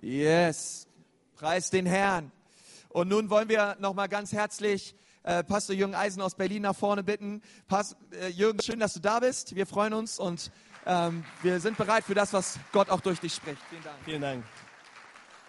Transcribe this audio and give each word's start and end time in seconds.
Yes. 0.00 0.86
Preis 1.34 1.70
den 1.70 1.86
Herrn. 1.86 2.32
Und 2.88 3.08
nun 3.08 3.30
wollen 3.30 3.48
wir 3.48 3.76
nochmal 3.80 4.08
ganz 4.08 4.32
herzlich 4.32 4.94
äh, 5.22 5.42
Pastor 5.42 5.74
Jürgen 5.74 5.94
Eisen 5.94 6.22
aus 6.22 6.34
Berlin 6.34 6.62
nach 6.62 6.76
vorne 6.76 7.02
bitten. 7.02 7.42
Pas 7.66 7.96
äh, 8.12 8.28
Jürgen, 8.28 8.60
schön, 8.62 8.78
dass 8.78 8.94
du 8.94 9.00
da 9.00 9.20
bist. 9.20 9.54
Wir 9.54 9.66
freuen 9.66 9.92
uns 9.92 10.18
und 10.18 10.50
ähm, 10.86 11.24
wir 11.42 11.60
sind 11.60 11.76
bereit 11.76 12.04
für 12.04 12.14
das, 12.14 12.32
was 12.32 12.58
Gott 12.72 12.90
auch 12.90 13.00
durch 13.00 13.20
dich 13.20 13.34
spricht. 13.34 13.60
Vielen 13.70 13.82
Dank. 13.82 13.96
Vielen 14.04 14.22
Dank. 14.22 14.44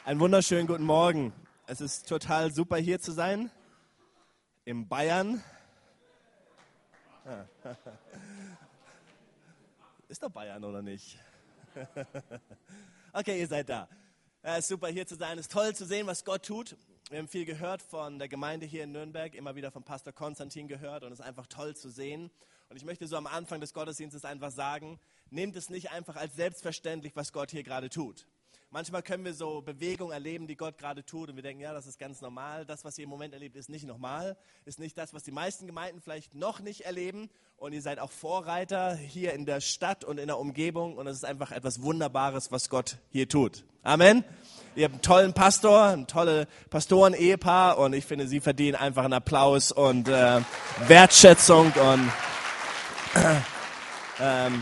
Einen 0.05 0.19
wunderschönen 0.19 0.67
guten 0.67 0.83
Morgen. 0.85 1.33
Es 1.67 1.81
ist 1.81 2.07
total 2.07 2.51
super 2.53 2.77
hier 2.77 2.99
zu 2.99 3.11
sein. 3.11 3.51
In 4.65 4.87
Bayern. 4.87 5.43
Ist 10.07 10.23
doch 10.23 10.29
Bayern 10.29 10.63
oder 10.63 10.81
nicht? 10.81 11.19
Okay, 13.13 13.39
ihr 13.39 13.47
seid 13.47 13.67
da. 13.67 13.87
Es 14.49 14.59
ist 14.59 14.67
super 14.69 14.87
hier 14.87 15.05
zu 15.05 15.15
sein. 15.15 15.37
Es 15.37 15.47
ist 15.47 15.51
toll 15.51 15.75
zu 15.75 15.85
sehen, 15.85 16.07
was 16.07 16.23
Gott 16.23 16.45
tut. 16.45 16.77
Wir 17.09 17.19
haben 17.19 17.27
viel 17.27 17.43
gehört 17.43 17.81
von 17.81 18.17
der 18.17 18.29
Gemeinde 18.29 18.65
hier 18.65 18.85
in 18.85 18.93
Nürnberg, 18.93 19.35
immer 19.35 19.57
wieder 19.57 19.71
von 19.71 19.83
Pastor 19.83 20.13
Konstantin 20.13 20.69
gehört 20.69 21.03
und 21.03 21.11
es 21.11 21.19
ist 21.19 21.25
einfach 21.25 21.47
toll 21.47 21.75
zu 21.75 21.89
sehen. 21.89 22.31
Und 22.69 22.77
ich 22.77 22.85
möchte 22.85 23.07
so 23.07 23.17
am 23.17 23.27
Anfang 23.27 23.59
des 23.59 23.73
Gottesdienstes 23.73 24.23
einfach 24.23 24.51
sagen, 24.51 25.01
nehmt 25.31 25.57
es 25.57 25.69
nicht 25.69 25.91
einfach 25.91 26.15
als 26.15 26.37
selbstverständlich, 26.37 27.13
was 27.13 27.33
Gott 27.33 27.51
hier 27.51 27.63
gerade 27.63 27.89
tut. 27.89 28.25
Manchmal 28.69 29.01
können 29.01 29.23
wir 29.23 29.33
so 29.33 29.61
Bewegungen 29.61 30.11
erleben, 30.11 30.45
die 30.45 30.57
Gott 30.57 30.77
gerade 30.77 31.05
tut 31.05 31.29
und 31.29 31.37
wir 31.37 31.43
denken, 31.43 31.61
ja, 31.61 31.71
das 31.73 31.87
ist 31.87 31.97
ganz 31.97 32.19
normal. 32.19 32.65
Das, 32.65 32.83
was 32.83 32.97
ihr 32.97 33.05
im 33.05 33.09
Moment 33.09 33.33
erlebt, 33.33 33.55
ist 33.55 33.69
nicht 33.69 33.87
normal, 33.87 34.35
ist 34.65 34.77
nicht 34.77 34.97
das, 34.97 35.13
was 35.13 35.23
die 35.23 35.31
meisten 35.31 35.67
Gemeinden 35.67 36.01
vielleicht 36.01 36.35
noch 36.35 36.59
nicht 36.59 36.81
erleben. 36.81 37.29
Und 37.55 37.71
ihr 37.71 37.81
seid 37.81 37.97
auch 37.97 38.11
Vorreiter 38.11 38.93
hier 38.93 39.33
in 39.33 39.45
der 39.45 39.61
Stadt 39.61 40.03
und 40.03 40.19
in 40.19 40.27
der 40.27 40.37
Umgebung 40.37 40.97
und 40.97 41.07
es 41.07 41.15
ist 41.15 41.23
einfach 41.23 41.53
etwas 41.53 41.81
Wunderbares, 41.81 42.51
was 42.51 42.69
Gott 42.69 42.97
hier 43.09 43.29
tut. 43.29 43.63
Amen. 43.83 44.25
Ihr 44.75 44.83
habt 44.83 44.95
einen 44.95 45.01
tollen 45.01 45.33
Pastor, 45.33 45.83
ein 45.83 46.05
tolle 46.05 46.45
Pastoren-Ehepaar 46.69 47.77
und 47.77 47.93
ich 47.93 48.05
finde, 48.05 48.27
sie 48.27 48.41
verdienen 48.41 48.75
einfach 48.75 49.05
einen 49.05 49.13
Applaus 49.13 49.71
und 49.71 50.09
äh, 50.09 50.41
Wertschätzung 50.87 51.71
und 51.71 52.11
äh, 53.15 53.35
ähm, 54.19 54.61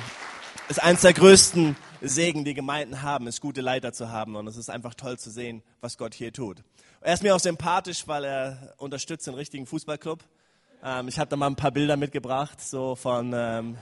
ist 0.70 0.82
eines 0.82 1.02
der 1.02 1.14
größten 1.14 1.76
Segen, 2.02 2.46
die 2.46 2.54
Gemeinden 2.54 3.02
haben, 3.02 3.28
ist 3.28 3.42
gute 3.42 3.62
Leiter 3.62 3.94
zu 3.94 4.10
haben. 4.10 4.36
Und 4.36 4.48
es 4.48 4.58
ist 4.58 4.70
einfach 4.70 4.94
toll 4.94 5.18
zu 5.18 5.30
sehen, 5.30 5.64
was 5.82 5.98
Gott 5.98 6.14
hier 6.14 6.34
tut. 6.34 6.64
Er 7.02 7.14
ist 7.14 7.24
mir 7.24 7.36
auch 7.36 7.40
sympathisch, 7.40 8.08
weil 8.08 8.24
er 8.24 8.74
unterstützt 8.78 9.28
den 9.28 9.36
richtigen 9.36 9.66
Fußballclub. 9.66 10.24
Ähm, 10.84 11.08
ich 11.08 11.20
habe 11.20 11.30
da 11.30 11.36
mal 11.36 11.48
ein 11.48 11.56
paar 11.56 11.72
Bilder 11.72 11.98
mitgebracht, 11.98 12.62
so 12.62 12.96
von, 12.96 13.34
ähm, 13.36 13.78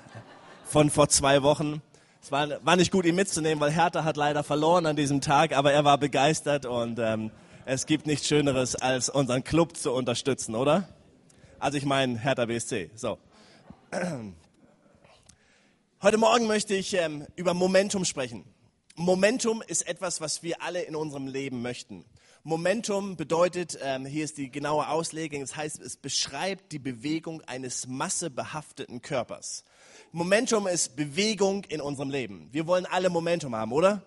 von 0.65 0.89
vor 0.89 1.09
zwei 1.09 1.43
Wochen. 1.43 1.81
Es 2.21 2.31
war, 2.31 2.47
war 2.65 2.75
nicht 2.75 2.91
gut, 2.91 3.05
ihn 3.05 3.15
mitzunehmen, 3.15 3.59
weil 3.59 3.71
Hertha 3.71 4.03
hat 4.03 4.15
leider 4.17 4.43
verloren 4.43 4.85
an 4.85 4.95
diesem 4.95 5.19
Tag, 5.19 5.55
aber 5.55 5.73
er 5.73 5.83
war 5.83 5.97
begeistert 5.97 6.65
und 6.65 6.97
ähm, 6.99 7.31
es 7.65 7.85
gibt 7.85 8.07
nichts 8.07 8.27
Schöneres, 8.27 8.75
als 8.75 9.09
unseren 9.09 9.43
Club 9.43 9.75
zu 9.75 9.91
unterstützen, 9.91 10.55
oder? 10.55 10.87
Also 11.59 11.77
ich 11.77 11.85
meine 11.85 12.17
Hertha 12.17 12.45
BSC. 12.45 12.91
So. 12.95 13.17
Heute 16.03 16.17
Morgen 16.17 16.47
möchte 16.47 16.75
ich 16.75 16.93
ähm, 16.95 17.25
über 17.37 17.53
Momentum 17.53 18.03
sprechen. 18.03 18.43
Momentum 18.97 19.63
ist 19.65 19.87
etwas, 19.87 20.19
was 20.19 20.43
wir 20.43 20.61
alle 20.61 20.81
in 20.81 20.97
unserem 20.97 21.27
Leben 21.27 21.61
möchten. 21.61 22.03
Momentum 22.43 23.15
bedeutet, 23.15 23.79
ähm, 23.81 24.05
hier 24.05 24.25
ist 24.25 24.37
die 24.37 24.51
genaue 24.51 24.89
Auslegung, 24.89 25.39
das 25.39 25.55
heißt, 25.55 25.79
es 25.79 25.95
beschreibt 25.95 26.73
die 26.73 26.79
Bewegung 26.79 27.39
eines 27.43 27.87
massebehafteten 27.87 29.01
Körpers. 29.01 29.63
Momentum 30.11 30.67
ist 30.67 30.97
Bewegung 30.97 31.63
in 31.69 31.79
unserem 31.79 32.09
Leben. 32.09 32.49
Wir 32.51 32.67
wollen 32.67 32.85
alle 32.85 33.09
Momentum 33.09 33.55
haben, 33.55 33.71
oder? 33.71 34.03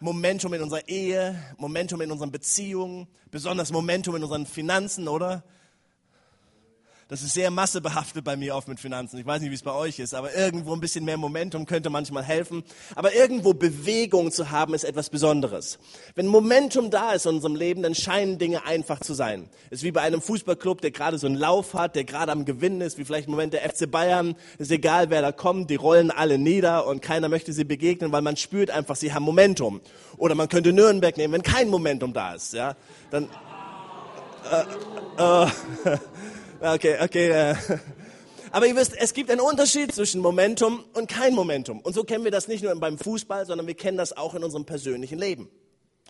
Momentum 0.00 0.54
in 0.54 0.62
unserer 0.62 0.88
Ehe, 0.88 1.40
Momentum 1.56 2.00
in 2.00 2.10
unseren 2.10 2.32
Beziehungen, 2.32 3.06
besonders 3.30 3.70
Momentum 3.70 4.16
in 4.16 4.24
unseren 4.24 4.44
Finanzen, 4.44 5.06
oder? 5.06 5.44
Das 7.08 7.22
ist 7.22 7.32
sehr 7.32 7.50
massebehaftet 7.50 8.22
bei 8.22 8.36
mir 8.36 8.54
oft 8.54 8.68
mit 8.68 8.78
Finanzen. 8.78 9.18
Ich 9.18 9.24
weiß 9.24 9.40
nicht, 9.40 9.50
wie 9.50 9.54
es 9.54 9.62
bei 9.62 9.72
euch 9.72 9.98
ist, 9.98 10.12
aber 10.12 10.34
irgendwo 10.34 10.74
ein 10.74 10.80
bisschen 10.80 11.06
mehr 11.06 11.16
Momentum 11.16 11.64
könnte 11.64 11.88
manchmal 11.88 12.22
helfen. 12.22 12.62
Aber 12.94 13.14
irgendwo 13.14 13.54
Bewegung 13.54 14.30
zu 14.30 14.50
haben, 14.50 14.74
ist 14.74 14.84
etwas 14.84 15.08
Besonderes. 15.08 15.78
Wenn 16.16 16.26
Momentum 16.26 16.90
da 16.90 17.12
ist 17.12 17.24
in 17.24 17.36
unserem 17.36 17.56
Leben, 17.56 17.82
dann 17.82 17.94
scheinen 17.94 18.36
Dinge 18.36 18.66
einfach 18.66 19.00
zu 19.00 19.14
sein. 19.14 19.48
Es 19.70 19.78
ist 19.78 19.84
wie 19.84 19.90
bei 19.90 20.02
einem 20.02 20.20
Fußballclub, 20.20 20.82
der 20.82 20.90
gerade 20.90 21.16
so 21.16 21.26
einen 21.26 21.36
Lauf 21.36 21.72
hat, 21.72 21.96
der 21.96 22.04
gerade 22.04 22.30
am 22.30 22.44
Gewinnen 22.44 22.82
ist, 22.82 22.98
wie 22.98 23.06
vielleicht 23.06 23.26
im 23.26 23.30
Moment 23.30 23.54
der 23.54 23.62
FC 23.62 23.90
Bayern. 23.90 24.36
Ist 24.58 24.70
egal, 24.70 25.08
wer 25.08 25.22
da 25.22 25.32
kommt, 25.32 25.70
die 25.70 25.76
rollen 25.76 26.10
alle 26.10 26.36
nieder 26.36 26.86
und 26.86 27.00
keiner 27.00 27.30
möchte 27.30 27.54
sie 27.54 27.64
begegnen, 27.64 28.12
weil 28.12 28.20
man 28.20 28.36
spürt 28.36 28.70
einfach, 28.70 28.96
sie 28.96 29.14
haben 29.14 29.22
Momentum. 29.22 29.80
Oder 30.18 30.34
man 30.34 30.50
könnte 30.50 30.74
Nürnberg 30.74 31.16
nehmen, 31.16 31.32
wenn 31.32 31.42
kein 31.42 31.70
Momentum 31.70 32.12
da 32.12 32.34
ist. 32.34 32.52
Ja, 32.52 32.76
dann. 33.10 33.30
Äh, 35.18 35.44
äh, 35.46 35.96
Okay, 36.60 36.98
okay. 37.00 37.30
Äh. 37.30 37.54
Aber 38.50 38.66
ihr 38.66 38.74
wisst, 38.74 38.96
es 38.96 39.14
gibt 39.14 39.30
einen 39.30 39.40
Unterschied 39.40 39.94
zwischen 39.94 40.20
Momentum 40.20 40.84
und 40.94 41.08
kein 41.08 41.34
Momentum. 41.34 41.80
Und 41.80 41.94
so 41.94 42.02
kennen 42.02 42.24
wir 42.24 42.32
das 42.32 42.48
nicht 42.48 42.64
nur 42.64 42.74
beim 42.74 42.98
Fußball, 42.98 43.46
sondern 43.46 43.66
wir 43.68 43.74
kennen 43.74 43.96
das 43.96 44.16
auch 44.16 44.34
in 44.34 44.42
unserem 44.42 44.64
persönlichen 44.64 45.18
Leben. 45.18 45.48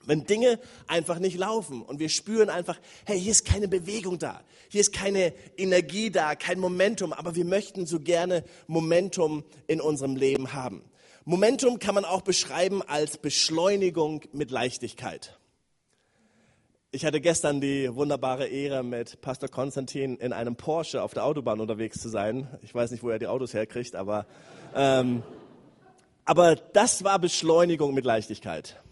Wenn 0.07 0.25
Dinge 0.25 0.59
einfach 0.87 1.19
nicht 1.19 1.37
laufen 1.37 1.83
und 1.83 1.99
wir 1.99 2.09
spüren 2.09 2.49
einfach, 2.49 2.79
hey, 3.05 3.21
hier 3.21 3.33
ist 3.33 3.45
keine 3.45 3.69
Bewegung 3.69 4.19
da, 4.19 4.41
hier 4.71 4.81
ist 4.81 4.95
keine 4.95 5.35
Energie 5.59 6.11
da, 6.11 6.35
kein 6.35 6.61
Momentum, 6.61 7.13
aber 7.13 7.35
wir 7.35 7.45
möchten 7.45 7.85
so 7.85 8.01
gerne 8.01 8.43
Momentum 8.69 9.45
in 9.67 9.83
unserem 9.83 10.17
Leben 10.17 10.55
haben. 10.55 10.83
Momentum 11.27 11.79
kann 11.79 11.95
man 11.95 12.07
auch 12.07 12.23
beschreiben 12.23 12.83
als 12.83 13.19
Beschleunigung 13.19 14.23
mit 14.33 14.51
Leichtigkeit. 14.51 15.38
Ich 16.91 17.05
hatte 17.05 17.21
gestern 17.21 17.61
die 17.61 17.95
wunderbare 17.95 18.47
Ehre, 18.47 18.83
mit 18.83 19.21
Pastor 19.21 19.51
Konstantin 19.51 20.17
in 20.17 20.33
einem 20.33 20.57
Porsche 20.57 21.03
auf 21.03 21.13
der 21.13 21.27
Autobahn 21.27 21.61
unterwegs 21.61 22.01
zu 22.01 22.09
sein. 22.09 22.49
Ich 22.63 22.75
weiß 22.75 22.93
nicht, 22.93 23.03
wo 23.03 23.11
er 23.11 23.19
die 23.19 23.27
Autos 23.27 23.53
herkriegt, 23.53 23.95
aber, 23.95 24.25
ähm, 24.75 25.23
aber 26.25 26.57
das 26.57 27.05
war 27.05 27.19
Beschleunigung 27.19 27.93
mit 27.93 28.07
Leichtigkeit. 28.07 28.83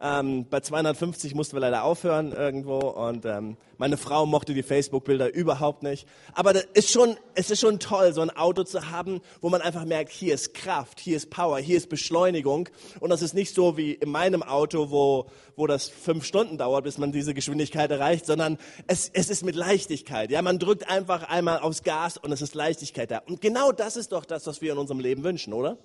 Ähm, 0.00 0.46
bei 0.48 0.60
250 0.60 1.34
mussten 1.34 1.56
wir 1.56 1.60
leider 1.60 1.82
aufhören 1.82 2.32
irgendwo 2.32 2.78
und 2.78 3.24
ähm, 3.24 3.56
meine 3.78 3.96
Frau 3.96 4.26
mochte 4.26 4.54
die 4.54 4.62
Facebook-Bilder 4.62 5.34
überhaupt 5.34 5.82
nicht. 5.82 6.06
Aber 6.34 6.52
das 6.52 6.66
ist 6.74 6.92
schon, 6.92 7.16
es 7.34 7.50
ist 7.50 7.60
schon 7.60 7.80
toll, 7.80 8.12
so 8.12 8.20
ein 8.20 8.30
Auto 8.30 8.62
zu 8.62 8.90
haben, 8.90 9.20
wo 9.40 9.48
man 9.48 9.60
einfach 9.60 9.84
merkt, 9.84 10.12
hier 10.12 10.34
ist 10.34 10.54
Kraft, 10.54 11.00
hier 11.00 11.16
ist 11.16 11.30
Power, 11.30 11.58
hier 11.58 11.76
ist 11.76 11.88
Beschleunigung. 11.88 12.68
Und 13.00 13.10
das 13.10 13.22
ist 13.22 13.34
nicht 13.34 13.54
so 13.54 13.76
wie 13.76 13.92
in 13.92 14.10
meinem 14.10 14.44
Auto, 14.44 14.90
wo, 14.90 15.26
wo 15.56 15.66
das 15.66 15.88
fünf 15.88 16.24
Stunden 16.24 16.58
dauert, 16.58 16.84
bis 16.84 16.98
man 16.98 17.10
diese 17.10 17.34
Geschwindigkeit 17.34 17.90
erreicht, 17.90 18.26
sondern 18.26 18.58
es, 18.86 19.10
es 19.12 19.30
ist 19.30 19.44
mit 19.44 19.56
Leichtigkeit. 19.56 20.30
Ja, 20.30 20.42
man 20.42 20.60
drückt 20.60 20.88
einfach 20.88 21.24
einmal 21.24 21.58
aufs 21.58 21.82
Gas 21.82 22.18
und 22.18 22.30
es 22.30 22.40
ist 22.40 22.54
Leichtigkeit 22.54 23.10
da. 23.10 23.18
Und 23.26 23.40
genau 23.40 23.72
das 23.72 23.96
ist 23.96 24.12
doch 24.12 24.24
das, 24.24 24.46
was 24.46 24.60
wir 24.60 24.72
in 24.72 24.78
unserem 24.78 25.00
Leben 25.00 25.24
wünschen, 25.24 25.52
oder? 25.52 25.76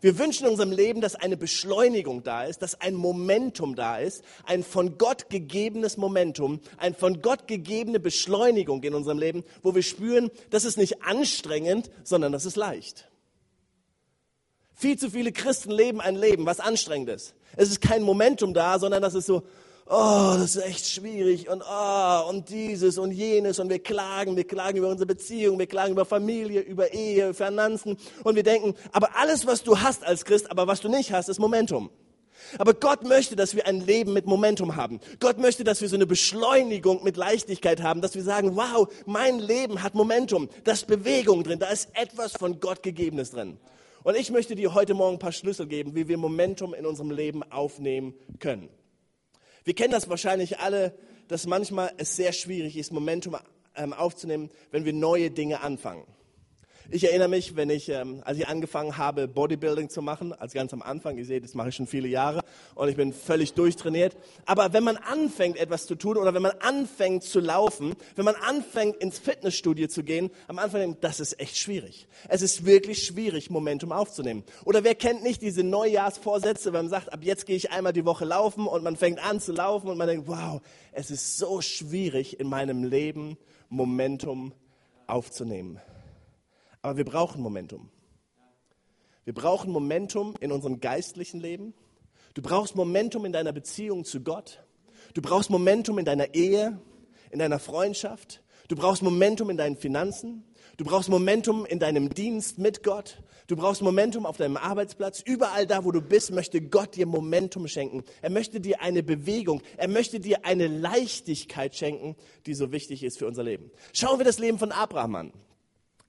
Wir 0.00 0.18
wünschen 0.18 0.44
in 0.44 0.50
unserem 0.50 0.72
Leben, 0.72 1.00
dass 1.00 1.14
eine 1.14 1.36
Beschleunigung 1.36 2.22
da 2.22 2.44
ist, 2.44 2.62
dass 2.62 2.80
ein 2.80 2.94
Momentum 2.94 3.74
da 3.74 3.98
ist, 3.98 4.22
ein 4.44 4.64
von 4.64 4.98
Gott 4.98 5.28
gegebenes 5.30 5.96
Momentum, 5.96 6.60
ein 6.78 6.94
von 6.94 7.22
Gott 7.22 7.46
gegebene 7.46 8.00
Beschleunigung 8.00 8.82
in 8.82 8.94
unserem 8.94 9.18
Leben, 9.18 9.44
wo 9.62 9.74
wir 9.74 9.82
spüren, 9.82 10.30
das 10.50 10.64
ist 10.64 10.78
nicht 10.78 11.02
anstrengend, 11.02 11.90
sondern 12.04 12.32
das 12.32 12.44
ist 12.44 12.56
leicht. 12.56 13.08
Viel 14.74 14.98
zu 14.98 15.10
viele 15.10 15.32
Christen 15.32 15.70
leben 15.70 16.00
ein 16.00 16.16
Leben, 16.16 16.46
was 16.46 16.58
anstrengend 16.58 17.10
ist. 17.10 17.34
Es 17.56 17.68
ist 17.68 17.80
kein 17.80 18.02
Momentum 18.02 18.54
da, 18.54 18.78
sondern 18.78 19.02
das 19.02 19.14
ist 19.14 19.26
so, 19.26 19.42
oh, 19.86 20.34
das 20.38 20.56
ist 20.56 20.64
echt 20.64 20.86
schwierig 20.86 21.48
und 21.48 21.62
oh, 21.62 22.28
und 22.28 22.48
dieses 22.48 22.98
und 22.98 23.12
jenes 23.12 23.58
und 23.58 23.68
wir 23.68 23.82
klagen, 23.82 24.36
wir 24.36 24.46
klagen 24.46 24.78
über 24.78 24.88
unsere 24.88 25.06
Beziehung, 25.06 25.58
wir 25.58 25.66
klagen 25.66 25.92
über 25.92 26.04
Familie, 26.04 26.60
über 26.60 26.92
Ehe, 26.92 27.34
Finanzen 27.34 27.96
und 28.24 28.34
wir 28.34 28.42
denken, 28.42 28.74
aber 28.92 29.16
alles, 29.16 29.46
was 29.46 29.62
du 29.62 29.80
hast 29.80 30.04
als 30.04 30.24
Christ, 30.24 30.50
aber 30.50 30.66
was 30.66 30.80
du 30.80 30.88
nicht 30.88 31.12
hast, 31.12 31.28
ist 31.28 31.38
Momentum. 31.38 31.90
Aber 32.58 32.74
Gott 32.74 33.04
möchte, 33.04 33.36
dass 33.36 33.54
wir 33.54 33.66
ein 33.66 33.80
Leben 33.80 34.12
mit 34.12 34.26
Momentum 34.26 34.76
haben. 34.76 35.00
Gott 35.20 35.38
möchte, 35.38 35.64
dass 35.64 35.80
wir 35.80 35.88
so 35.88 35.96
eine 35.96 36.06
Beschleunigung 36.06 37.02
mit 37.04 37.16
Leichtigkeit 37.16 37.82
haben, 37.82 38.00
dass 38.00 38.14
wir 38.14 38.22
sagen, 38.22 38.56
wow, 38.56 38.88
mein 39.06 39.38
Leben 39.38 39.82
hat 39.82 39.94
Momentum, 39.94 40.48
da 40.64 40.72
ist 40.72 40.86
Bewegung 40.86 41.44
drin, 41.44 41.58
da 41.58 41.68
ist 41.68 41.88
etwas 41.94 42.32
von 42.32 42.60
Gott 42.60 42.82
gegebenes 42.82 43.30
drin. 43.30 43.58
Und 44.02 44.16
ich 44.16 44.30
möchte 44.30 44.56
dir 44.56 44.74
heute 44.74 44.94
Morgen 44.94 45.16
ein 45.16 45.20
paar 45.20 45.32
Schlüssel 45.32 45.66
geben, 45.66 45.94
wie 45.94 46.08
wir 46.08 46.18
Momentum 46.18 46.74
in 46.74 46.84
unserem 46.84 47.10
Leben 47.10 47.42
aufnehmen 47.50 48.14
können. 48.40 48.68
Wir 49.64 49.74
kennen 49.74 49.92
das 49.92 50.08
wahrscheinlich 50.08 50.58
alle, 50.58 50.94
dass 51.28 51.46
manchmal 51.46 51.92
es 51.96 52.16
sehr 52.16 52.32
schwierig 52.32 52.76
ist, 52.76 52.92
Momentum 52.92 53.36
ähm, 53.76 53.92
aufzunehmen, 53.92 54.50
wenn 54.70 54.84
wir 54.84 54.92
neue 54.92 55.30
Dinge 55.30 55.60
anfangen. 55.60 56.04
Ich 56.94 57.04
erinnere 57.04 57.28
mich, 57.28 57.56
wenn 57.56 57.70
ich, 57.70 57.88
ähm, 57.88 58.20
als 58.22 58.36
ich 58.36 58.48
angefangen 58.48 58.98
habe, 58.98 59.26
Bodybuilding 59.26 59.88
zu 59.88 60.02
machen, 60.02 60.34
als 60.34 60.52
ganz 60.52 60.74
am 60.74 60.82
Anfang, 60.82 61.16
ihr 61.16 61.24
seht, 61.24 61.42
das 61.42 61.54
mache 61.54 61.70
ich 61.70 61.74
schon 61.74 61.86
viele 61.86 62.06
Jahre 62.06 62.42
und 62.74 62.86
ich 62.86 62.96
bin 62.96 63.14
völlig 63.14 63.54
durchtrainiert. 63.54 64.14
Aber 64.44 64.74
wenn 64.74 64.84
man 64.84 64.98
anfängt, 64.98 65.56
etwas 65.56 65.86
zu 65.86 65.94
tun 65.94 66.18
oder 66.18 66.34
wenn 66.34 66.42
man 66.42 66.52
anfängt 66.60 67.22
zu 67.22 67.40
laufen, 67.40 67.94
wenn 68.14 68.26
man 68.26 68.34
anfängt, 68.34 68.96
ins 68.96 69.18
Fitnessstudio 69.18 69.88
zu 69.88 70.04
gehen, 70.04 70.30
am 70.48 70.58
Anfang, 70.58 70.98
das 71.00 71.18
ist 71.18 71.40
echt 71.40 71.56
schwierig. 71.56 72.08
Es 72.28 72.42
ist 72.42 72.66
wirklich 72.66 73.06
schwierig, 73.06 73.48
Momentum 73.48 73.90
aufzunehmen. 73.90 74.44
Oder 74.66 74.84
wer 74.84 74.94
kennt 74.94 75.22
nicht 75.22 75.40
diese 75.40 75.62
Neujahrsvorsätze, 75.62 76.74
wenn 76.74 76.84
man 76.84 76.90
sagt, 76.90 77.10
ab 77.10 77.20
jetzt 77.22 77.46
gehe 77.46 77.56
ich 77.56 77.70
einmal 77.70 77.94
die 77.94 78.04
Woche 78.04 78.26
laufen 78.26 78.66
und 78.66 78.84
man 78.84 78.96
fängt 78.96 79.18
an 79.18 79.40
zu 79.40 79.52
laufen 79.52 79.88
und 79.88 79.96
man 79.96 80.08
denkt, 80.08 80.28
wow, 80.28 80.60
es 80.92 81.10
ist 81.10 81.38
so 81.38 81.62
schwierig 81.62 82.38
in 82.38 82.50
meinem 82.50 82.84
Leben, 82.84 83.38
Momentum 83.70 84.52
aufzunehmen. 85.06 85.80
Aber 86.82 86.96
wir 86.96 87.04
brauchen 87.04 87.40
Momentum. 87.40 87.88
Wir 89.24 89.34
brauchen 89.34 89.70
Momentum 89.70 90.34
in 90.40 90.50
unserem 90.50 90.80
geistlichen 90.80 91.40
Leben. 91.40 91.74
Du 92.34 92.42
brauchst 92.42 92.74
Momentum 92.74 93.24
in 93.24 93.32
deiner 93.32 93.52
Beziehung 93.52 94.04
zu 94.04 94.20
Gott. 94.20 94.64
Du 95.14 95.22
brauchst 95.22 95.48
Momentum 95.48 95.98
in 95.98 96.04
deiner 96.04 96.34
Ehe, 96.34 96.80
in 97.30 97.38
deiner 97.38 97.60
Freundschaft. 97.60 98.42
Du 98.68 98.74
brauchst 98.74 99.02
Momentum 99.02 99.50
in 99.50 99.56
deinen 99.56 99.76
Finanzen. 99.76 100.44
Du 100.76 100.84
brauchst 100.84 101.08
Momentum 101.08 101.66
in 101.66 101.78
deinem 101.78 102.08
Dienst 102.08 102.58
mit 102.58 102.82
Gott. 102.82 103.22
Du 103.46 103.54
brauchst 103.54 103.82
Momentum 103.82 104.26
auf 104.26 104.38
deinem 104.38 104.56
Arbeitsplatz. 104.56 105.20
Überall 105.20 105.66
da, 105.66 105.84
wo 105.84 105.92
du 105.92 106.00
bist, 106.00 106.32
möchte 106.32 106.60
Gott 106.60 106.96
dir 106.96 107.06
Momentum 107.06 107.68
schenken. 107.68 108.02
Er 108.22 108.30
möchte 108.30 108.60
dir 108.60 108.80
eine 108.80 109.02
Bewegung. 109.02 109.62
Er 109.76 109.88
möchte 109.88 110.18
dir 110.18 110.44
eine 110.44 110.66
Leichtigkeit 110.66 111.76
schenken, 111.76 112.16
die 112.46 112.54
so 112.54 112.72
wichtig 112.72 113.04
ist 113.04 113.18
für 113.18 113.26
unser 113.26 113.44
Leben. 113.44 113.70
Schauen 113.92 114.18
wir 114.18 114.24
das 114.24 114.38
Leben 114.38 114.58
von 114.58 114.72
Abraham 114.72 115.14
an. 115.14 115.32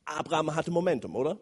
Abraham 0.06 0.56
hatte 0.56 0.72
Momentum, 0.72 1.16
oder? 1.16 1.38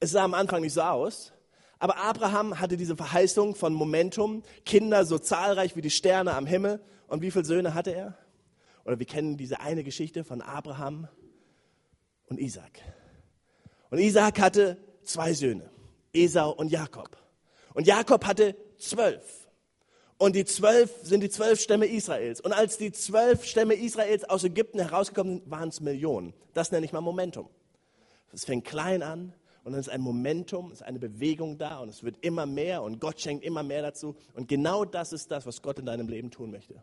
Es 0.00 0.12
sah 0.12 0.24
am 0.24 0.34
Anfang 0.34 0.62
nicht 0.62 0.72
so 0.72 0.82
aus, 0.82 1.32
aber 1.78 1.96
Abraham 1.96 2.60
hatte 2.60 2.76
diese 2.76 2.96
Verheißung 2.96 3.54
von 3.54 3.74
Momentum, 3.74 4.42
Kinder 4.64 5.04
so 5.04 5.18
zahlreich 5.18 5.74
wie 5.74 5.80
die 5.80 5.90
Sterne 5.90 6.34
am 6.34 6.46
Himmel. 6.46 6.80
Und 7.08 7.22
wie 7.22 7.30
viele 7.30 7.44
Söhne 7.44 7.74
hatte 7.74 7.90
er? 7.90 8.16
Oder 8.84 8.98
wir 8.98 9.06
kennen 9.06 9.36
diese 9.36 9.60
eine 9.60 9.84
Geschichte 9.84 10.24
von 10.24 10.40
Abraham 10.40 11.08
und 12.26 12.38
Isaac. 12.38 12.80
Und 13.90 13.98
Isaac 13.98 14.40
hatte 14.40 14.76
zwei 15.02 15.34
Söhne, 15.34 15.70
Esau 16.12 16.52
und 16.52 16.70
Jakob. 16.70 17.16
Und 17.74 17.86
Jakob 17.86 18.24
hatte 18.24 18.56
zwölf. 18.78 19.48
Und 20.18 20.36
die 20.36 20.44
zwölf 20.44 20.90
sind 21.02 21.20
die 21.20 21.30
zwölf 21.30 21.60
Stämme 21.60 21.86
Israels. 21.86 22.40
Und 22.40 22.52
als 22.52 22.78
die 22.78 22.92
zwölf 22.92 23.44
Stämme 23.44 23.74
Israels 23.74 24.22
aus 24.22 24.44
Ägypten 24.44 24.78
herausgekommen 24.78 25.40
sind, 25.40 25.50
waren 25.50 25.68
es 25.68 25.80
Millionen. 25.80 26.32
Das 26.54 26.70
nenne 26.70 26.86
ich 26.86 26.92
mal 26.92 27.00
Momentum. 27.00 27.48
Es 28.32 28.44
fängt 28.44 28.64
klein 28.64 29.02
an 29.02 29.34
und 29.64 29.72
dann 29.72 29.80
ist 29.80 29.90
ein 29.90 30.00
Momentum, 30.00 30.72
ist 30.72 30.82
eine 30.82 30.98
Bewegung 30.98 31.58
da 31.58 31.78
und 31.78 31.88
es 31.88 32.02
wird 32.02 32.16
immer 32.24 32.46
mehr 32.46 32.82
und 32.82 33.00
Gott 33.00 33.20
schenkt 33.20 33.44
immer 33.44 33.62
mehr 33.62 33.82
dazu. 33.82 34.16
Und 34.34 34.48
genau 34.48 34.84
das 34.84 35.12
ist 35.12 35.30
das, 35.30 35.46
was 35.46 35.62
Gott 35.62 35.78
in 35.78 35.86
deinem 35.86 36.08
Leben 36.08 36.30
tun 36.30 36.50
möchte. 36.50 36.82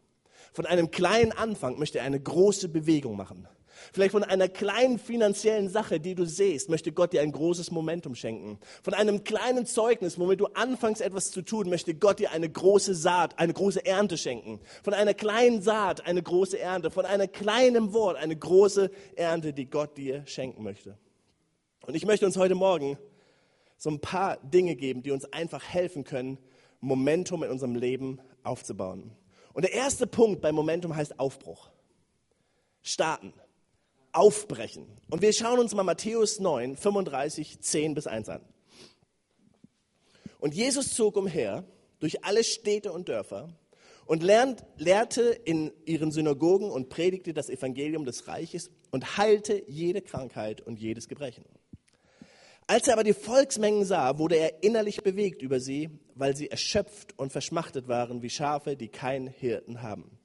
Von 0.54 0.66
einem 0.66 0.92
kleinen 0.92 1.32
Anfang 1.32 1.78
möchte 1.78 2.00
er 2.00 2.06
eine 2.06 2.20
große 2.20 2.70
Bewegung 2.70 3.18
machen. 3.18 3.48
Vielleicht 3.94 4.12
von 4.12 4.24
einer 4.24 4.50
kleinen 4.50 5.00
finanziellen 5.00 5.70
Sache, 5.70 6.00
die 6.00 6.16
du 6.16 6.26
siehst, 6.26 6.70
möchte 6.70 6.92
Gott 6.92 7.14
dir 7.14 7.22
ein 7.22 7.32
großes 7.32 7.72
Momentum 7.72 8.16
schenken. 8.16 8.60
Von 8.84 8.94
einem 8.94 9.24
kleinen 9.24 9.66
Zeugnis, 9.66 10.20
womit 10.20 10.42
du 10.42 10.48
anfängst 10.48 11.02
etwas 11.02 11.32
zu 11.32 11.42
tun, 11.42 11.70
möchte 11.70 11.96
Gott 11.96 12.20
dir 12.20 12.32
eine 12.32 12.50
große 12.50 12.94
Saat, 12.94 13.40
eine 13.40 13.54
große 13.54 13.86
Ernte 13.86 14.18
schenken. 14.18 14.60
Von 14.84 14.94
einer 14.94 15.14
kleinen 15.14 15.62
Saat 15.62 16.06
eine 16.06 16.22
große 16.22 16.60
Ernte. 16.60 16.92
Von 16.92 17.06
einem 17.06 17.32
kleinen 17.32 17.94
Wort 17.94 18.18
eine 18.18 18.36
große 18.36 18.92
Ernte, 19.16 19.54
die 19.54 19.70
Gott 19.70 19.98
dir 19.98 20.24
schenken 20.26 20.64
möchte. 20.64 20.98
Und 21.86 21.96
ich 21.96 22.06
möchte 22.06 22.26
uns 22.26 22.38
heute 22.38 22.56
Morgen 22.56 22.98
so 23.78 23.90
ein 23.90 24.00
paar 24.00 24.38
Dinge 24.38 24.76
geben, 24.76 25.04
die 25.04 25.12
uns 25.12 25.26
einfach 25.26 25.64
helfen 25.64 26.04
können, 26.04 26.38
Momentum 26.82 27.44
in 27.44 27.50
unserem 27.50 27.76
Leben 27.76 28.20
aufzubauen. 28.44 29.12
Und 29.54 29.64
der 29.64 29.74
erste 29.74 30.08
Punkt 30.08 30.42
bei 30.42 30.52
Momentum 30.52 30.96
heißt 30.96 31.20
Aufbruch. 31.20 31.70
Starten. 32.82 33.34
Aufbrechen. 34.12 34.88
Und 35.10 35.22
wir 35.22 35.34
schauen 35.34 35.60
uns 35.60 35.74
mal 35.76 35.84
Matthäus 35.84 36.40
9, 36.40 36.76
35, 36.76 37.60
10 37.60 37.94
bis 37.94 38.08
1 38.08 38.30
an. 38.30 38.42
Und 40.40 40.56
Jesus 40.56 40.96
zog 40.96 41.16
umher 41.16 41.66
durch 42.00 42.24
alle 42.24 42.44
Städte 42.44 42.92
und 42.92 43.10
Dörfer 43.10 43.50
und 44.06 44.24
lernt, 44.24 44.64
lehrte 44.78 45.22
in 45.22 45.72
ihren 45.86 46.12
Synagogen 46.12 46.72
und 46.72 46.90
predigte 46.90 47.34
das 47.34 47.50
Evangelium 47.50 48.06
des 48.06 48.28
Reiches 48.28 48.72
und 48.90 49.18
heilte 49.18 49.64
jede 49.68 50.02
Krankheit 50.02 50.62
und 50.62 50.80
jedes 50.80 51.08
Gebrechen. 51.08 51.46
Als 52.70 52.88
er 52.88 52.94
aber 52.94 53.04
die 53.04 53.14
Volksmengen 53.14 53.84
sah, 53.84 54.20
wurde 54.20 54.36
er 54.36 54.62
innerlich 54.62 55.02
bewegt 55.02 55.42
über 55.42 55.60
sie, 55.60 55.90
weil 56.14 56.36
sie 56.36 56.52
erschöpft 56.52 57.18
und 57.18 57.32
verschmachtet 57.32 57.88
waren 57.88 58.22
wie 58.22 58.30
Schafe, 58.30 58.76
die 58.76 58.90
keinen 58.90 59.26
Hirten 59.26 59.82
haben. 59.82 60.20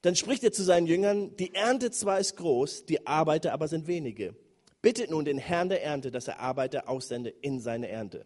Dann 0.00 0.14
spricht 0.14 0.44
er 0.44 0.52
zu 0.52 0.62
seinen 0.62 0.86
Jüngern, 0.86 1.34
die 1.34 1.52
Ernte 1.52 1.90
zwar 1.90 2.20
ist 2.20 2.36
groß, 2.36 2.86
die 2.86 3.08
Arbeiter 3.08 3.52
aber 3.52 3.66
sind 3.66 3.88
wenige. 3.88 4.36
Bittet 4.82 5.10
nun 5.10 5.24
den 5.24 5.38
Herrn 5.38 5.68
der 5.68 5.82
Ernte, 5.82 6.12
dass 6.12 6.28
er 6.28 6.38
Arbeiter 6.38 6.88
aussende 6.88 7.30
in 7.30 7.58
seine 7.58 7.88
Ernte. 7.88 8.24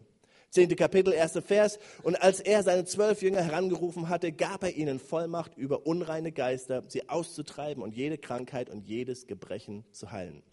Zehnte 0.51 0.75
Kapitel, 0.75 1.11
erster 1.11 1.41
Vers. 1.41 1.79
Und 2.03 2.21
als 2.21 2.41
er 2.41 2.61
seine 2.61 2.85
zwölf 2.85 3.23
Jünger 3.23 3.41
herangerufen 3.41 4.09
hatte, 4.09 4.31
gab 4.31 4.61
er 4.61 4.75
ihnen 4.75 4.99
Vollmacht 4.99 5.57
über 5.57 5.87
unreine 5.87 6.31
Geister, 6.31 6.83
sie 6.87 7.09
auszutreiben 7.09 7.81
und 7.81 7.95
jede 7.95 8.19
Krankheit 8.19 8.69
und 8.69 8.85
jedes 8.85 9.25
Gebrechen 9.25 9.85
zu 9.91 10.11
heilen. 10.11 10.43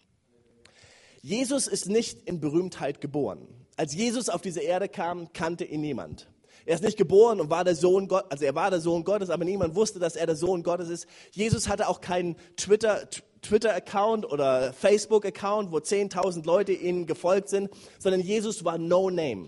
Jesus 1.25 1.67
ist 1.67 1.87
nicht 1.87 2.27
in 2.27 2.41
Berühmtheit 2.41 2.99
geboren. 2.99 3.47
Als 3.77 3.95
Jesus 3.95 4.27
auf 4.27 4.41
diese 4.41 4.59
Erde 4.59 4.89
kam, 4.89 5.31
kannte 5.31 5.63
ihn 5.63 5.79
niemand. 5.79 6.29
Er 6.65 6.75
ist 6.75 6.83
nicht 6.83 6.97
geboren 6.97 7.39
und 7.39 7.49
war 7.49 7.63
der 7.63 7.75
Sohn 7.75 8.09
Gottes, 8.09 8.29
also 8.29 8.43
er 8.43 8.55
war 8.55 8.69
der 8.69 8.81
Sohn 8.81 9.05
Gottes, 9.05 9.29
aber 9.29 9.45
niemand 9.45 9.73
wusste, 9.73 9.99
dass 9.99 10.17
er 10.17 10.25
der 10.25 10.35
Sohn 10.35 10.63
Gottes 10.63 10.89
ist. 10.89 11.07
Jesus 11.31 11.69
hatte 11.69 11.87
auch 11.87 12.01
keinen 12.01 12.35
Twitter, 12.57 13.07
Twitter-Account 13.41 14.29
oder 14.29 14.73
Facebook-Account, 14.73 15.71
wo 15.71 15.77
10.000 15.77 16.45
Leute 16.45 16.73
ihm 16.73 17.05
gefolgt 17.05 17.47
sind, 17.47 17.69
sondern 17.99 18.19
Jesus 18.19 18.65
war 18.65 18.77
no 18.77 19.09
name. 19.09 19.47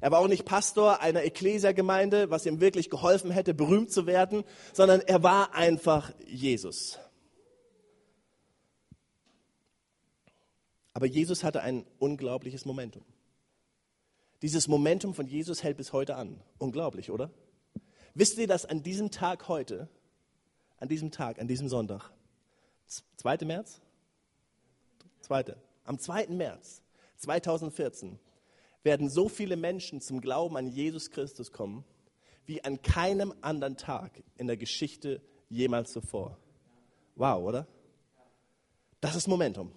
Er 0.00 0.10
war 0.10 0.18
auch 0.18 0.28
nicht 0.28 0.44
Pastor 0.44 1.00
einer 1.02 1.22
Ekklesia-Gemeinde, 1.22 2.30
was 2.30 2.46
ihm 2.46 2.60
wirklich 2.60 2.90
geholfen 2.90 3.30
hätte, 3.30 3.54
berühmt 3.54 3.92
zu 3.92 4.06
werden, 4.06 4.42
sondern 4.72 5.02
er 5.02 5.22
war 5.22 5.54
einfach 5.54 6.10
Jesus. 6.26 6.98
Aber 10.96 11.04
Jesus 11.04 11.44
hatte 11.44 11.60
ein 11.60 11.84
unglaubliches 11.98 12.64
Momentum. 12.64 13.04
Dieses 14.40 14.66
Momentum 14.66 15.12
von 15.12 15.26
Jesus 15.26 15.62
hält 15.62 15.76
bis 15.76 15.92
heute 15.92 16.16
an. 16.16 16.40
Unglaublich, 16.56 17.10
oder? 17.10 17.30
Wisst 18.14 18.38
ihr, 18.38 18.46
dass 18.46 18.64
an 18.64 18.82
diesem 18.82 19.10
Tag 19.10 19.46
heute, 19.46 19.90
an 20.78 20.88
diesem 20.88 21.10
Tag, 21.10 21.38
an 21.38 21.48
diesem 21.48 21.68
Sonntag, 21.68 22.14
2. 23.18 23.44
März? 23.44 23.82
2. 25.20 25.56
Am 25.84 25.98
2. 25.98 26.28
März 26.28 26.80
2014 27.18 28.18
werden 28.82 29.10
so 29.10 29.28
viele 29.28 29.56
Menschen 29.56 30.00
zum 30.00 30.22
Glauben 30.22 30.56
an 30.56 30.66
Jesus 30.66 31.10
Christus 31.10 31.52
kommen, 31.52 31.84
wie 32.46 32.64
an 32.64 32.80
keinem 32.80 33.34
anderen 33.42 33.76
Tag 33.76 34.22
in 34.38 34.46
der 34.46 34.56
Geschichte 34.56 35.20
jemals 35.50 35.92
zuvor. 35.92 36.38
Wow, 37.16 37.44
oder? 37.44 37.66
Das 39.02 39.14
ist 39.14 39.28
Momentum. 39.28 39.72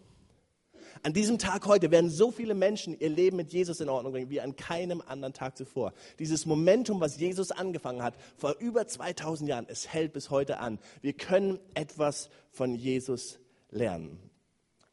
An 1.03 1.13
diesem 1.13 1.37
Tag 1.37 1.65
heute 1.65 1.91
werden 1.91 2.09
so 2.09 2.31
viele 2.31 2.53
Menschen 2.53 2.99
ihr 2.99 3.09
Leben 3.09 3.37
mit 3.37 3.53
Jesus 3.53 3.79
in 3.79 3.89
Ordnung 3.89 4.11
bringen, 4.11 4.29
wie 4.29 4.41
an 4.41 4.55
keinem 4.55 5.01
anderen 5.01 5.33
Tag 5.33 5.57
zuvor. 5.57 5.93
Dieses 6.19 6.45
Momentum, 6.45 6.99
was 6.99 7.17
Jesus 7.17 7.51
angefangen 7.51 8.03
hat, 8.03 8.15
vor 8.37 8.55
über 8.59 8.85
2000 8.85 9.49
Jahren, 9.49 9.65
es 9.69 9.87
hält 9.87 10.13
bis 10.13 10.29
heute 10.29 10.59
an. 10.59 10.79
Wir 11.01 11.13
können 11.13 11.59
etwas 11.73 12.29
von 12.51 12.75
Jesus 12.75 13.39
lernen. 13.69 14.19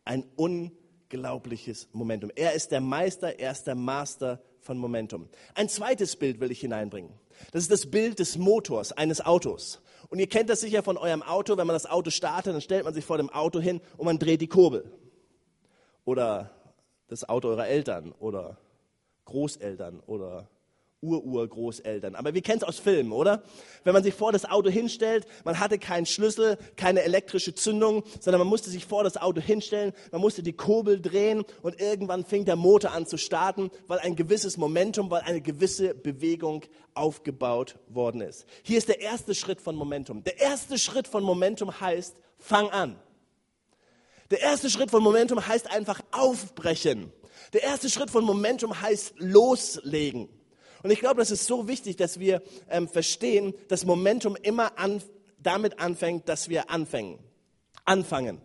Ein 0.04 0.24
unglaubliches 0.36 1.88
Momentum. 1.92 2.30
Er 2.36 2.52
ist 2.52 2.70
der 2.70 2.80
Meister, 2.80 3.38
er 3.38 3.50
ist 3.50 3.64
der 3.64 3.74
Master 3.74 4.40
von 4.60 4.78
Momentum. 4.78 5.28
Ein 5.54 5.68
zweites 5.68 6.14
Bild 6.14 6.38
will 6.38 6.52
ich 6.52 6.60
hineinbringen. 6.60 7.10
Das 7.50 7.62
ist 7.62 7.72
das 7.72 7.90
Bild 7.90 8.20
des 8.20 8.38
Motors 8.38 8.92
eines 8.92 9.20
Autos. 9.20 9.82
Und 10.08 10.20
ihr 10.20 10.28
kennt 10.28 10.50
das 10.50 10.60
sicher 10.60 10.84
von 10.84 10.96
eurem 10.96 11.22
Auto, 11.22 11.56
wenn 11.56 11.66
man 11.66 11.74
das 11.74 11.86
Auto 11.86 12.10
startet, 12.10 12.54
dann 12.54 12.60
stellt 12.60 12.84
man 12.84 12.94
sich 12.94 13.04
vor 13.04 13.16
dem 13.16 13.28
Auto 13.28 13.58
hin 13.58 13.80
und 13.96 14.06
man 14.06 14.20
dreht 14.20 14.40
die 14.40 14.46
Kurbel 14.46 14.92
oder 16.06 16.50
das 17.08 17.28
Auto 17.28 17.48
eurer 17.48 17.66
Eltern 17.66 18.14
oder 18.18 18.56
Großeltern 19.26 20.00
oder 20.06 20.48
Ururgroßeltern. 21.02 22.14
Aber 22.14 22.32
wir 22.32 22.40
kennen 22.40 22.58
es 22.58 22.64
aus 22.64 22.78
Filmen, 22.78 23.12
oder? 23.12 23.42
Wenn 23.84 23.92
man 23.92 24.02
sich 24.02 24.14
vor 24.14 24.32
das 24.32 24.46
Auto 24.46 24.70
hinstellt, 24.70 25.26
man 25.44 25.60
hatte 25.60 25.78
keinen 25.78 26.06
Schlüssel, 26.06 26.56
keine 26.76 27.02
elektrische 27.02 27.54
Zündung, 27.54 28.02
sondern 28.18 28.40
man 28.40 28.48
musste 28.48 28.70
sich 28.70 28.86
vor 28.86 29.04
das 29.04 29.16
Auto 29.16 29.40
hinstellen, 29.40 29.92
man 30.10 30.22
musste 30.22 30.42
die 30.42 30.54
Kurbel 30.54 31.00
drehen 31.00 31.44
und 31.62 31.80
irgendwann 31.80 32.24
fing 32.24 32.44
der 32.44 32.56
Motor 32.56 32.92
an 32.92 33.06
zu 33.06 33.18
starten, 33.18 33.70
weil 33.86 33.98
ein 33.98 34.16
gewisses 34.16 34.56
Momentum, 34.56 35.10
weil 35.10 35.22
eine 35.22 35.42
gewisse 35.42 35.94
Bewegung 35.94 36.62
aufgebaut 36.94 37.76
worden 37.88 38.22
ist. 38.22 38.46
Hier 38.62 38.78
ist 38.78 38.88
der 38.88 39.00
erste 39.00 39.34
Schritt 39.34 39.60
von 39.60 39.76
Momentum. 39.76 40.24
Der 40.24 40.40
erste 40.40 40.78
Schritt 40.78 41.06
von 41.06 41.22
Momentum 41.22 41.78
heißt, 41.78 42.16
fang 42.38 42.70
an. 42.70 42.96
Der 44.30 44.40
erste 44.40 44.70
Schritt 44.70 44.90
von 44.90 45.02
Momentum 45.02 45.46
heißt 45.46 45.70
einfach 45.70 46.00
aufbrechen. 46.12 47.12
Der 47.52 47.62
erste 47.62 47.88
Schritt 47.90 48.10
von 48.10 48.24
Momentum 48.24 48.80
heißt 48.80 49.14
loslegen. 49.18 50.28
Und 50.82 50.90
ich 50.90 51.00
glaube, 51.00 51.20
das 51.20 51.30
ist 51.30 51.46
so 51.46 51.68
wichtig, 51.68 51.96
dass 51.96 52.18
wir 52.18 52.42
ähm, 52.68 52.88
verstehen, 52.88 53.54
dass 53.68 53.84
Momentum 53.84 54.36
immer 54.36 54.78
an, 54.78 55.02
damit 55.38 55.78
anfängt, 55.78 56.28
dass 56.28 56.48
wir 56.48 56.70
anfangen. 56.70 57.18
Anfangen 57.84 58.40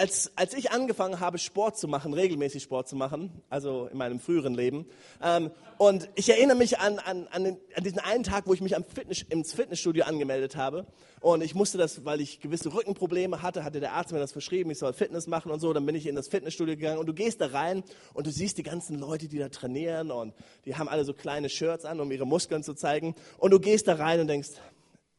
als, 0.00 0.32
als 0.34 0.54
ich 0.54 0.70
angefangen 0.70 1.20
habe, 1.20 1.36
Sport 1.36 1.78
zu 1.78 1.86
machen, 1.86 2.14
regelmäßig 2.14 2.62
Sport 2.62 2.88
zu 2.88 2.96
machen, 2.96 3.30
also 3.50 3.86
in 3.88 3.98
meinem 3.98 4.18
früheren 4.18 4.54
Leben, 4.54 4.86
ähm, 5.22 5.50
und 5.76 6.08
ich 6.14 6.28
erinnere 6.28 6.56
mich 6.56 6.78
an, 6.78 6.98
an, 6.98 7.26
an, 7.28 7.44
den, 7.44 7.56
an 7.74 7.84
diesen 7.84 8.00
einen 8.00 8.22
Tag, 8.22 8.46
wo 8.46 8.54
ich 8.54 8.60
mich 8.60 8.76
am 8.76 8.84
Fitness, 8.84 9.22
ins 9.30 9.54
Fitnessstudio 9.54 10.04
angemeldet 10.04 10.54
habe. 10.56 10.86
Und 11.20 11.42
ich 11.42 11.54
musste 11.54 11.78
das, 11.78 12.04
weil 12.04 12.20
ich 12.20 12.40
gewisse 12.40 12.74
Rückenprobleme 12.74 13.40
hatte, 13.40 13.64
hatte 13.64 13.80
der 13.80 13.94
Arzt 13.94 14.12
mir 14.12 14.18
das 14.18 14.32
verschrieben, 14.32 14.70
ich 14.70 14.78
soll 14.78 14.92
Fitness 14.92 15.26
machen 15.26 15.50
und 15.50 15.60
so. 15.60 15.72
Dann 15.72 15.86
bin 15.86 15.94
ich 15.94 16.06
in 16.06 16.14
das 16.14 16.28
Fitnessstudio 16.28 16.76
gegangen 16.76 16.98
und 16.98 17.06
du 17.06 17.14
gehst 17.14 17.40
da 17.40 17.46
rein 17.46 17.82
und 18.12 18.26
du 18.26 18.30
siehst 18.30 18.58
die 18.58 18.62
ganzen 18.62 18.98
Leute, 18.98 19.26
die 19.26 19.38
da 19.38 19.48
trainieren 19.48 20.10
und 20.10 20.34
die 20.66 20.76
haben 20.76 20.88
alle 20.88 21.04
so 21.06 21.14
kleine 21.14 21.48
Shirts 21.48 21.86
an, 21.86 21.98
um 21.98 22.10
ihre 22.10 22.26
Muskeln 22.26 22.62
zu 22.62 22.74
zeigen. 22.74 23.14
Und 23.38 23.50
du 23.52 23.58
gehst 23.58 23.88
da 23.88 23.94
rein 23.94 24.20
und 24.20 24.26
denkst, 24.26 24.50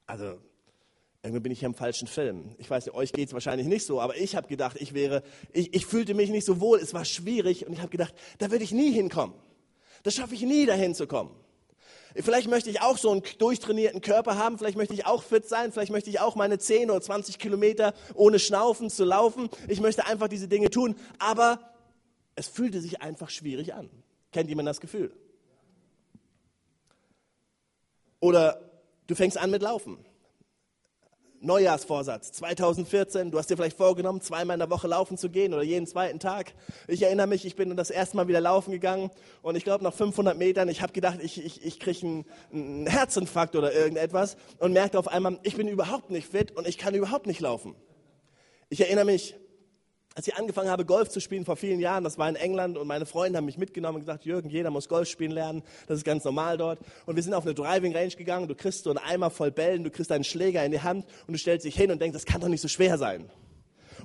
also 0.06 0.38
irgendwie 1.24 1.42
bin 1.42 1.52
ich 1.52 1.60
hier 1.60 1.68
im 1.68 1.76
falschen 1.76 2.08
Film. 2.08 2.56
Ich 2.58 2.70
weiß, 2.70 2.94
euch 2.96 3.14
geht 3.14 3.28
es 3.28 3.34
wahrscheinlich 3.34 3.68
nicht 3.68 3.86
so, 3.86 4.02
aber 4.02 4.18
ich 4.18 4.36
habe 4.36 4.48
gedacht, 4.48 4.78
ich 4.80 4.94
wäre, 4.94 5.22
ich, 5.54 5.74
ich 5.74 5.86
fühlte 5.86 6.16
mich 6.16 6.32
nicht 6.32 6.46
so 6.46 6.60
wohl, 6.60 6.80
es 6.80 6.94
war 6.94 7.06
schwierig 7.06 7.68
und 7.68 7.74
ich 7.74 7.80
habe 7.80 7.90
gedacht, 7.90 8.14
da 8.40 8.50
würde 8.50 8.64
ich 8.64 8.72
nie 8.72 8.92
hinkommen. 8.92 9.36
Das 10.02 10.16
schaffe 10.16 10.34
ich 10.34 10.42
nie, 10.42 10.66
dahin 10.66 10.96
zu 10.96 11.06
kommen. 11.06 11.30
Vielleicht 12.16 12.50
möchte 12.50 12.72
ich 12.72 12.82
auch 12.82 12.98
so 12.98 13.12
einen 13.12 13.22
durchtrainierten 13.38 14.02
Körper 14.02 14.38
haben, 14.38 14.58
vielleicht 14.58 14.78
möchte 14.78 14.96
ich 14.96 15.06
auch 15.06 15.22
fit 15.22 15.48
sein, 15.48 15.72
vielleicht 15.72 15.92
möchte 15.92 16.10
ich 16.10 16.20
auch 16.20 16.36
meine 16.36 16.58
10 16.58 16.90
oder 16.90 17.00
20 17.00 17.38
Kilometer 17.38 17.94
ohne 18.16 18.40
Schnaufen 18.40 18.90
zu 18.90 19.06
laufen. 19.06 19.50
Ich 19.68 19.80
möchte 19.80 20.06
einfach 20.08 20.28
diese 20.28 20.48
Dinge 20.48 20.72
tun, 20.72 20.96
aber 21.20 21.60
es 22.36 22.48
fühlte 22.48 22.82
sich 22.82 23.02
einfach 23.02 23.30
schwierig 23.30 23.76
an. 23.76 23.90
Kennt 24.32 24.50
jemand 24.50 24.68
das 24.68 24.82
Gefühl? 24.82 25.14
Oder 28.20 28.72
du 29.08 29.16
fängst 29.16 29.38
an 29.38 29.52
mit 29.52 29.62
Laufen 29.62 30.04
Neujahrsvorsatz 31.44 32.32
2014. 32.34 33.32
Du 33.32 33.40
hast 33.40 33.50
dir 33.50 33.58
vielleicht 33.58 33.78
vorgenommen, 33.78 34.22
zweimal 34.22 34.54
in 34.56 34.60
der 34.60 34.70
Woche 34.70 34.88
laufen 34.88 35.18
zu 35.18 35.30
gehen 35.30 35.54
oder 35.54 35.64
jeden 35.64 35.88
zweiten 35.88 36.20
Tag. 36.20 36.54
Ich 36.88 37.02
erinnere 37.02 37.26
mich, 37.26 37.46
ich 37.46 37.56
bin 37.56 37.76
das 37.76 37.90
erste 37.90 38.16
Mal 38.16 38.28
wieder 38.28 38.42
laufen 38.42 38.72
gegangen 38.72 39.10
und 39.42 39.56
ich 39.56 39.64
glaube 39.64 39.84
nach 39.84 39.94
500 39.94 40.38
Metern, 40.38 40.70
ich 40.70 40.84
habe 40.84 40.94
gedacht, 40.94 41.18
ich, 41.22 41.44
ich, 41.44 41.66
ich 41.66 41.80
kriege 41.80 42.06
einen, 42.06 42.26
einen 42.54 42.88
Herzinfarkt 42.88 43.56
oder 43.56 43.74
irgendetwas 43.74 44.38
und 44.60 44.74
merkte 44.74 45.00
auf 45.00 45.08
einmal, 45.08 45.40
ich 45.42 45.56
bin 45.56 45.68
überhaupt 45.68 46.12
nicht 46.12 46.28
fit 46.30 46.56
und 46.56 46.68
ich 46.68 46.78
kann 46.78 46.94
überhaupt 46.94 47.26
nicht 47.26 47.40
laufen. 47.40 47.76
Ich 48.70 48.82
erinnere 48.82 49.06
mich, 49.06 49.36
als 50.14 50.28
ich 50.28 50.36
angefangen 50.36 50.70
habe, 50.70 50.86
Golf 50.86 51.10
zu 51.10 51.22
spielen 51.22 51.46
vor 51.46 51.56
vielen 51.56 51.80
Jahren, 51.80 52.04
das 52.04 52.18
war 52.18 52.28
in 52.28 52.36
England 52.36 52.78
und 52.78 52.86
meine 52.86 53.06
Freunde 53.06 53.38
haben 53.38 53.46
mich 53.46 53.58
mitgenommen 53.58 53.96
und 53.96 54.02
gesagt, 54.02 54.26
Jürgen, 54.26 54.50
jeder 54.50 54.70
muss 54.70 54.90
Golf 54.90 55.08
spielen 55.08 55.32
lernen, 55.32 55.64
das 55.88 56.00
ist 56.00 56.04
ganz 56.04 56.26
normal 56.26 56.58
dort. 56.58 56.80
Und 57.06 57.16
wir 57.16 57.24
sind 57.24 57.34
auf 57.34 57.46
eine 57.46 57.54
Driving 57.54 57.96
Range 57.96 58.12
gegangen, 58.12 58.48
du 58.50 58.56
kriegst 58.56 58.84
so 58.84 58.90
einen 58.90 59.00
Eimer 59.00 59.30
voll 59.30 59.52
Bällen, 59.52 59.86
du 59.86 59.90
kriegst 59.90 60.12
einen 60.12 60.26
Schläger 60.26 60.66
in 60.66 60.72
die 60.72 60.82
Hand 60.82 61.06
und 61.28 61.34
du 61.34 61.40
stellst 61.40 61.66
dich 61.66 61.76
hin 61.76 61.92
und 61.92 62.02
denkst, 62.02 62.14
das 62.14 62.26
kann 62.26 62.42
doch 62.42 62.50
nicht 62.50 62.62
so 62.62 62.68
schwer 62.68 62.98
sein. 62.98 63.30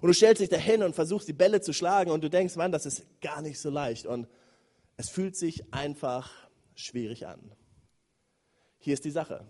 Und 0.00 0.08
du 0.08 0.12
stellst 0.12 0.40
dich 0.40 0.48
da 0.48 0.56
hin 0.56 0.82
und 0.82 0.94
versuchst 0.94 1.26
die 1.26 1.32
Bälle 1.32 1.60
zu 1.60 1.72
schlagen 1.72 2.10
und 2.10 2.22
du 2.22 2.30
denkst, 2.30 2.54
Mann, 2.54 2.70
das 2.70 2.86
ist 2.86 3.04
gar 3.20 3.42
nicht 3.42 3.58
so 3.58 3.70
leicht. 3.70 4.06
Und 4.06 4.28
es 4.96 5.08
fühlt 5.08 5.36
sich 5.36 5.72
einfach 5.72 6.30
schwierig 6.74 7.26
an. 7.26 7.52
Hier 8.78 8.94
ist 8.94 9.04
die 9.04 9.10
Sache. 9.10 9.44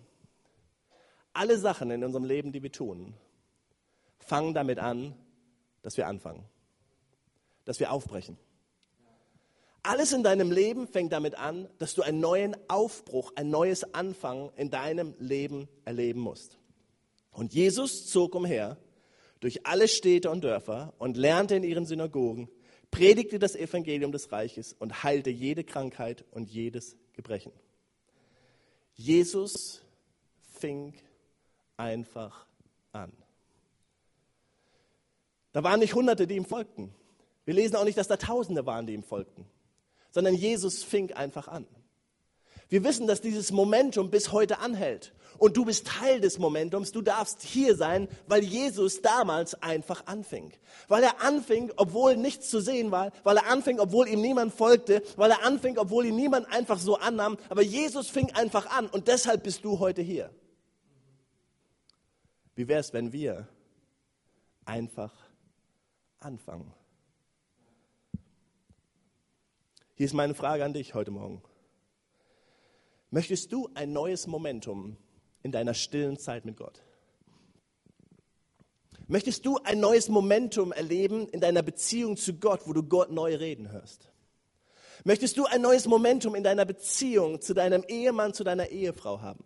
Alle 1.34 1.58
Sachen 1.58 1.90
in 1.90 2.02
unserem 2.02 2.24
Leben, 2.24 2.52
die 2.52 2.62
wir 2.62 2.72
tun, 2.72 3.14
fangen 4.18 4.54
damit 4.54 4.78
an, 4.78 5.14
dass 5.86 5.96
wir 5.96 6.08
anfangen, 6.08 6.44
dass 7.64 7.78
wir 7.78 7.92
aufbrechen. 7.92 8.36
Alles 9.84 10.12
in 10.12 10.24
deinem 10.24 10.50
Leben 10.50 10.88
fängt 10.88 11.12
damit 11.12 11.36
an, 11.36 11.68
dass 11.78 11.94
du 11.94 12.02
einen 12.02 12.18
neuen 12.18 12.56
Aufbruch, 12.68 13.32
ein 13.36 13.50
neues 13.50 13.94
Anfangen 13.94 14.50
in 14.56 14.68
deinem 14.68 15.14
Leben 15.20 15.68
erleben 15.84 16.18
musst. 16.18 16.58
Und 17.30 17.54
Jesus 17.54 18.08
zog 18.08 18.34
umher 18.34 18.78
durch 19.38 19.64
alle 19.64 19.86
Städte 19.86 20.28
und 20.28 20.42
Dörfer 20.42 20.92
und 20.98 21.16
lernte 21.16 21.54
in 21.54 21.62
ihren 21.62 21.86
Synagogen, 21.86 22.48
predigte 22.90 23.38
das 23.38 23.54
Evangelium 23.54 24.10
des 24.10 24.32
Reiches 24.32 24.72
und 24.72 25.04
heilte 25.04 25.30
jede 25.30 25.62
Krankheit 25.62 26.24
und 26.32 26.50
jedes 26.50 26.96
Gebrechen. 27.12 27.52
Jesus 28.94 29.82
fing 30.58 30.94
einfach 31.76 32.44
an. 32.90 33.12
Da 35.56 35.62
waren 35.62 35.80
nicht 35.80 35.94
Hunderte, 35.94 36.26
die 36.26 36.36
ihm 36.36 36.44
folgten. 36.44 36.92
Wir 37.46 37.54
lesen 37.54 37.76
auch 37.76 37.84
nicht, 37.84 37.96
dass 37.96 38.08
da 38.08 38.18
Tausende 38.18 38.66
waren, 38.66 38.86
die 38.86 38.92
ihm 38.92 39.02
folgten, 39.02 39.46
sondern 40.10 40.34
Jesus 40.34 40.84
fing 40.84 41.14
einfach 41.14 41.48
an. 41.48 41.66
Wir 42.68 42.84
wissen, 42.84 43.06
dass 43.06 43.22
dieses 43.22 43.52
Momentum 43.52 44.10
bis 44.10 44.32
heute 44.32 44.58
anhält. 44.58 45.14
Und 45.38 45.56
du 45.56 45.64
bist 45.64 45.86
Teil 45.86 46.20
des 46.20 46.38
Momentums. 46.38 46.92
Du 46.92 47.00
darfst 47.00 47.40
hier 47.40 47.74
sein, 47.74 48.06
weil 48.26 48.44
Jesus 48.44 49.00
damals 49.00 49.54
einfach 49.62 50.04
anfing. 50.04 50.52
Weil 50.88 51.02
er 51.02 51.22
anfing, 51.22 51.72
obwohl 51.78 52.18
nichts 52.18 52.50
zu 52.50 52.60
sehen 52.60 52.90
war. 52.90 53.10
Weil 53.24 53.38
er 53.38 53.46
anfing, 53.46 53.80
obwohl 53.80 54.08
ihm 54.08 54.20
niemand 54.20 54.52
folgte. 54.52 55.02
Weil 55.16 55.30
er 55.30 55.42
anfing, 55.42 55.78
obwohl 55.78 56.04
ihn 56.04 56.16
niemand 56.16 56.52
einfach 56.52 56.78
so 56.78 56.98
annahm. 56.98 57.38
Aber 57.48 57.62
Jesus 57.62 58.10
fing 58.10 58.30
einfach 58.34 58.66
an. 58.76 58.88
Und 58.88 59.08
deshalb 59.08 59.42
bist 59.42 59.64
du 59.64 59.78
heute 59.78 60.02
hier. 60.02 60.28
Wie 62.54 62.68
wäre 62.68 62.80
es, 62.80 62.92
wenn 62.92 63.14
wir 63.14 63.48
einfach 64.66 65.25
anfangen. 66.26 66.72
Hier 69.94 70.06
ist 70.06 70.12
meine 70.12 70.34
Frage 70.34 70.64
an 70.64 70.74
dich 70.74 70.92
heute 70.92 71.10
Morgen. 71.10 71.40
Möchtest 73.10 73.52
du 73.52 73.70
ein 73.74 73.92
neues 73.92 74.26
Momentum 74.26 74.96
in 75.42 75.52
deiner 75.52 75.72
stillen 75.72 76.18
Zeit 76.18 76.44
mit 76.44 76.56
Gott? 76.56 76.82
Möchtest 79.06 79.46
du 79.46 79.58
ein 79.62 79.78
neues 79.78 80.08
Momentum 80.08 80.72
erleben 80.72 81.28
in 81.28 81.40
deiner 81.40 81.62
Beziehung 81.62 82.16
zu 82.16 82.34
Gott, 82.34 82.62
wo 82.66 82.72
du 82.72 82.82
Gott 82.82 83.12
neu 83.12 83.36
reden 83.36 83.70
hörst? 83.70 84.10
Möchtest 85.04 85.38
du 85.38 85.46
ein 85.46 85.62
neues 85.62 85.86
Momentum 85.86 86.34
in 86.34 86.42
deiner 86.42 86.64
Beziehung 86.64 87.40
zu 87.40 87.54
deinem 87.54 87.84
Ehemann, 87.86 88.34
zu 88.34 88.42
deiner 88.42 88.68
Ehefrau 88.68 89.20
haben? 89.20 89.44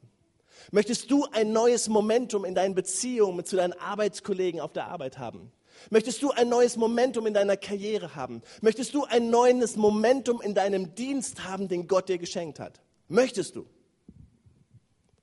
Möchtest 0.70 1.10
du 1.10 1.26
ein 1.32 1.52
neues 1.52 1.88
Momentum 1.88 2.46
in 2.46 2.54
deinen 2.54 2.74
Beziehungen 2.74 3.44
zu 3.44 3.56
deinen 3.56 3.74
Arbeitskollegen 3.74 4.60
auf 4.60 4.72
der 4.72 4.86
Arbeit 4.88 5.18
haben? 5.18 5.52
Möchtest 5.88 6.22
du 6.22 6.30
ein 6.30 6.48
neues 6.48 6.76
Momentum 6.76 7.26
in 7.26 7.34
deiner 7.34 7.56
Karriere 7.56 8.14
haben? 8.14 8.42
Möchtest 8.60 8.92
du 8.94 9.04
ein 9.04 9.30
neues 9.30 9.76
Momentum 9.76 10.40
in 10.42 10.54
deinem 10.54 10.94
Dienst 10.94 11.44
haben, 11.44 11.68
den 11.68 11.88
Gott 11.88 12.08
dir 12.08 12.18
geschenkt 12.18 12.60
hat? 12.60 12.80
Möchtest 13.08 13.56
du? 13.56 13.62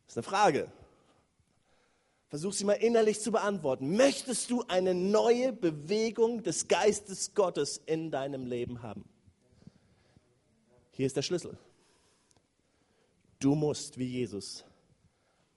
Das 0.05 0.13
ist 0.13 0.17
eine 0.17 0.23
Frage. 0.23 0.71
Versuch 2.29 2.53
sie 2.53 2.65
mal 2.65 2.73
innerlich 2.73 3.21
zu 3.21 3.31
beantworten. 3.31 3.95
Möchtest 3.95 4.49
du 4.49 4.63
eine 4.67 4.93
neue 4.93 5.53
Bewegung 5.53 6.43
des 6.43 6.67
Geistes 6.67 7.33
Gottes 7.35 7.81
in 7.85 8.11
deinem 8.11 8.45
Leben 8.45 8.81
haben? 8.81 9.05
Hier 10.91 11.05
ist 11.05 11.15
der 11.15 11.21
Schlüssel. 11.21 11.57
Du 13.39 13.53
musst 13.53 13.99
wie 13.99 14.07
Jesus 14.07 14.65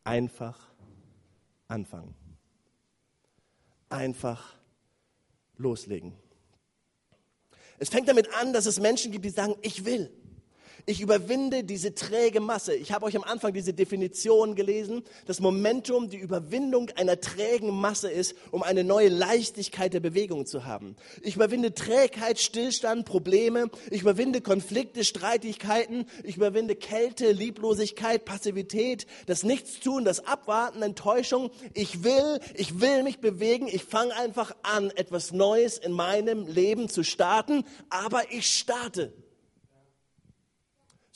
einfach 0.05 0.59
anfangen. 1.67 2.15
Einfach 3.89 4.41
anfangen 4.41 4.60
loslegen. 5.61 6.13
Es 7.79 7.89
fängt 7.89 8.09
damit 8.09 8.33
an, 8.35 8.53
dass 8.53 8.67
es 8.67 8.81
Menschen 8.81 9.13
gibt, 9.13 9.25
die 9.25 9.31
sagen, 9.31 9.55
ich 9.63 9.85
will. 9.85 10.11
Ich 10.87 11.01
überwinde 11.01 11.65
diese 11.65 11.95
träge 11.95 12.41
Masse. 12.41 12.75
Ich 12.75 12.93
habe 12.93 13.05
euch 13.05 13.17
am 13.17 13.25
Anfang 13.25 13.53
diese 13.53 13.75
Definition 13.75 14.55
gelesen. 14.55 15.03
Das 15.27 15.41
Momentum, 15.41 16.09
die 16.09 16.17
Überwindung 16.17 16.91
einer 16.97 17.21
trägen 17.21 17.71
Masse 17.71 18.11
ist, 18.11 18.35
um 18.51 18.63
eine 18.63 18.85
neue 18.85 19.09
Leichtigkeit 19.09 19.93
der 19.93 20.01
Bewegung 20.01 20.47
zu 20.47 20.65
haben. 20.65 20.97
Ich 21.23 21.37
überwinde 21.37 21.75
Trägheit, 21.75 22.39
Stillstand, 22.39 23.05
Probleme. 23.05 23.71
Ich 23.91 24.03
überwinde 24.03 24.41
Konflikte, 24.41 25.05
Streitigkeiten. 25.05 26.07
Ich 26.25 26.37
überwinde 26.37 26.75
Kälte, 26.75 27.33
Lieblosigkeit, 27.33 28.25
Passivität, 28.25 29.07
das 29.27 29.43
Nichtstun, 29.43 30.05
das 30.05 30.27
Abwarten, 30.27 30.83
Enttäuschung. 30.83 31.51
Ich 31.75 32.05
will, 32.05 32.41
ich 32.55 32.81
will 32.81 33.03
mich 33.03 33.19
bewegen. 33.19 33.69
Ich 33.69 33.85
fange 33.85 34.17
einfach 34.17 34.57
an, 34.63 34.91
etwas 34.91 35.33
Neues 35.33 35.79
in 35.79 35.93
meinem 35.93 36.47
Leben 36.47 36.89
zu 36.89 37.05
starten. 37.05 37.65
Aber 37.91 38.33
ich 38.33 38.47
starte. 38.47 39.13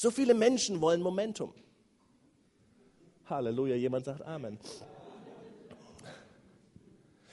So 0.05 0.11
viele 0.11 0.35
Menschen 0.35 0.83
wollen 0.83 1.01
Momentum. 1.01 1.55
Halleluja, 3.25 3.75
jemand 3.75 4.05
sagt 4.05 4.21
Amen. 4.21 4.59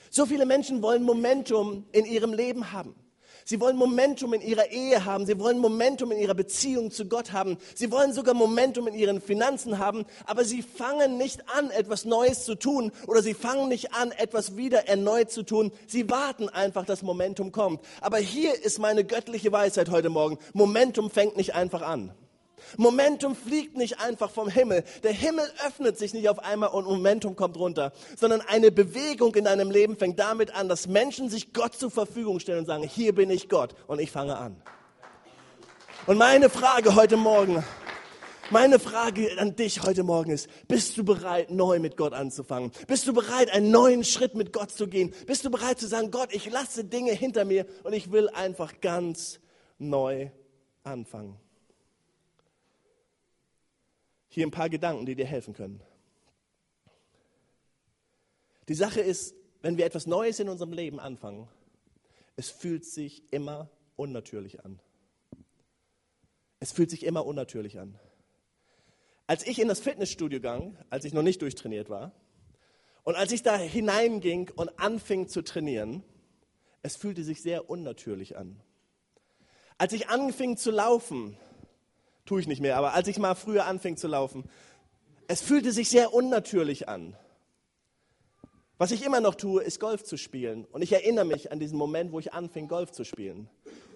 So 0.08 0.24
viele 0.24 0.46
Menschen 0.46 0.80
wollen 0.80 1.02
Momentum 1.02 1.84
in 1.92 2.06
ihrem 2.06 2.32
Leben 2.32 2.72
haben. 2.72 2.94
Sie 3.44 3.60
wollen 3.60 3.76
Momentum 3.76 4.32
in 4.32 4.40
ihrer 4.40 4.70
Ehe 4.70 5.04
haben. 5.04 5.26
Sie 5.26 5.38
wollen 5.38 5.58
Momentum 5.58 6.12
in 6.12 6.18
ihrer 6.18 6.32
Beziehung 6.32 6.90
zu 6.90 7.08
Gott 7.08 7.32
haben. 7.32 7.58
Sie 7.74 7.90
wollen 7.90 8.14
sogar 8.14 8.32
Momentum 8.32 8.88
in 8.88 8.94
ihren 8.94 9.20
Finanzen 9.20 9.78
haben. 9.78 10.06
Aber 10.24 10.46
sie 10.46 10.62
fangen 10.62 11.18
nicht 11.18 11.46
an, 11.54 11.70
etwas 11.72 12.06
Neues 12.06 12.46
zu 12.46 12.54
tun. 12.54 12.90
Oder 13.06 13.20
sie 13.20 13.34
fangen 13.34 13.68
nicht 13.68 13.92
an, 13.92 14.12
etwas 14.12 14.56
wieder 14.56 14.88
erneut 14.88 15.30
zu 15.30 15.42
tun. 15.42 15.72
Sie 15.86 16.08
warten 16.08 16.48
einfach, 16.48 16.86
dass 16.86 17.02
Momentum 17.02 17.52
kommt. 17.52 17.82
Aber 18.00 18.16
hier 18.16 18.64
ist 18.64 18.78
meine 18.78 19.04
göttliche 19.04 19.52
Weisheit 19.52 19.90
heute 19.90 20.08
Morgen. 20.08 20.38
Momentum 20.54 21.10
fängt 21.10 21.36
nicht 21.36 21.54
einfach 21.54 21.82
an. 21.82 22.14
Momentum 22.76 23.34
fliegt 23.36 23.76
nicht 23.76 24.00
einfach 24.00 24.30
vom 24.30 24.48
Himmel. 24.48 24.84
Der 25.02 25.12
Himmel 25.12 25.44
öffnet 25.66 25.98
sich 25.98 26.14
nicht 26.14 26.28
auf 26.28 26.38
einmal 26.38 26.70
und 26.70 26.84
Momentum 26.84 27.36
kommt 27.36 27.56
runter, 27.56 27.92
sondern 28.16 28.40
eine 28.40 28.70
Bewegung 28.70 29.34
in 29.34 29.44
deinem 29.44 29.70
Leben 29.70 29.96
fängt 29.96 30.18
damit 30.18 30.54
an, 30.54 30.68
dass 30.68 30.86
Menschen 30.86 31.28
sich 31.28 31.52
Gott 31.52 31.74
zur 31.74 31.90
Verfügung 31.90 32.40
stellen 32.40 32.60
und 32.60 32.66
sagen, 32.66 32.84
hier 32.84 33.14
bin 33.14 33.30
ich 33.30 33.48
Gott 33.48 33.74
und 33.86 34.00
ich 34.00 34.10
fange 34.10 34.36
an. 34.36 34.60
Und 36.06 36.18
meine 36.18 36.50
Frage 36.50 36.96
heute 36.96 37.16
Morgen, 37.16 37.62
meine 38.50 38.78
Frage 38.78 39.30
an 39.38 39.56
dich 39.56 39.82
heute 39.82 40.02
Morgen 40.02 40.30
ist, 40.30 40.48
bist 40.68 40.98
du 40.98 41.04
bereit, 41.04 41.50
neu 41.50 41.78
mit 41.78 41.96
Gott 41.96 42.12
anzufangen? 42.12 42.70
Bist 42.86 43.06
du 43.06 43.14
bereit, 43.14 43.50
einen 43.50 43.70
neuen 43.70 44.04
Schritt 44.04 44.34
mit 44.34 44.52
Gott 44.52 44.70
zu 44.72 44.88
gehen? 44.88 45.14
Bist 45.26 45.44
du 45.44 45.50
bereit 45.50 45.78
zu 45.78 45.86
sagen, 45.86 46.10
Gott, 46.10 46.34
ich 46.34 46.50
lasse 46.50 46.84
Dinge 46.84 47.12
hinter 47.12 47.44
mir 47.44 47.66
und 47.84 47.92
ich 47.92 48.12
will 48.12 48.28
einfach 48.28 48.80
ganz 48.80 49.40
neu 49.78 50.28
anfangen? 50.82 51.41
Hier 54.34 54.46
ein 54.46 54.50
paar 54.50 54.70
Gedanken, 54.70 55.04
die 55.04 55.14
dir 55.14 55.26
helfen 55.26 55.52
können. 55.52 55.82
Die 58.68 58.74
Sache 58.74 59.00
ist, 59.00 59.34
wenn 59.60 59.76
wir 59.76 59.84
etwas 59.84 60.06
Neues 60.06 60.40
in 60.40 60.48
unserem 60.48 60.72
Leben 60.72 60.98
anfangen, 60.98 61.48
es 62.36 62.48
fühlt 62.48 62.86
sich 62.86 63.30
immer 63.30 63.68
unnatürlich 63.96 64.64
an. 64.64 64.80
Es 66.60 66.72
fühlt 66.72 66.88
sich 66.88 67.04
immer 67.04 67.26
unnatürlich 67.26 67.78
an. 67.78 67.98
Als 69.26 69.46
ich 69.46 69.58
in 69.58 69.68
das 69.68 69.80
Fitnessstudio 69.80 70.40
ging, 70.40 70.78
als 70.88 71.04
ich 71.04 71.12
noch 71.12 71.22
nicht 71.22 71.42
durchtrainiert 71.42 71.90
war, 71.90 72.12
und 73.04 73.16
als 73.16 73.32
ich 73.32 73.42
da 73.42 73.56
hineinging 73.58 74.50
und 74.56 74.78
anfing 74.78 75.28
zu 75.28 75.42
trainieren, 75.42 76.02
es 76.82 76.96
fühlte 76.96 77.22
sich 77.22 77.42
sehr 77.42 77.68
unnatürlich 77.68 78.38
an. 78.38 78.60
Als 79.76 79.92
ich 79.92 80.08
anfing 80.08 80.56
zu 80.56 80.70
laufen, 80.70 81.36
Tue 82.32 82.40
ich 82.40 82.48
nicht 82.48 82.62
mehr, 82.62 82.78
aber 82.78 82.94
als 82.94 83.08
ich 83.08 83.18
mal 83.18 83.34
früher 83.34 83.66
anfing 83.66 83.98
zu 83.98 84.08
laufen, 84.08 84.44
es 85.28 85.42
fühlte 85.42 85.70
sich 85.70 85.90
sehr 85.90 86.14
unnatürlich 86.14 86.88
an. 86.88 87.14
Was 88.78 88.90
ich 88.90 89.04
immer 89.04 89.20
noch 89.20 89.34
tue, 89.34 89.62
ist 89.62 89.80
Golf 89.80 90.02
zu 90.02 90.16
spielen. 90.16 90.66
Und 90.72 90.82
ich 90.82 90.92
erinnere 90.92 91.24
mich 91.24 91.52
an 91.52 91.60
diesen 91.60 91.78
Moment, 91.78 92.10
wo 92.10 92.18
ich 92.18 92.32
anfing, 92.32 92.68
Golf 92.68 92.90
zu 92.90 93.04
spielen. 93.04 93.48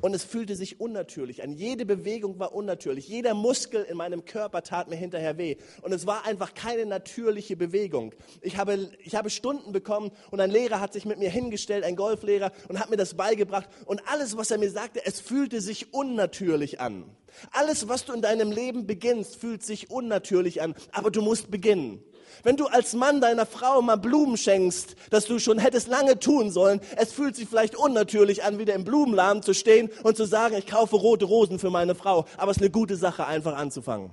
Und 0.02 0.14
es 0.14 0.22
fühlte 0.22 0.54
sich 0.54 0.78
unnatürlich 0.78 1.42
an. 1.42 1.52
Jede 1.52 1.86
Bewegung 1.86 2.38
war 2.38 2.54
unnatürlich. 2.54 3.08
Jeder 3.08 3.34
Muskel 3.34 3.82
in 3.84 3.96
meinem 3.96 4.24
Körper 4.26 4.62
tat 4.62 4.88
mir 4.88 4.96
hinterher 4.96 5.38
weh. 5.38 5.56
Und 5.82 5.92
es 5.92 6.06
war 6.06 6.26
einfach 6.26 6.54
keine 6.54 6.84
natürliche 6.84 7.56
Bewegung. 7.56 8.14
Ich 8.42 8.58
habe, 8.58 8.90
ich 9.02 9.14
habe 9.14 9.30
Stunden 9.30 9.72
bekommen 9.72 10.12
und 10.30 10.40
ein 10.40 10.50
Lehrer 10.50 10.80
hat 10.80 10.92
sich 10.92 11.06
mit 11.06 11.18
mir 11.18 11.30
hingestellt, 11.30 11.82
ein 11.82 11.96
Golflehrer, 11.96 12.52
und 12.68 12.78
hat 12.78 12.90
mir 12.90 12.96
das 12.96 13.14
beigebracht. 13.14 13.68
Und 13.86 14.02
alles, 14.06 14.36
was 14.36 14.50
er 14.50 14.58
mir 14.58 14.70
sagte, 14.70 15.04
es 15.04 15.20
fühlte 15.20 15.60
sich 15.60 15.94
unnatürlich 15.94 16.78
an. 16.80 17.04
Alles, 17.50 17.88
was 17.88 18.04
du 18.04 18.12
in 18.12 18.22
deinem 18.22 18.52
Leben 18.52 18.86
beginnst, 18.86 19.36
fühlt 19.36 19.62
sich 19.62 19.90
unnatürlich 19.90 20.60
an. 20.62 20.74
Aber 20.92 21.10
du 21.10 21.22
musst 21.22 21.50
beginnen. 21.50 22.02
Wenn 22.42 22.56
du 22.56 22.66
als 22.66 22.94
Mann 22.94 23.20
deiner 23.20 23.46
Frau 23.46 23.82
mal 23.82 23.96
Blumen 23.96 24.36
schenkst, 24.36 24.96
das 25.10 25.26
du 25.26 25.38
schon 25.38 25.58
hättest 25.58 25.88
lange 25.88 26.18
tun 26.18 26.50
sollen, 26.50 26.80
es 26.96 27.12
fühlt 27.12 27.36
sich 27.36 27.48
vielleicht 27.48 27.76
unnatürlich 27.76 28.44
an, 28.44 28.58
wieder 28.58 28.74
im 28.74 28.84
Blumenladen 28.84 29.42
zu 29.42 29.54
stehen 29.54 29.90
und 30.02 30.16
zu 30.16 30.24
sagen, 30.24 30.56
ich 30.56 30.66
kaufe 30.66 30.96
rote 30.96 31.24
Rosen 31.24 31.58
für 31.58 31.70
meine 31.70 31.94
Frau. 31.94 32.26
Aber 32.36 32.50
es 32.50 32.58
ist 32.58 32.62
eine 32.62 32.70
gute 32.70 32.96
Sache, 32.96 33.26
einfach 33.26 33.56
anzufangen. 33.56 34.10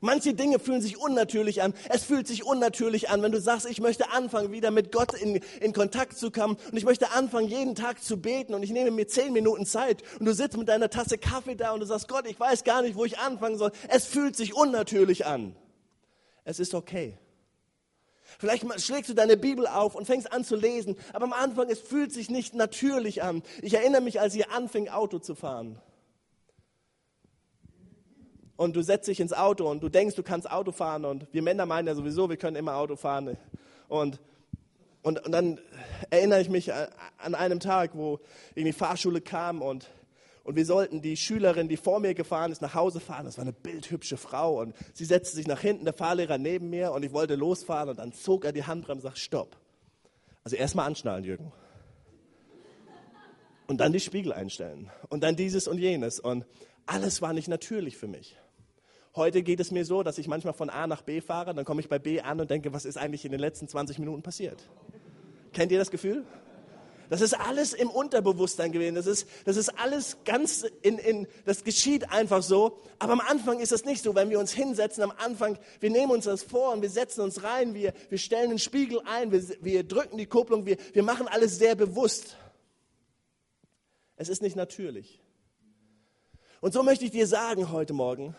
Manche 0.00 0.34
Dinge 0.34 0.58
fühlen 0.58 0.80
sich 0.80 0.98
unnatürlich 0.98 1.62
an. 1.62 1.74
Es 1.88 2.04
fühlt 2.04 2.26
sich 2.26 2.44
unnatürlich 2.44 3.10
an, 3.10 3.22
wenn 3.22 3.32
du 3.32 3.40
sagst, 3.40 3.68
ich 3.68 3.80
möchte 3.80 4.10
anfangen, 4.10 4.52
wieder 4.52 4.70
mit 4.70 4.92
Gott 4.92 5.14
in, 5.14 5.40
in 5.60 5.72
Kontakt 5.72 6.16
zu 6.16 6.30
kommen 6.30 6.56
und 6.70 6.76
ich 6.76 6.84
möchte 6.84 7.10
anfangen, 7.12 7.48
jeden 7.48 7.74
Tag 7.74 8.02
zu 8.02 8.20
beten 8.20 8.54
und 8.54 8.62
ich 8.62 8.70
nehme 8.70 8.90
mir 8.90 9.06
zehn 9.06 9.32
Minuten 9.32 9.66
Zeit 9.66 10.02
und 10.18 10.26
du 10.26 10.34
sitzt 10.34 10.56
mit 10.56 10.68
deiner 10.68 10.90
Tasse 10.90 11.18
Kaffee 11.18 11.56
da 11.56 11.72
und 11.72 11.80
du 11.80 11.86
sagst, 11.86 12.08
Gott, 12.08 12.26
ich 12.26 12.38
weiß 12.38 12.64
gar 12.64 12.82
nicht, 12.82 12.96
wo 12.96 13.04
ich 13.04 13.18
anfangen 13.18 13.58
soll. 13.58 13.72
Es 13.88 14.06
fühlt 14.06 14.36
sich 14.36 14.54
unnatürlich 14.54 15.26
an. 15.26 15.56
Es 16.44 16.60
ist 16.60 16.74
okay. 16.74 17.18
Vielleicht 18.38 18.80
schlägst 18.82 19.10
du 19.10 19.14
deine 19.14 19.36
Bibel 19.36 19.66
auf 19.66 19.94
und 19.94 20.06
fängst 20.06 20.32
an 20.32 20.44
zu 20.44 20.54
lesen, 20.54 20.96
aber 21.12 21.24
am 21.24 21.32
Anfang, 21.32 21.70
es 21.70 21.80
fühlt 21.80 22.12
sich 22.12 22.30
nicht 22.30 22.54
natürlich 22.54 23.22
an. 23.22 23.42
Ich 23.62 23.74
erinnere 23.74 24.02
mich, 24.02 24.20
als 24.20 24.34
ich 24.34 24.48
anfing, 24.50 24.88
Auto 24.88 25.18
zu 25.18 25.34
fahren 25.34 25.80
und 28.58 28.74
du 28.74 28.82
setzt 28.82 29.06
dich 29.06 29.20
ins 29.20 29.32
Auto 29.32 29.70
und 29.70 29.84
du 29.84 29.88
denkst, 29.88 30.16
du 30.16 30.24
kannst 30.24 30.50
Auto 30.50 30.72
fahren 30.72 31.04
und 31.04 31.32
wir 31.32 31.42
Männer 31.42 31.64
meinen 31.64 31.86
ja 31.86 31.94
sowieso, 31.94 32.28
wir 32.28 32.36
können 32.36 32.56
immer 32.56 32.74
Auto 32.74 32.96
fahren. 32.96 33.36
Und, 33.86 34.18
und, 35.02 35.24
und 35.24 35.30
dann 35.30 35.60
erinnere 36.10 36.40
ich 36.40 36.50
mich 36.50 36.72
an 36.74 37.36
einem 37.36 37.60
Tag, 37.60 37.92
wo 37.94 38.18
irgendwie 38.56 38.72
Fahrschule 38.72 39.20
kam 39.20 39.62
und, 39.62 39.88
und 40.42 40.56
wir 40.56 40.66
sollten 40.66 41.00
die 41.02 41.16
Schülerin, 41.16 41.68
die 41.68 41.76
vor 41.76 42.00
mir 42.00 42.14
gefahren 42.14 42.50
ist, 42.50 42.60
nach 42.60 42.74
Hause 42.74 42.98
fahren. 42.98 43.26
Das 43.26 43.38
war 43.38 43.42
eine 43.42 43.52
bildhübsche 43.52 44.16
Frau 44.16 44.60
und 44.60 44.74
sie 44.92 45.04
setzte 45.04 45.36
sich 45.36 45.46
nach 45.46 45.60
hinten, 45.60 45.84
der 45.84 45.94
Fahrlehrer 45.94 46.36
neben 46.36 46.68
mir 46.68 46.90
und 46.90 47.04
ich 47.04 47.12
wollte 47.12 47.36
losfahren 47.36 47.90
und 47.90 48.00
dann 48.00 48.12
zog 48.12 48.44
er 48.44 48.50
die 48.50 48.64
Handbremse 48.64 49.06
und 49.06 49.12
sagt, 49.12 49.18
stopp. 49.18 49.56
Also 50.42 50.56
erstmal 50.56 50.88
anschnallen, 50.88 51.22
Jürgen. 51.22 51.52
Und 53.68 53.78
dann 53.78 53.92
die 53.92 54.00
Spiegel 54.00 54.32
einstellen 54.32 54.90
und 55.10 55.22
dann 55.22 55.36
dieses 55.36 55.68
und 55.68 55.78
jenes 55.78 56.18
und 56.18 56.44
alles 56.86 57.22
war 57.22 57.32
nicht 57.32 57.46
natürlich 57.46 57.96
für 57.96 58.08
mich. 58.08 58.36
Heute 59.18 59.42
geht 59.42 59.58
es 59.58 59.72
mir 59.72 59.84
so, 59.84 60.04
dass 60.04 60.16
ich 60.18 60.28
manchmal 60.28 60.54
von 60.54 60.70
A 60.70 60.86
nach 60.86 61.02
B 61.02 61.20
fahre, 61.20 61.52
dann 61.52 61.64
komme 61.64 61.80
ich 61.80 61.88
bei 61.88 61.98
B 61.98 62.20
an 62.20 62.40
und 62.40 62.48
denke, 62.52 62.72
was 62.72 62.84
ist 62.84 62.96
eigentlich 62.96 63.24
in 63.24 63.32
den 63.32 63.40
letzten 63.40 63.66
20 63.66 63.98
Minuten 63.98 64.22
passiert? 64.22 64.62
Kennt 65.52 65.72
ihr 65.72 65.78
das 65.78 65.90
Gefühl? 65.90 66.24
Das 67.10 67.20
ist 67.20 67.34
alles 67.34 67.72
im 67.72 67.90
Unterbewusstsein 67.90 68.70
gewesen. 68.70 68.94
Das 68.94 69.08
ist, 69.08 69.26
das 69.44 69.56
ist 69.56 69.70
alles 69.70 70.18
ganz 70.24 70.64
in, 70.82 70.98
in, 70.98 71.26
das 71.44 71.64
geschieht 71.64 72.12
einfach 72.12 72.44
so. 72.44 72.78
Aber 73.00 73.14
am 73.14 73.20
Anfang 73.20 73.58
ist 73.58 73.72
das 73.72 73.84
nicht 73.84 74.04
so. 74.04 74.14
Wenn 74.14 74.30
wir 74.30 74.38
uns 74.38 74.52
hinsetzen, 74.52 75.02
am 75.02 75.12
Anfang, 75.16 75.58
wir 75.80 75.90
nehmen 75.90 76.12
uns 76.12 76.26
das 76.26 76.44
vor 76.44 76.72
und 76.72 76.82
wir 76.82 76.90
setzen 76.90 77.22
uns 77.22 77.42
rein, 77.42 77.74
wir, 77.74 77.94
wir 78.10 78.18
stellen 78.18 78.50
den 78.50 78.60
Spiegel 78.60 79.00
ein, 79.04 79.32
wir, 79.32 79.42
wir 79.62 79.82
drücken 79.82 80.16
die 80.16 80.26
Kupplung, 80.26 80.64
wir, 80.64 80.76
wir 80.92 81.02
machen 81.02 81.26
alles 81.26 81.58
sehr 81.58 81.74
bewusst. 81.74 82.36
Es 84.14 84.28
ist 84.28 84.42
nicht 84.42 84.54
natürlich. 84.54 85.20
Und 86.60 86.72
so 86.72 86.84
möchte 86.84 87.04
ich 87.04 87.10
dir 87.10 87.26
sagen 87.26 87.72
heute 87.72 87.94
Morgen, 87.94 88.36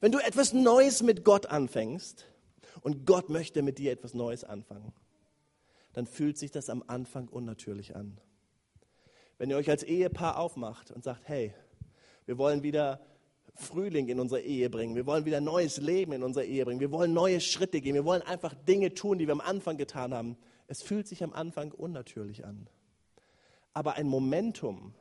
wenn 0.00 0.12
du 0.12 0.18
etwas 0.18 0.52
Neues 0.52 1.02
mit 1.02 1.24
Gott 1.24 1.46
anfängst 1.46 2.26
und 2.82 3.06
Gott 3.06 3.30
möchte 3.30 3.62
mit 3.62 3.78
dir 3.78 3.92
etwas 3.92 4.14
Neues 4.14 4.44
anfangen, 4.44 4.92
dann 5.92 6.06
fühlt 6.06 6.36
sich 6.36 6.50
das 6.50 6.68
am 6.68 6.84
Anfang 6.86 7.28
unnatürlich 7.28 7.96
an. 7.96 8.20
Wenn 9.38 9.50
ihr 9.50 9.56
euch 9.56 9.70
als 9.70 9.82
Ehepaar 9.82 10.38
aufmacht 10.38 10.90
und 10.90 11.04
sagt, 11.04 11.22
hey, 11.24 11.54
wir 12.26 12.38
wollen 12.38 12.62
wieder 12.62 13.00
Frühling 13.54 14.08
in 14.08 14.20
unsere 14.20 14.42
Ehe 14.42 14.68
bringen, 14.68 14.94
wir 14.94 15.06
wollen 15.06 15.24
wieder 15.24 15.40
neues 15.40 15.78
Leben 15.78 16.12
in 16.12 16.22
unsere 16.22 16.44
Ehe 16.44 16.64
bringen, 16.64 16.80
wir 16.80 16.90
wollen 16.90 17.14
neue 17.14 17.40
Schritte 17.40 17.80
gehen, 17.80 17.94
wir 17.94 18.04
wollen 18.04 18.22
einfach 18.22 18.54
Dinge 18.54 18.92
tun, 18.92 19.18
die 19.18 19.26
wir 19.26 19.32
am 19.32 19.40
Anfang 19.40 19.78
getan 19.78 20.12
haben. 20.12 20.36
Es 20.68 20.82
fühlt 20.82 21.08
sich 21.08 21.22
am 21.22 21.32
Anfang 21.32 21.72
unnatürlich 21.72 22.44
an. 22.44 22.68
Aber 23.72 23.94
ein 23.94 24.06
Momentum 24.06 24.94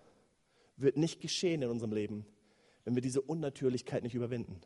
wird 0.77 0.97
nicht 0.97 1.21
geschehen 1.21 1.61
in 1.61 1.69
unserem 1.69 1.93
Leben, 1.93 2.25
wenn 2.83 2.95
wir 2.95 3.01
diese 3.01 3.21
Unnatürlichkeit 3.21 4.03
nicht 4.03 4.15
überwinden. 4.15 4.61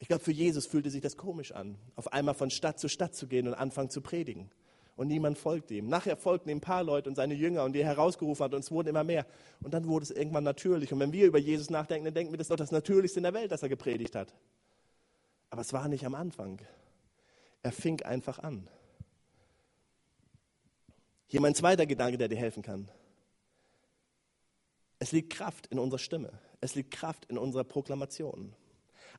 Ich 0.00 0.08
glaube, 0.08 0.24
für 0.24 0.32
Jesus 0.32 0.66
fühlte 0.66 0.90
sich 0.90 1.02
das 1.02 1.16
komisch 1.18 1.52
an, 1.52 1.76
auf 1.94 2.12
einmal 2.12 2.34
von 2.34 2.50
Stadt 2.50 2.80
zu 2.80 2.88
Stadt 2.88 3.14
zu 3.14 3.28
gehen 3.28 3.46
und 3.46 3.54
anfangen 3.54 3.90
zu 3.90 4.00
predigen. 4.00 4.50
Und 4.96 5.08
niemand 5.08 5.38
folgte 5.38 5.74
ihm. 5.74 5.88
Nachher 5.88 6.16
folgten 6.16 6.48
ihm 6.48 6.56
ein 6.56 6.62
paar 6.62 6.82
Leute 6.82 7.08
und 7.08 7.14
seine 7.14 7.34
Jünger 7.34 7.64
und 7.64 7.74
die 7.74 7.80
er 7.80 7.86
herausgerufen 7.86 8.44
hat 8.44 8.54
und 8.54 8.60
es 8.60 8.70
wurden 8.70 8.88
immer 8.88 9.04
mehr. 9.04 9.26
Und 9.62 9.72
dann 9.72 9.86
wurde 9.86 10.04
es 10.04 10.10
irgendwann 10.10 10.44
natürlich. 10.44 10.92
Und 10.92 11.00
wenn 11.00 11.12
wir 11.12 11.26
über 11.26 11.38
Jesus 11.38 11.70
nachdenken, 11.70 12.06
dann 12.06 12.14
denken 12.14 12.32
wir, 12.32 12.38
das 12.38 12.46
ist 12.46 12.50
doch 12.50 12.56
das 12.56 12.72
Natürlichste 12.72 13.20
in 13.20 13.24
der 13.24 13.34
Welt, 13.34 13.52
dass 13.52 13.62
er 13.62 13.68
gepredigt 13.68 14.16
hat. 14.16 14.34
Aber 15.50 15.60
es 15.60 15.72
war 15.72 15.86
nicht 15.88 16.04
am 16.04 16.14
Anfang. 16.14 16.60
Er 17.62 17.72
fing 17.72 18.02
einfach 18.02 18.38
an. 18.38 18.68
Hier 21.26 21.40
mein 21.40 21.54
zweiter 21.54 21.86
Gedanke, 21.86 22.16
der 22.16 22.28
dir 22.28 22.38
helfen 22.38 22.62
kann. 22.62 22.88
Es 24.98 25.12
liegt 25.12 25.30
Kraft 25.32 25.66
in 25.68 25.78
unserer 25.78 25.98
Stimme. 25.98 26.32
Es 26.60 26.74
liegt 26.74 26.90
Kraft 26.90 27.26
in 27.26 27.36
unserer 27.38 27.64
Proklamation. 27.64 28.54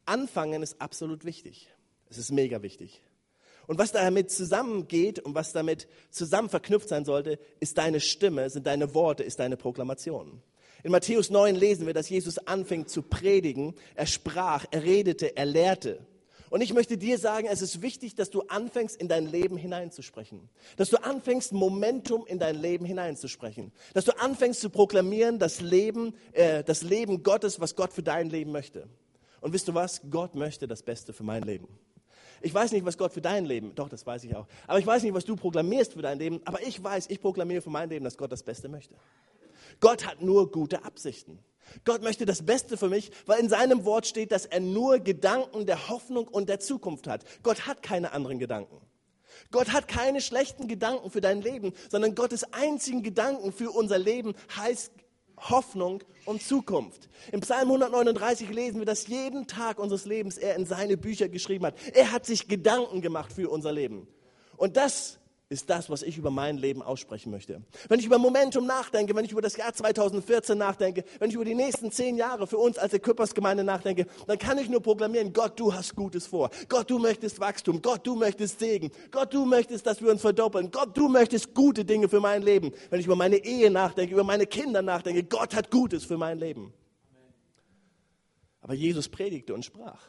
Anfangen 0.06 0.64
ist 0.64 0.82
absolut 0.82 1.26
wichtig. 1.26 1.70
Es 2.10 2.18
ist 2.18 2.32
mega 2.32 2.62
wichtig. 2.62 3.02
Und 3.68 3.78
was 3.78 3.92
damit 3.92 4.32
zusammengeht 4.32 5.20
und 5.20 5.36
was 5.36 5.54
damit 5.54 5.88
zusammen 6.10 6.50
verknüpft 6.50 6.90
sein 6.90 7.06
sollte, 7.06 7.40
ist 7.60 7.78
deine 7.78 8.00
Stimme, 8.00 8.50
sind 8.50 8.68
deine 8.68 8.94
Worte, 8.94 9.24
ist 9.24 9.40
deine 9.40 9.58
Proklamation. 9.58 10.42
In 10.84 10.92
Matthäus 10.92 11.30
9 11.30 11.56
lesen 11.56 11.86
wir, 11.86 11.94
dass 11.94 12.10
Jesus 12.10 12.40
anfing 12.40 12.88
zu 12.88 13.04
predigen. 13.04 13.76
Er 13.96 14.08
sprach, 14.08 14.66
er 14.72 14.84
redete, 14.84 15.38
er 15.38 15.46
lehrte. 15.46 16.06
Und 16.50 16.60
ich 16.60 16.74
möchte 16.74 16.98
dir 16.98 17.18
sagen, 17.18 17.48
es 17.50 17.62
ist 17.62 17.82
wichtig, 17.82 18.16
dass 18.16 18.30
du 18.30 18.42
anfängst, 18.42 19.00
in 19.00 19.08
dein 19.08 19.26
Leben 19.26 19.56
hineinzusprechen. 19.56 20.50
Dass 20.76 20.90
du 20.90 20.98
anfängst, 20.98 21.54
Momentum 21.54 22.26
in 22.26 22.40
dein 22.40 22.58
Leben 22.58 22.84
hineinzusprechen. 22.84 23.72
Dass 23.94 24.04
du 24.04 24.20
anfängst 24.20 24.60
zu 24.60 24.70
proklamieren, 24.70 25.40
das 25.40 25.62
Leben, 25.62 26.14
äh, 26.34 26.62
das 26.66 26.82
Leben 26.82 27.24
Gottes, 27.24 27.62
was 27.62 27.78
Gott 27.78 27.94
für 27.94 28.04
dein 28.04 28.30
Leben 28.30 28.52
möchte. 28.52 28.90
Und 29.41 29.54
wisst 29.54 29.67
du 29.67 29.73
was? 29.73 30.01
Gott 30.10 30.36
möchte 30.36 30.67
das 30.67 30.84
Beste 30.84 31.13
für 31.13 31.23
mein 31.23 31.43
Leben. 31.43 31.67
Ich 32.41 32.54
weiß 32.54 32.71
nicht, 32.71 32.86
was 32.86 32.97
Gott 32.97 33.13
für 33.13 33.21
dein 33.21 33.45
Leben, 33.45 33.75
doch, 33.75 33.89
das 33.89 34.06
weiß 34.06 34.23
ich 34.23 34.36
auch. 34.36 34.47
Aber 34.65 34.80
ich 34.80 34.88
weiß 34.88 35.04
nicht, 35.04 35.13
was 35.13 35.25
du 35.25 35.36
proklamierst 35.36 35.93
für 35.93 36.01
dein 36.01 36.17
Leben. 36.17 36.41
Aber 36.45 36.62
ich 36.62 36.82
weiß, 36.82 37.08
ich 37.10 37.21
proklamiere 37.21 37.62
für 37.62 37.69
mein 37.69 37.89
Leben, 37.89 38.06
dass 38.06 38.17
Gott 38.17 38.32
das 38.32 38.43
Beste 38.43 38.69
möchte. 38.69 38.95
Gott 39.80 40.06
hat 40.06 40.21
nur 40.21 40.51
gute 40.51 40.84
Absichten. 40.84 41.39
Gott 41.86 42.01
möchte 42.01 42.25
das 42.25 42.43
Beste 42.43 42.77
für 42.77 42.89
mich, 42.89 43.12
weil 43.25 43.39
in 43.39 43.49
seinem 43.49 43.86
Wort 43.86 44.08
steht, 44.08 44.32
dass 44.32 44.45
er 44.45 44.60
nur 44.60 44.99
Gedanken 44.99 45.65
der 45.65 45.89
Hoffnung 45.89 46.27
und 46.27 46.49
der 46.49 46.60
Zukunft 46.60 47.08
hat. 47.08 47.23
Gott 47.43 47.67
hat 47.67 47.84
keine 47.84 48.12
anderen 48.12 48.39
Gedanken. 48.39 48.82
Gott 49.51 49.71
hat 49.71 49.88
keine 49.88 50.21
schlechten 50.21 50.67
Gedanken 50.67 51.10
für 51.10 51.21
dein 51.21 51.41
Leben, 51.41 51.73
sondern 51.89 52.15
Gottes 52.15 52.43
einzigen 52.54 53.04
Gedanken 53.04 53.51
für 53.51 53.71
unser 53.71 53.97
Leben 53.97 54.34
heißt 54.56 54.91
Hoffnung 55.49 56.04
und 56.25 56.41
Zukunft. 56.41 57.10
Im 57.32 57.41
Psalm 57.41 57.67
139 57.69 58.49
lesen 58.49 58.80
wir, 58.80 58.86
dass 58.86 59.08
jeden 59.08 59.47
Tag 59.47 59.80
unseres 59.80 60.06
Lebens 60.06 60.38
er 60.38 60.56
in 60.56 60.65
seine 60.65 60.97
Bücher 60.97 61.30
geschrieben 61.30 61.65
hat. 61.65 61.75
Er 61.93 62.12
hat 62.12 62.25
sich 62.25 62.47
Gedanken 62.47 63.01
gemacht 63.01 63.34
für 63.34 63.49
unser 63.49 63.71
Leben. 63.71 64.08
Und 64.58 64.77
das 64.77 65.21
ist 65.52 65.70
das, 65.70 65.90
was 65.90 66.02
ich 66.02 66.18
über 66.18 66.32
mein 66.32 66.58
Leben 66.58 66.82
aussprechen 66.82 67.30
möchte. 67.30 67.62
Wenn 67.90 68.00
ich 68.00 68.06
über 68.06 68.18
Momentum 68.18 68.66
nachdenke, 68.66 69.14
wenn 69.16 69.26
ich 69.26 69.34
über 69.34 69.42
das 69.42 69.58
Jahr 69.58 69.74
2014 69.74 70.58
nachdenke, 70.58 71.04
wenn 71.20 71.30
ich 71.30 71.36
über 71.36 71.44
die 71.44 71.56
nächsten 71.56 71.92
zehn 71.92 72.16
Jahre 72.16 72.48
für 72.48 72.58
uns 72.58 72.78
als 72.78 72.94
Equippers-Gemeinde 72.94 73.66
nachdenke, 73.66 74.06
dann 74.28 74.38
kann 74.38 74.58
ich 74.58 74.70
nur 74.70 74.82
proklamieren, 74.82 75.34
Gott, 75.34 75.60
du 75.60 75.74
hast 75.74 75.96
Gutes 75.96 76.26
vor. 76.26 76.50
Gott, 76.70 76.90
du 76.90 77.00
möchtest 77.00 77.42
Wachstum. 77.42 77.82
Gott, 77.82 78.08
du 78.08 78.16
möchtest 78.16 78.60
Segen. 78.60 78.92
Gott, 79.12 79.34
du 79.34 79.46
möchtest, 79.46 79.86
dass 79.86 80.02
wir 80.02 80.10
uns 80.10 80.22
verdoppeln. 80.22 80.72
Gott, 80.72 80.98
du 80.98 81.10
möchtest 81.10 81.54
gute 81.54 81.84
Dinge 81.84 82.08
für 82.08 82.22
mein 82.22 82.42
Leben. 82.42 82.72
Wenn 82.90 83.02
ich 83.02 83.06
über 83.06 83.18
meine 83.18 83.38
Ehe 83.38 83.70
nachdenke, 83.70 84.14
über 84.14 84.24
meine 84.24 84.48
Kinder 84.48 84.82
nachdenke, 84.82 85.24
Gott 85.24 85.54
hat 85.54 85.70
Gutes 85.70 86.06
für 86.06 86.18
mein 86.18 86.40
Leben. 86.40 86.74
Aber 88.62 88.74
Jesus 88.74 89.10
predigte 89.10 89.54
und 89.54 89.66
sprach. 89.66 90.02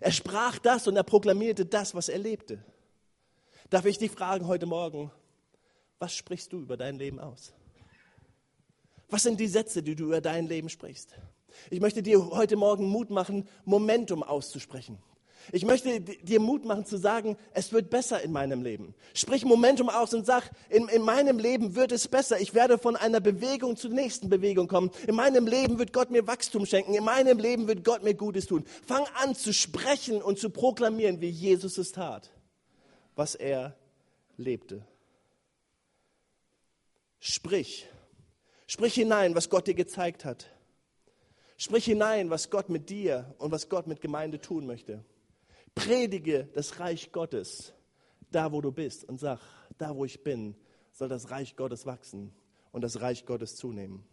Er 0.00 0.12
sprach 0.12 0.58
das 0.58 0.86
und 0.86 0.96
er 0.96 1.02
proklamierte 1.02 1.66
das, 1.66 1.94
was 1.94 2.08
er 2.08 2.18
lebte. 2.18 2.64
Darf 3.70 3.86
ich 3.86 3.98
dich 3.98 4.10
fragen 4.10 4.46
heute 4.46 4.66
Morgen, 4.66 5.10
was 5.98 6.14
sprichst 6.14 6.52
du 6.52 6.60
über 6.60 6.76
dein 6.76 6.96
Leben 6.96 7.18
aus? 7.18 7.52
Was 9.08 9.22
sind 9.22 9.40
die 9.40 9.48
Sätze, 9.48 9.82
die 9.82 9.94
du 9.94 10.04
über 10.04 10.20
dein 10.20 10.46
Leben 10.46 10.68
sprichst? 10.68 11.14
Ich 11.70 11.80
möchte 11.80 12.02
dir 12.02 12.30
heute 12.30 12.56
Morgen 12.56 12.88
Mut 12.88 13.10
machen, 13.10 13.48
Momentum 13.64 14.22
auszusprechen. 14.22 14.98
Ich 15.52 15.64
möchte 15.64 16.00
dir 16.00 16.40
Mut 16.40 16.64
machen 16.64 16.86
zu 16.86 16.96
sagen, 16.96 17.36
es 17.52 17.72
wird 17.72 17.90
besser 17.90 18.22
in 18.22 18.32
meinem 18.32 18.62
Leben. 18.62 18.94
Sprich 19.12 19.44
Momentum 19.44 19.88
aus 19.88 20.14
und 20.14 20.24
sag, 20.24 20.50
in, 20.68 20.88
in 20.88 21.02
meinem 21.02 21.38
Leben 21.38 21.74
wird 21.74 21.92
es 21.92 22.08
besser. 22.08 22.40
Ich 22.40 22.54
werde 22.54 22.78
von 22.78 22.96
einer 22.96 23.20
Bewegung 23.20 23.76
zur 23.76 23.90
nächsten 23.90 24.28
Bewegung 24.28 24.68
kommen. 24.68 24.90
In 25.06 25.14
meinem 25.14 25.46
Leben 25.46 25.78
wird 25.78 25.92
Gott 25.92 26.10
mir 26.10 26.26
Wachstum 26.26 26.64
schenken. 26.64 26.94
In 26.94 27.04
meinem 27.04 27.38
Leben 27.38 27.66
wird 27.66 27.84
Gott 27.84 28.02
mir 28.02 28.14
Gutes 28.14 28.46
tun. 28.46 28.64
Fang 28.86 29.04
an 29.22 29.34
zu 29.34 29.52
sprechen 29.52 30.22
und 30.22 30.38
zu 30.38 30.50
proklamieren, 30.50 31.20
wie 31.20 31.30
Jesus 31.30 31.78
es 31.78 31.92
tat 31.92 32.33
was 33.14 33.34
er 33.34 33.76
lebte. 34.36 34.86
Sprich, 37.18 37.88
sprich 38.66 38.94
hinein, 38.94 39.34
was 39.34 39.48
Gott 39.48 39.66
dir 39.66 39.74
gezeigt 39.74 40.24
hat. 40.24 40.50
Sprich 41.56 41.84
hinein, 41.84 42.30
was 42.30 42.50
Gott 42.50 42.68
mit 42.68 42.90
dir 42.90 43.34
und 43.38 43.52
was 43.52 43.68
Gott 43.68 43.86
mit 43.86 44.00
Gemeinde 44.00 44.40
tun 44.40 44.66
möchte. 44.66 45.04
Predige 45.74 46.48
das 46.54 46.80
Reich 46.80 47.12
Gottes 47.12 47.72
da, 48.30 48.52
wo 48.52 48.60
du 48.60 48.72
bist 48.72 49.04
und 49.04 49.18
sag, 49.18 49.40
da, 49.78 49.94
wo 49.94 50.04
ich 50.04 50.22
bin, 50.22 50.56
soll 50.92 51.08
das 51.08 51.30
Reich 51.30 51.56
Gottes 51.56 51.86
wachsen 51.86 52.32
und 52.72 52.82
das 52.82 53.00
Reich 53.00 53.26
Gottes 53.26 53.56
zunehmen. 53.56 54.04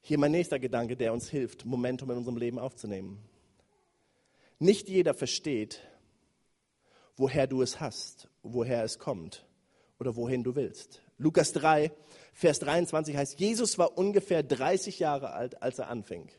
Hier 0.00 0.18
mein 0.18 0.32
nächster 0.32 0.58
Gedanke, 0.58 0.96
der 0.96 1.12
uns 1.12 1.28
hilft, 1.28 1.66
Momentum 1.66 2.10
in 2.10 2.16
unserem 2.16 2.38
Leben 2.38 2.58
aufzunehmen. 2.58 3.22
Nicht 4.58 4.88
jeder 4.88 5.14
versteht, 5.14 5.80
woher 7.16 7.46
du 7.46 7.62
es 7.62 7.80
hast, 7.80 8.28
woher 8.42 8.82
es 8.84 8.98
kommt 8.98 9.46
oder 9.98 10.16
wohin 10.16 10.42
du 10.44 10.54
willst. 10.56 11.02
Lukas 11.16 11.52
3, 11.52 11.92
Vers 12.32 12.60
23 12.60 13.16
heißt, 13.16 13.40
Jesus 13.40 13.78
war 13.78 13.98
ungefähr 13.98 14.42
30 14.42 15.00
Jahre 15.00 15.32
alt, 15.32 15.60
als 15.62 15.78
er 15.78 15.88
anfing. 15.88 16.30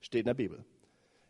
Steht 0.00 0.20
in 0.20 0.26
der 0.26 0.34
Bibel. 0.34 0.64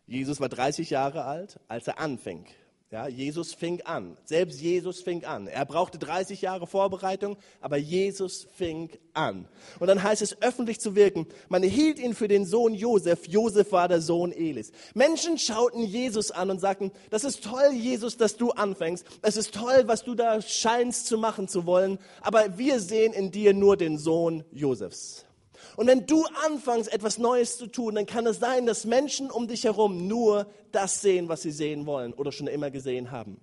Jesus 0.06 0.40
war 0.40 0.48
30 0.48 0.90
Jahre 0.90 1.24
alt, 1.24 1.58
als 1.68 1.88
er 1.88 1.98
anfing. 1.98 2.46
Ja, 2.92 3.06
Jesus 3.06 3.54
fing 3.54 3.80
an. 3.82 4.16
Selbst 4.24 4.60
Jesus 4.60 5.00
fing 5.00 5.24
an. 5.24 5.46
Er 5.46 5.64
brauchte 5.64 5.96
30 5.96 6.42
Jahre 6.42 6.66
Vorbereitung, 6.66 7.36
aber 7.60 7.76
Jesus 7.76 8.48
fing 8.56 8.90
an. 9.14 9.46
Und 9.78 9.86
dann 9.86 10.02
heißt 10.02 10.22
es, 10.22 10.42
öffentlich 10.42 10.80
zu 10.80 10.96
wirken. 10.96 11.28
Man 11.48 11.62
hielt 11.62 12.00
ihn 12.00 12.14
für 12.14 12.26
den 12.26 12.44
Sohn 12.44 12.74
Josef. 12.74 13.28
Josef 13.28 13.70
war 13.70 13.86
der 13.86 14.00
Sohn 14.00 14.32
Elis. 14.32 14.72
Menschen 14.92 15.38
schauten 15.38 15.84
Jesus 15.84 16.32
an 16.32 16.50
und 16.50 16.58
sagten, 16.58 16.90
das 17.10 17.22
ist 17.22 17.44
toll, 17.44 17.70
Jesus, 17.72 18.16
dass 18.16 18.36
du 18.36 18.50
anfängst. 18.50 19.06
Es 19.22 19.36
ist 19.36 19.54
toll, 19.54 19.84
was 19.86 20.02
du 20.02 20.16
da 20.16 20.42
scheinst 20.42 21.06
zu 21.06 21.16
machen 21.16 21.46
zu 21.46 21.66
wollen. 21.66 22.00
Aber 22.22 22.58
wir 22.58 22.80
sehen 22.80 23.12
in 23.12 23.30
dir 23.30 23.54
nur 23.54 23.76
den 23.76 23.98
Sohn 23.98 24.42
Josefs. 24.50 25.26
Und 25.76 25.86
wenn 25.86 26.06
du 26.06 26.24
anfängst, 26.46 26.92
etwas 26.92 27.18
Neues 27.18 27.58
zu 27.58 27.66
tun, 27.66 27.94
dann 27.94 28.06
kann 28.06 28.26
es 28.26 28.38
sein, 28.38 28.66
dass 28.66 28.84
Menschen 28.84 29.30
um 29.30 29.48
dich 29.48 29.64
herum 29.64 30.06
nur 30.06 30.46
das 30.72 31.00
sehen, 31.00 31.28
was 31.28 31.42
sie 31.42 31.52
sehen 31.52 31.86
wollen 31.86 32.12
oder 32.12 32.32
schon 32.32 32.46
immer 32.46 32.70
gesehen 32.70 33.10
haben. 33.10 33.40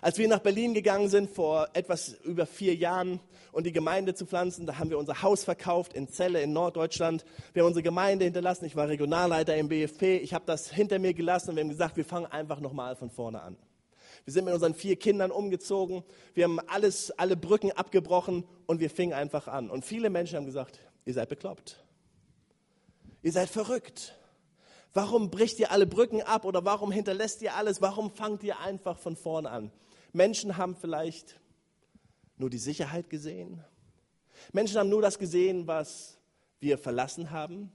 Als 0.00 0.18
wir 0.18 0.28
nach 0.28 0.38
Berlin 0.38 0.74
gegangen 0.74 1.08
sind, 1.08 1.30
vor 1.30 1.68
etwas 1.72 2.12
über 2.22 2.46
vier 2.46 2.74
Jahren, 2.74 3.20
und 3.52 3.64
die 3.64 3.72
Gemeinde 3.72 4.14
zu 4.14 4.26
pflanzen, 4.26 4.66
da 4.66 4.78
haben 4.78 4.90
wir 4.90 4.98
unser 4.98 5.22
Haus 5.22 5.44
verkauft 5.44 5.92
in 5.92 6.08
Celle 6.08 6.40
in 6.42 6.52
Norddeutschland. 6.52 7.24
Wir 7.52 7.62
haben 7.62 7.68
unsere 7.68 7.82
Gemeinde 7.82 8.24
hinterlassen. 8.24 8.66
Ich 8.66 8.76
war 8.76 8.88
Regionalleiter 8.88 9.56
im 9.56 9.68
BFP. 9.68 10.18
Ich 10.18 10.34
habe 10.34 10.44
das 10.46 10.70
hinter 10.70 10.98
mir 10.98 11.14
gelassen 11.14 11.50
und 11.50 11.56
wir 11.56 11.62
haben 11.62 11.70
gesagt, 11.70 11.96
wir 11.96 12.04
fangen 12.04 12.26
einfach 12.26 12.60
nochmal 12.60 12.96
von 12.96 13.10
vorne 13.10 13.40
an. 13.40 13.56
Wir 14.28 14.32
sind 14.32 14.44
mit 14.44 14.52
unseren 14.52 14.74
vier 14.74 14.96
Kindern 14.96 15.30
umgezogen. 15.30 16.04
Wir 16.34 16.44
haben 16.44 16.60
alles, 16.66 17.10
alle 17.12 17.34
Brücken 17.34 17.72
abgebrochen 17.72 18.44
und 18.66 18.78
wir 18.78 18.90
fingen 18.90 19.14
einfach 19.14 19.48
an. 19.48 19.70
Und 19.70 19.86
viele 19.86 20.10
Menschen 20.10 20.36
haben 20.36 20.44
gesagt, 20.44 20.80
ihr 21.06 21.14
seid 21.14 21.30
bekloppt. 21.30 21.82
Ihr 23.22 23.32
seid 23.32 23.48
verrückt. 23.48 24.18
Warum 24.92 25.30
bricht 25.30 25.58
ihr 25.60 25.72
alle 25.72 25.86
Brücken 25.86 26.20
ab 26.20 26.44
oder 26.44 26.62
warum 26.66 26.92
hinterlässt 26.92 27.40
ihr 27.40 27.54
alles? 27.54 27.80
Warum 27.80 28.10
fangt 28.10 28.42
ihr 28.42 28.60
einfach 28.60 28.98
von 28.98 29.16
vorne 29.16 29.48
an? 29.48 29.72
Menschen 30.12 30.58
haben 30.58 30.76
vielleicht 30.76 31.40
nur 32.36 32.50
die 32.50 32.58
Sicherheit 32.58 33.08
gesehen. 33.08 33.64
Menschen 34.52 34.78
haben 34.78 34.90
nur 34.90 35.00
das 35.00 35.18
gesehen, 35.18 35.66
was 35.66 36.18
wir 36.60 36.76
verlassen 36.76 37.30
haben. 37.30 37.72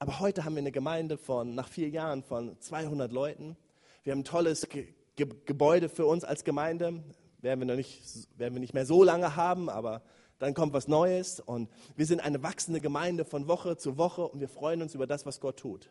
Aber 0.00 0.18
heute 0.18 0.44
haben 0.44 0.56
wir 0.56 0.62
eine 0.62 0.72
Gemeinde 0.72 1.16
von, 1.16 1.54
nach 1.54 1.68
vier 1.68 1.90
Jahren, 1.90 2.24
von 2.24 2.58
200 2.58 3.12
Leuten. 3.12 3.56
Wir 4.02 4.10
haben 4.10 4.22
ein 4.22 4.24
tolles 4.24 4.68
Ge 5.16 5.28
Gebäude 5.44 5.88
für 5.88 6.06
uns 6.06 6.24
als 6.24 6.44
Gemeinde. 6.44 7.02
Werden 7.38 7.60
wir, 7.60 7.66
noch 7.66 7.76
nicht, 7.76 8.28
werden 8.38 8.54
wir 8.54 8.60
nicht 8.60 8.74
mehr 8.74 8.86
so 8.86 9.02
lange 9.02 9.34
haben, 9.34 9.68
aber 9.68 10.02
dann 10.38 10.54
kommt 10.54 10.72
was 10.72 10.88
Neues 10.88 11.40
und 11.40 11.68
wir 11.96 12.06
sind 12.06 12.20
eine 12.20 12.42
wachsende 12.42 12.80
Gemeinde 12.80 13.24
von 13.24 13.48
Woche 13.48 13.76
zu 13.76 13.96
Woche 13.96 14.26
und 14.26 14.40
wir 14.40 14.48
freuen 14.48 14.82
uns 14.82 14.94
über 14.94 15.06
das, 15.06 15.26
was 15.26 15.40
Gott 15.40 15.58
tut. 15.58 15.90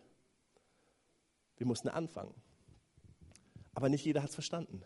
Wir 1.58 1.68
mussten 1.68 1.90
anfangen. 1.90 2.34
Aber 3.74 3.90
nicht 3.90 4.04
jeder 4.04 4.24
hat 4.24 4.30
es 4.30 4.36
verstanden. 4.36 4.84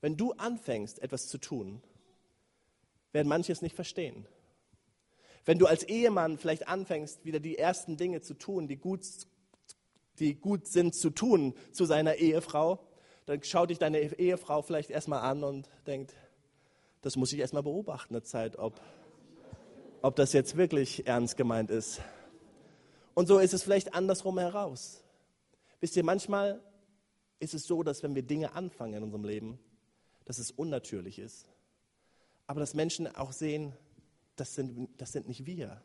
Wenn 0.00 0.16
du 0.16 0.32
anfängst, 0.32 0.98
etwas 1.02 1.28
zu 1.28 1.38
tun, 1.38 1.82
werden 3.12 3.28
manche 3.28 3.52
es 3.52 3.62
nicht 3.62 3.74
verstehen. 3.74 4.26
Wenn 5.46 5.58
du 5.58 5.66
als 5.66 5.82
Ehemann 5.82 6.36
vielleicht 6.36 6.68
anfängst, 6.68 7.24
wieder 7.24 7.40
die 7.40 7.56
ersten 7.56 7.96
Dinge 7.96 8.20
zu 8.20 8.34
tun, 8.34 8.68
die 8.68 8.76
gut, 8.76 9.06
die 10.18 10.34
gut 10.34 10.66
sind 10.66 10.94
zu 10.94 11.10
tun 11.10 11.54
zu 11.72 11.84
seiner 11.84 12.16
Ehefrau, 12.16 12.86
dann 13.26 13.42
schaut 13.42 13.70
dich 13.70 13.78
deine 13.78 14.00
Ehefrau 14.00 14.62
vielleicht 14.62 14.90
erstmal 14.90 15.20
an 15.20 15.44
und 15.44 15.68
denkt, 15.86 16.14
das 17.00 17.16
muss 17.16 17.32
ich 17.32 17.38
erstmal 17.38 17.62
beobachten, 17.62 18.14
eine 18.14 18.22
Zeit, 18.22 18.58
ob, 18.58 18.80
ob 20.02 20.16
das 20.16 20.32
jetzt 20.32 20.56
wirklich 20.56 21.06
ernst 21.06 21.36
gemeint 21.36 21.70
ist. 21.70 22.00
Und 23.14 23.28
so 23.28 23.38
ist 23.38 23.54
es 23.54 23.62
vielleicht 23.62 23.94
andersrum 23.94 24.38
heraus. 24.38 25.02
Wisst 25.80 25.96
ihr, 25.96 26.04
manchmal 26.04 26.62
ist 27.40 27.54
es 27.54 27.66
so, 27.66 27.82
dass 27.82 28.02
wenn 28.02 28.14
wir 28.14 28.22
Dinge 28.22 28.54
anfangen 28.54 28.94
in 28.94 29.02
unserem 29.02 29.24
Leben, 29.24 29.58
dass 30.24 30.38
es 30.38 30.50
unnatürlich 30.50 31.18
ist. 31.18 31.46
Aber 32.46 32.60
dass 32.60 32.74
Menschen 32.74 33.14
auch 33.14 33.32
sehen, 33.32 33.74
das 34.36 34.54
sind, 34.54 34.88
das 34.98 35.12
sind 35.12 35.28
nicht 35.28 35.46
wir. 35.46 35.82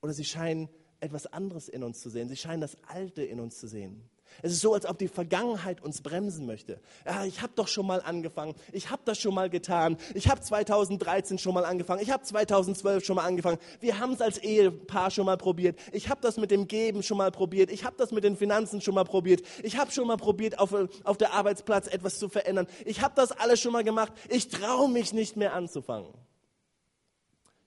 Oder 0.00 0.12
sie 0.12 0.24
scheinen 0.24 0.68
etwas 1.00 1.26
anderes 1.26 1.68
in 1.68 1.82
uns 1.82 2.00
zu 2.00 2.10
sehen. 2.10 2.28
Sie 2.28 2.36
scheinen 2.36 2.60
das 2.60 2.76
Alte 2.84 3.22
in 3.22 3.40
uns 3.40 3.58
zu 3.58 3.66
sehen. 3.66 4.08
Es 4.42 4.52
ist 4.52 4.60
so, 4.60 4.74
als 4.74 4.86
ob 4.86 4.98
die 4.98 5.08
Vergangenheit 5.08 5.82
uns 5.82 6.00
bremsen 6.00 6.46
möchte. 6.46 6.80
Ja, 7.04 7.24
ich 7.24 7.42
habe 7.42 7.52
doch 7.56 7.68
schon 7.68 7.86
mal 7.86 8.00
angefangen. 8.00 8.54
Ich 8.72 8.90
habe 8.90 9.02
das 9.04 9.18
schon 9.18 9.34
mal 9.34 9.50
getan. 9.50 9.96
Ich 10.14 10.28
habe 10.28 10.40
2013 10.40 11.38
schon 11.38 11.54
mal 11.54 11.64
angefangen. 11.64 12.02
Ich 12.02 12.10
habe 12.10 12.22
2012 12.22 13.04
schon 13.04 13.16
mal 13.16 13.24
angefangen. 13.24 13.58
Wir 13.80 13.98
haben 13.98 14.12
es 14.12 14.20
als 14.20 14.38
Ehepaar 14.38 15.10
schon 15.10 15.26
mal 15.26 15.36
probiert. 15.36 15.78
Ich 15.92 16.08
habe 16.08 16.20
das 16.20 16.36
mit 16.36 16.50
dem 16.50 16.68
Geben 16.68 17.02
schon 17.02 17.18
mal 17.18 17.30
probiert. 17.30 17.70
Ich 17.70 17.84
habe 17.84 17.96
das 17.98 18.12
mit 18.12 18.24
den 18.24 18.36
Finanzen 18.36 18.80
schon 18.80 18.94
mal 18.94 19.04
probiert. 19.04 19.42
Ich 19.62 19.76
habe 19.76 19.90
schon 19.90 20.06
mal 20.06 20.16
probiert, 20.16 20.58
auf, 20.58 20.74
auf 21.04 21.18
der 21.18 21.32
Arbeitsplatz 21.32 21.88
etwas 21.88 22.18
zu 22.18 22.28
verändern. 22.28 22.66
Ich 22.84 23.02
habe 23.02 23.14
das 23.16 23.32
alles 23.32 23.60
schon 23.60 23.72
mal 23.72 23.84
gemacht. 23.84 24.12
Ich 24.28 24.48
traue 24.48 24.88
mich 24.88 25.12
nicht 25.12 25.36
mehr 25.36 25.54
anzufangen. 25.54 26.12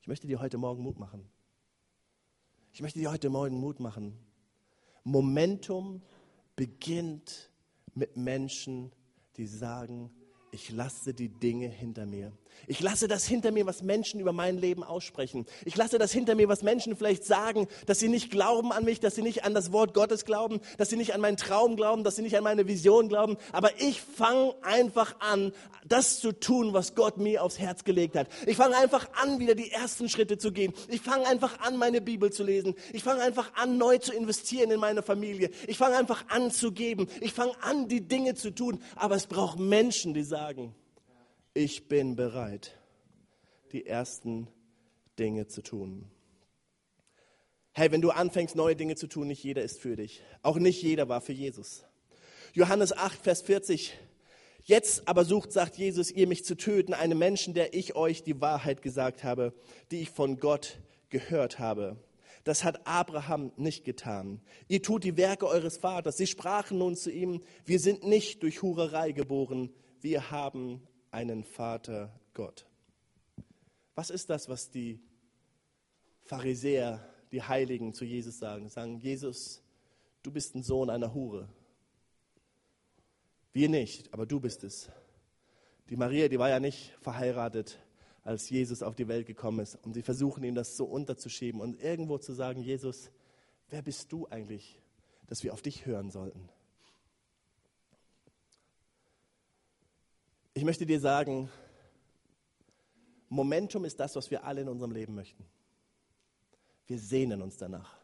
Ich 0.02 0.08
möchte 0.08 0.28
dir 0.28 0.42
heute 0.42 0.58
Morgen 0.58 0.82
Mut 0.82 0.98
machen. 0.98 1.30
Ich 2.74 2.82
möchte 2.82 3.00
dir 3.00 3.12
heute 3.12 3.30
Morgen 3.30 3.58
Mut 3.58 3.80
machen. 3.80 4.18
Momentum 5.04 6.02
beginnt 6.56 7.52
mit 7.94 8.18
Menschen, 8.18 8.92
die 9.38 9.48
sagen, 9.48 10.12
ich 10.52 10.72
lasse 10.72 11.14
die 11.14 11.30
Dinge 11.30 11.68
hinter 11.68 12.06
mir. 12.06 12.32
Ich 12.68 12.80
lasse 12.82 13.08
das 13.08 13.26
hinter 13.26 13.52
mir, 13.52 13.66
was 13.66 13.82
Menschen 13.82 14.20
über 14.20 14.34
mein 14.34 14.58
Leben 14.58 14.84
aussprechen. 14.84 15.46
Ich 15.66 15.76
lasse 15.76 15.98
das 15.98 16.12
hinter 16.12 16.36
mir, 16.36 16.48
was 16.48 16.62
Menschen 16.62 16.96
vielleicht 16.96 17.26
sagen, 17.26 17.68
dass 17.86 18.00
sie 18.00 18.08
nicht 18.08 18.32
glauben 18.32 18.72
an 18.72 18.86
mich, 18.86 19.00
dass 19.00 19.16
sie 19.16 19.22
nicht 19.22 19.44
an 19.44 19.54
das 19.54 19.72
Wort 19.72 19.94
Gottes 19.94 20.26
glauben, 20.26 20.62
dass 20.78 20.90
sie 20.90 20.98
nicht 20.98 21.14
an 21.14 21.22
meinen 21.22 21.38
Traum 21.38 21.76
glauben, 21.76 22.04
dass 22.04 22.16
sie 22.16 22.22
nicht 22.22 22.38
an 22.38 22.44
meine 22.44 22.68
Vision 22.68 23.10
glauben. 23.10 23.38
Aber 23.52 23.72
ich 23.80 24.02
fange 24.02 24.54
einfach 24.62 25.16
an, 25.20 25.52
das 25.88 26.20
zu 26.20 26.32
tun, 26.32 26.74
was 26.74 26.96
Gott 26.96 27.18
mir 27.18 27.44
aufs 27.44 27.60
Herz 27.60 27.84
gelegt 27.84 28.16
hat. 28.16 28.28
Ich 28.46 28.58
fange 28.58 28.78
einfach 28.78 29.10
an, 29.22 29.40
wieder 29.40 29.56
die 29.56 29.72
ersten 29.72 30.10
Schritte 30.10 30.38
zu 30.38 30.52
gehen. 30.52 30.74
Ich 30.88 31.02
fange 31.02 31.28
einfach 31.28 31.60
an, 31.60 31.78
meine 31.78 32.02
Bibel 32.02 32.32
zu 32.32 32.44
lesen. 32.44 32.76
Ich 32.94 33.04
fange 33.04 33.22
einfach 33.22 33.54
an, 33.56 33.78
neu 33.78 33.98
zu 33.98 34.14
investieren 34.14 34.72
in 34.72 34.80
meine 34.80 35.02
Familie. 35.02 35.50
Ich 35.68 35.78
fange 35.78 35.98
einfach 35.98 36.24
an 36.30 36.52
zu 36.52 36.72
geben. 36.72 37.08
Ich 37.20 37.34
fange 37.34 37.54
an, 37.62 37.88
die 37.88 38.08
Dinge 38.08 38.36
zu 38.36 38.52
tun. 38.52 38.82
Aber 38.96 39.16
es 39.16 39.28
braucht 39.28 39.60
Menschen, 39.60 40.14
die 40.14 40.24
sagen, 40.24 40.76
ich 41.54 41.88
bin 41.88 42.16
bereit, 42.16 42.78
die 43.72 43.86
ersten 43.86 44.48
Dinge 45.20 45.48
zu 45.48 45.62
tun. 45.62 46.10
Hey, 47.74 47.92
wenn 47.92 48.02
du 48.02 48.12
anfängst, 48.12 48.56
neue 48.56 48.76
Dinge 48.76 48.96
zu 48.96 49.08
tun, 49.08 49.28
nicht 49.28 49.44
jeder 49.44 49.62
ist 49.62 49.80
für 49.80 49.96
dich. 49.96 50.24
Auch 50.42 50.58
nicht 50.58 50.82
jeder 50.82 51.08
war 51.08 51.22
für 51.22 51.34
Jesus. 51.34 51.84
Johannes 52.54 52.92
8, 52.92 53.22
Vers 53.22 53.42
40. 53.42 53.98
Jetzt 54.64 55.08
aber 55.08 55.26
sucht, 55.26 55.52
sagt 55.52 55.78
Jesus, 55.78 56.12
ihr 56.12 56.28
mich 56.28 56.46
zu 56.46 56.56
töten, 56.56 56.94
einen 56.94 57.18
Menschen, 57.18 57.54
der 57.54 57.74
ich 57.74 57.96
euch 57.96 58.24
die 58.24 58.40
Wahrheit 58.42 58.82
gesagt 58.82 59.24
habe, 59.24 59.54
die 59.90 60.02
ich 60.02 60.10
von 60.10 60.38
Gott 60.38 60.80
gehört 61.10 61.60
habe. 61.60 61.98
Das 62.44 62.64
hat 62.64 62.86
Abraham 62.86 63.52
nicht 63.56 63.86
getan. 63.86 64.42
Ihr 64.68 64.82
tut 64.82 65.04
die 65.04 65.18
Werke 65.18 65.48
eures 65.48 65.78
Vaters. 65.78 66.18
Sie 66.18 66.28
sprachen 66.28 66.78
nun 66.78 66.96
zu 66.96 67.12
ihm, 67.12 67.42
wir 67.66 67.80
sind 67.80 68.04
nicht 68.04 68.44
durch 68.44 68.62
Hurerei 68.62 69.12
geboren, 69.12 69.74
wir 70.02 70.32
haben 70.32 70.82
einen 71.12 71.44
Vater 71.44 72.12
Gott. 72.34 72.66
Was 73.96 74.10
ist 74.10 74.30
das, 74.30 74.50
was 74.50 74.72
die 74.72 75.00
Pharisäer, 76.24 77.08
die 77.32 77.44
Heiligen 77.44 77.94
zu 77.94 78.06
Jesus 78.06 78.40
sagen? 78.40 78.70
Sagen, 78.70 78.98
Jesus, 78.98 79.62
du 80.24 80.32
bist 80.32 80.56
ein 80.56 80.64
Sohn 80.64 80.90
einer 80.90 81.14
Hure. 81.14 81.50
Wir 83.54 83.70
nicht, 83.70 84.14
aber 84.14 84.26
du 84.26 84.40
bist 84.40 84.64
es. 84.64 84.90
Die 85.90 85.98
Maria, 85.98 86.30
die 86.30 86.40
war 86.40 86.50
ja 86.50 86.60
nicht 86.60 86.94
verheiratet, 87.02 87.78
als 88.24 88.50
Jesus 88.50 88.82
auf 88.82 88.96
die 88.96 89.08
Welt 89.08 89.28
gekommen 89.28 89.60
ist. 89.60 89.76
Und 89.84 89.94
sie 89.94 90.04
versuchen 90.04 90.44
ihm 90.44 90.56
das 90.56 90.78
so 90.78 90.86
unterzuschieben 90.86 91.60
und 91.60 91.82
irgendwo 91.82 92.18
zu 92.18 92.34
sagen, 92.34 92.62
Jesus, 92.62 93.12
wer 93.70 93.82
bist 93.82 94.12
du 94.12 94.28
eigentlich, 94.30 94.80
dass 95.28 95.44
wir 95.44 95.54
auf 95.54 95.62
dich 95.62 95.86
hören 95.86 96.12
sollten? 96.12 96.50
Ich 100.54 100.64
möchte 100.64 100.86
dir 100.86 101.00
sagen, 101.00 101.50
Momentum 103.30 103.86
ist 103.86 104.00
das, 104.00 104.16
was 104.18 104.30
wir 104.30 104.44
alle 104.44 104.62
in 104.62 104.68
unserem 104.68 104.92
Leben 104.92 105.16
möchten. 105.16 105.46
Wir 106.88 107.00
sehnen 107.00 107.42
uns 107.42 107.56
danach. 107.56 107.96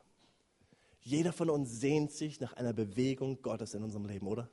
Jeder 1.02 1.34
von 1.34 1.50
uns 1.50 1.82
sehnt 1.82 2.14
sich 2.14 2.40
nach 2.40 2.54
einer 2.54 2.72
Bewegung 2.72 3.42
Gottes 3.42 3.74
in 3.74 3.84
unserem 3.84 4.06
Leben, 4.06 4.28
oder? 4.28 4.50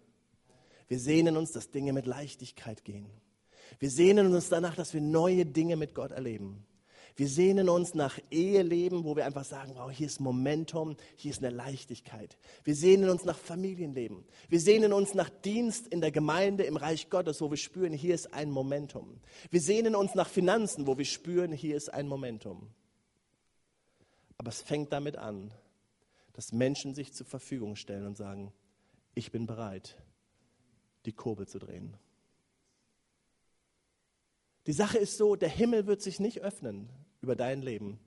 Wir 0.88 0.98
sehnen 0.98 1.36
uns, 1.36 1.52
dass 1.52 1.70
Dinge 1.70 1.92
mit 1.92 2.06
Leichtigkeit 2.06 2.84
gehen. 2.84 3.06
Wir 3.78 3.90
sehnen 3.90 4.34
uns 4.34 4.48
danach, 4.48 4.74
dass 4.74 4.92
wir 4.92 5.00
neue 5.00 5.46
Dinge 5.46 5.76
mit 5.76 5.94
Gott 5.94 6.10
erleben. 6.10 6.66
Wir 7.16 7.28
sehnen 7.28 7.68
uns 7.68 7.94
nach 7.94 8.18
Eheleben, 8.30 9.04
wo 9.04 9.14
wir 9.14 9.24
einfach 9.24 9.44
sagen, 9.44 9.74
wow, 9.76 9.88
hier 9.88 10.06
ist 10.06 10.18
Momentum, 10.18 10.96
hier 11.14 11.30
ist 11.30 11.44
eine 11.44 11.54
Leichtigkeit. 11.54 12.36
Wir 12.64 12.74
sehnen 12.74 13.08
uns 13.08 13.24
nach 13.24 13.38
Familienleben. 13.38 14.24
Wir 14.48 14.58
sehnen 14.58 14.92
uns 14.92 15.14
nach 15.14 15.28
Dienst 15.30 15.86
in 15.86 16.00
der 16.00 16.10
Gemeinde, 16.10 16.64
im 16.64 16.76
Reich 16.76 17.10
Gottes, 17.10 17.40
wo 17.40 17.50
wir 17.50 17.56
spüren, 17.56 17.92
hier 17.92 18.16
ist 18.16 18.34
ein 18.34 18.50
Momentum. 18.50 19.20
Wir 19.50 19.60
sehnen 19.60 19.94
uns 19.94 20.16
nach 20.16 20.28
Finanzen, 20.28 20.88
wo 20.88 20.98
wir 20.98 21.04
spüren, 21.04 21.52
hier 21.52 21.76
ist 21.76 21.88
ein 21.88 22.08
Momentum. 22.08 22.68
Aber 24.36 24.48
es 24.48 24.60
fängt 24.60 24.92
damit 24.92 25.16
an, 25.16 25.54
dass 26.32 26.50
Menschen 26.50 26.96
sich 26.96 27.12
zur 27.12 27.26
Verfügung 27.26 27.76
stellen 27.76 28.06
und 28.06 28.16
sagen, 28.16 28.52
ich 29.14 29.30
bin 29.30 29.46
bereit, 29.46 30.02
die 31.06 31.12
Kurbel 31.12 31.46
zu 31.46 31.60
drehen. 31.60 31.96
Die 34.66 34.72
Sache 34.72 34.98
ist 34.98 35.16
so, 35.16 35.36
der 35.36 35.48
Himmel 35.48 35.86
wird 35.86 36.02
sich 36.02 36.18
nicht 36.18 36.40
öffnen 36.40 36.88
über 37.24 37.36
dein 37.36 37.62
Leben 37.62 37.98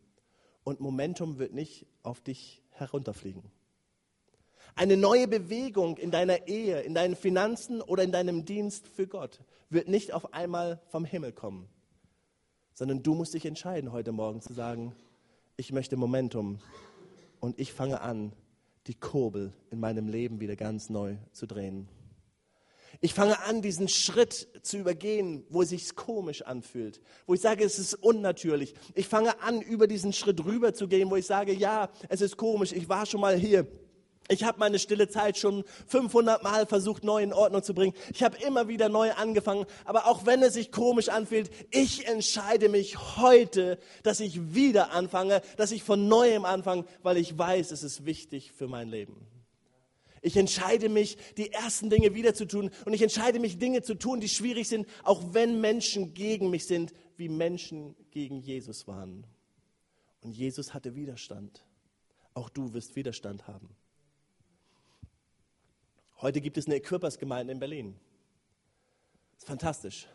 und 0.64 0.80
Momentum 0.80 1.40
wird 1.40 1.54
nicht 1.54 1.88
auf 2.04 2.22
dich 2.22 2.62
herunterfliegen. 2.70 3.42
Eine 4.76 4.96
neue 4.96 5.28
Bewegung 5.28 5.98
in 5.98 6.12
deiner 6.12 6.48
Ehe, 6.48 6.82
in 6.82 6.94
deinen 6.94 7.16
Finanzen 7.16 7.82
oder 7.82 8.04
in 8.04 8.12
deinem 8.12 8.46
Dienst 8.46 8.88
für 8.88 9.08
Gott 9.08 9.40
wird 9.72 9.88
nicht 9.88 10.14
auf 10.14 10.36
einmal 10.36 10.80
vom 10.90 11.04
Himmel 11.04 11.32
kommen, 11.32 11.68
sondern 12.74 13.02
du 13.02 13.16
musst 13.16 13.34
dich 13.34 13.48
entscheiden 13.48 13.92
heute 13.92 14.12
Morgen 14.12 14.40
zu 14.40 14.54
sagen, 14.54 14.94
ich 15.56 15.72
möchte 15.72 15.98
Momentum 15.98 16.60
und 17.40 17.60
ich 17.60 17.74
fange 17.74 18.02
an, 18.02 18.34
die 18.86 18.94
Kurbel 18.94 19.52
in 19.72 19.80
meinem 19.80 20.08
Leben 20.08 20.40
wieder 20.42 20.56
ganz 20.56 20.92
neu 20.92 21.16
zu 21.32 21.48
drehen. 21.48 21.90
Ich 23.00 23.14
fange 23.14 23.40
an, 23.44 23.62
diesen 23.62 23.88
Schritt 23.88 24.48
zu 24.64 24.78
übergehen, 24.78 25.46
wo 25.50 25.62
es 25.62 25.70
sich 25.70 25.96
komisch 25.96 26.42
anfühlt, 26.42 27.00
wo 27.28 27.36
ich 27.36 27.42
sage, 27.42 27.64
es 27.64 27.78
ist 27.78 27.94
unnatürlich. 27.94 28.74
Ich 28.96 29.08
fange 29.08 29.40
an, 29.42 29.62
über 29.62 29.88
diesen 29.88 30.14
Schritt 30.14 30.44
rüber 30.44 30.74
zu 30.74 30.88
gehen, 30.88 31.12
wo 31.12 31.16
ich 31.16 31.28
sage, 31.28 31.54
ja, 31.54 31.90
es 32.10 32.22
ist 32.22 32.38
komisch, 32.38 32.72
ich 32.72 32.90
war 32.90 33.06
schon 33.06 33.22
mal 33.22 33.38
hier. 33.38 33.68
Ich 34.30 34.44
habe 34.44 34.60
meine 34.60 34.78
stille 34.78 35.08
Zeit 35.08 35.38
schon 35.38 35.64
500 35.88 36.44
Mal 36.44 36.66
versucht, 36.66 37.04
neu 37.04 37.24
in 37.24 37.34
Ordnung 37.34 37.64
zu 37.64 37.74
bringen. 37.74 37.94
Ich 38.14 38.24
habe 38.24 38.38
immer 38.46 38.68
wieder 38.68 38.90
neu 38.90 39.12
angefangen. 39.14 39.66
Aber 39.86 40.08
auch 40.08 40.26
wenn 40.26 40.44
es 40.44 40.54
sich 40.54 40.72
komisch 40.72 41.08
anfühlt, 41.08 41.50
ich 41.72 42.08
entscheide 42.08 42.68
mich 42.68 43.18
heute, 43.18 43.80
dass 44.04 44.20
ich 44.20 44.54
wieder 44.54 44.92
anfange, 44.92 45.42
dass 45.56 45.72
ich 45.72 45.84
von 45.84 46.08
neuem 46.10 46.44
anfange, 46.44 46.84
weil 47.04 47.18
ich 47.18 47.38
weiß, 47.38 47.72
es 47.72 47.84
ist 47.84 48.06
wichtig 48.06 48.52
für 48.52 48.68
mein 48.68 48.90
Leben. 48.90 49.16
Ich 50.28 50.36
entscheide 50.36 50.90
mich, 50.90 51.18
die 51.38 51.54
ersten 51.54 51.90
Dinge 51.90 52.14
wieder 52.14 52.34
zu 52.34 52.46
tun. 52.46 52.70
Und 52.84 52.92
ich 52.92 53.02
entscheide 53.02 53.40
mich, 53.40 53.58
Dinge 53.58 53.82
zu 53.82 53.96
tun, 53.96 54.20
die 54.20 54.28
schwierig 54.28 54.68
sind, 54.68 54.86
auch 55.04 55.34
wenn 55.34 55.62
Menschen 55.62 56.14
gegen 56.14 56.50
mich 56.50 56.68
sind, 56.68 56.94
wie 57.16 57.30
Menschen 57.30 57.96
gegen 58.12 58.42
Jesus 58.42 58.88
waren. 58.88 59.26
Und 60.20 60.34
Jesus 60.34 60.74
hatte 60.74 60.96
Widerstand. 60.96 61.64
Auch 62.34 62.50
du 62.50 62.74
wirst 62.74 62.98
Widerstand 62.98 63.48
haben. 63.48 63.70
Heute 66.20 66.42
gibt 66.42 66.58
es 66.58 66.66
eine 66.66 66.76
Equippers-Gemeinde 66.76 67.54
in 67.54 67.60
Berlin. 67.60 67.96
Das 69.36 69.44
ist 69.44 69.48
fantastisch. 69.48 70.08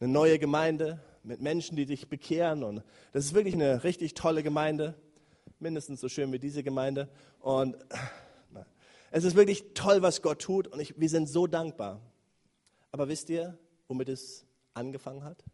Eine 0.00 0.10
neue 0.10 0.40
Gemeinde 0.40 1.00
mit 1.22 1.40
Menschen, 1.40 1.76
die 1.76 1.86
dich 1.86 2.08
bekehren. 2.08 2.64
Und 2.64 2.82
das 3.12 3.26
ist 3.26 3.34
wirklich 3.34 3.54
eine 3.54 3.84
richtig 3.84 4.14
tolle 4.14 4.42
Gemeinde. 4.42 5.00
Mindestens 5.60 6.00
so 6.00 6.08
schön 6.08 6.32
wie 6.32 6.40
diese 6.40 6.64
Gemeinde. 6.64 7.08
Und 7.38 7.76
es 9.12 9.24
ist 9.24 9.36
wirklich 9.36 9.74
toll, 9.74 10.00
was 10.00 10.22
Gott 10.22 10.40
tut 10.40 10.66
und 10.68 10.80
ich, 10.80 10.98
wir 10.98 11.08
sind 11.08 11.28
so 11.28 11.46
dankbar. 11.46 12.00
Aber 12.90 13.08
wisst 13.08 13.28
ihr, 13.28 13.58
womit 13.86 14.08
es 14.08 14.46
angefangen 14.72 15.22
hat? 15.22 15.44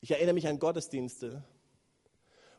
Ich 0.00 0.12
erinnere 0.12 0.34
mich 0.34 0.46
an 0.46 0.60
Gottesdienste, 0.60 1.42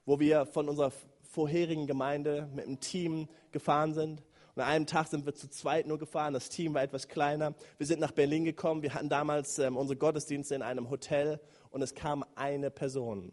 wo 0.06 0.20
wir 0.20 0.46
von 0.46 0.68
unserer 0.68 0.92
vorherigen 1.24 1.88
Gemeinde 1.88 2.50
mit 2.54 2.66
einem 2.66 2.82
Team 2.82 3.30
gefahren 3.52 3.94
sind. 3.94 4.22
Und 4.54 4.62
an 4.62 4.70
einem 4.70 4.86
Tag 4.86 5.08
sind 5.08 5.26
wir 5.26 5.34
zu 5.34 5.50
zweit 5.50 5.88
nur 5.88 5.98
gefahren. 5.98 6.34
Das 6.34 6.50
Team 6.50 6.74
war 6.74 6.84
etwas 6.84 7.08
kleiner. 7.08 7.56
Wir 7.78 7.88
sind 7.88 8.02
nach 8.02 8.12
Berlin 8.12 8.44
gekommen. 8.44 8.82
Wir 8.82 8.94
hatten 8.94 9.10
damals 9.10 9.60
ähm, 9.60 9.78
unsere 9.78 9.98
Gottesdienste 9.98 10.56
in 10.56 10.62
einem 10.62 10.90
Hotel 10.90 11.40
und 11.72 11.82
es 11.82 11.96
kam 11.96 12.26
eine 12.36 12.70
Person. 12.70 13.32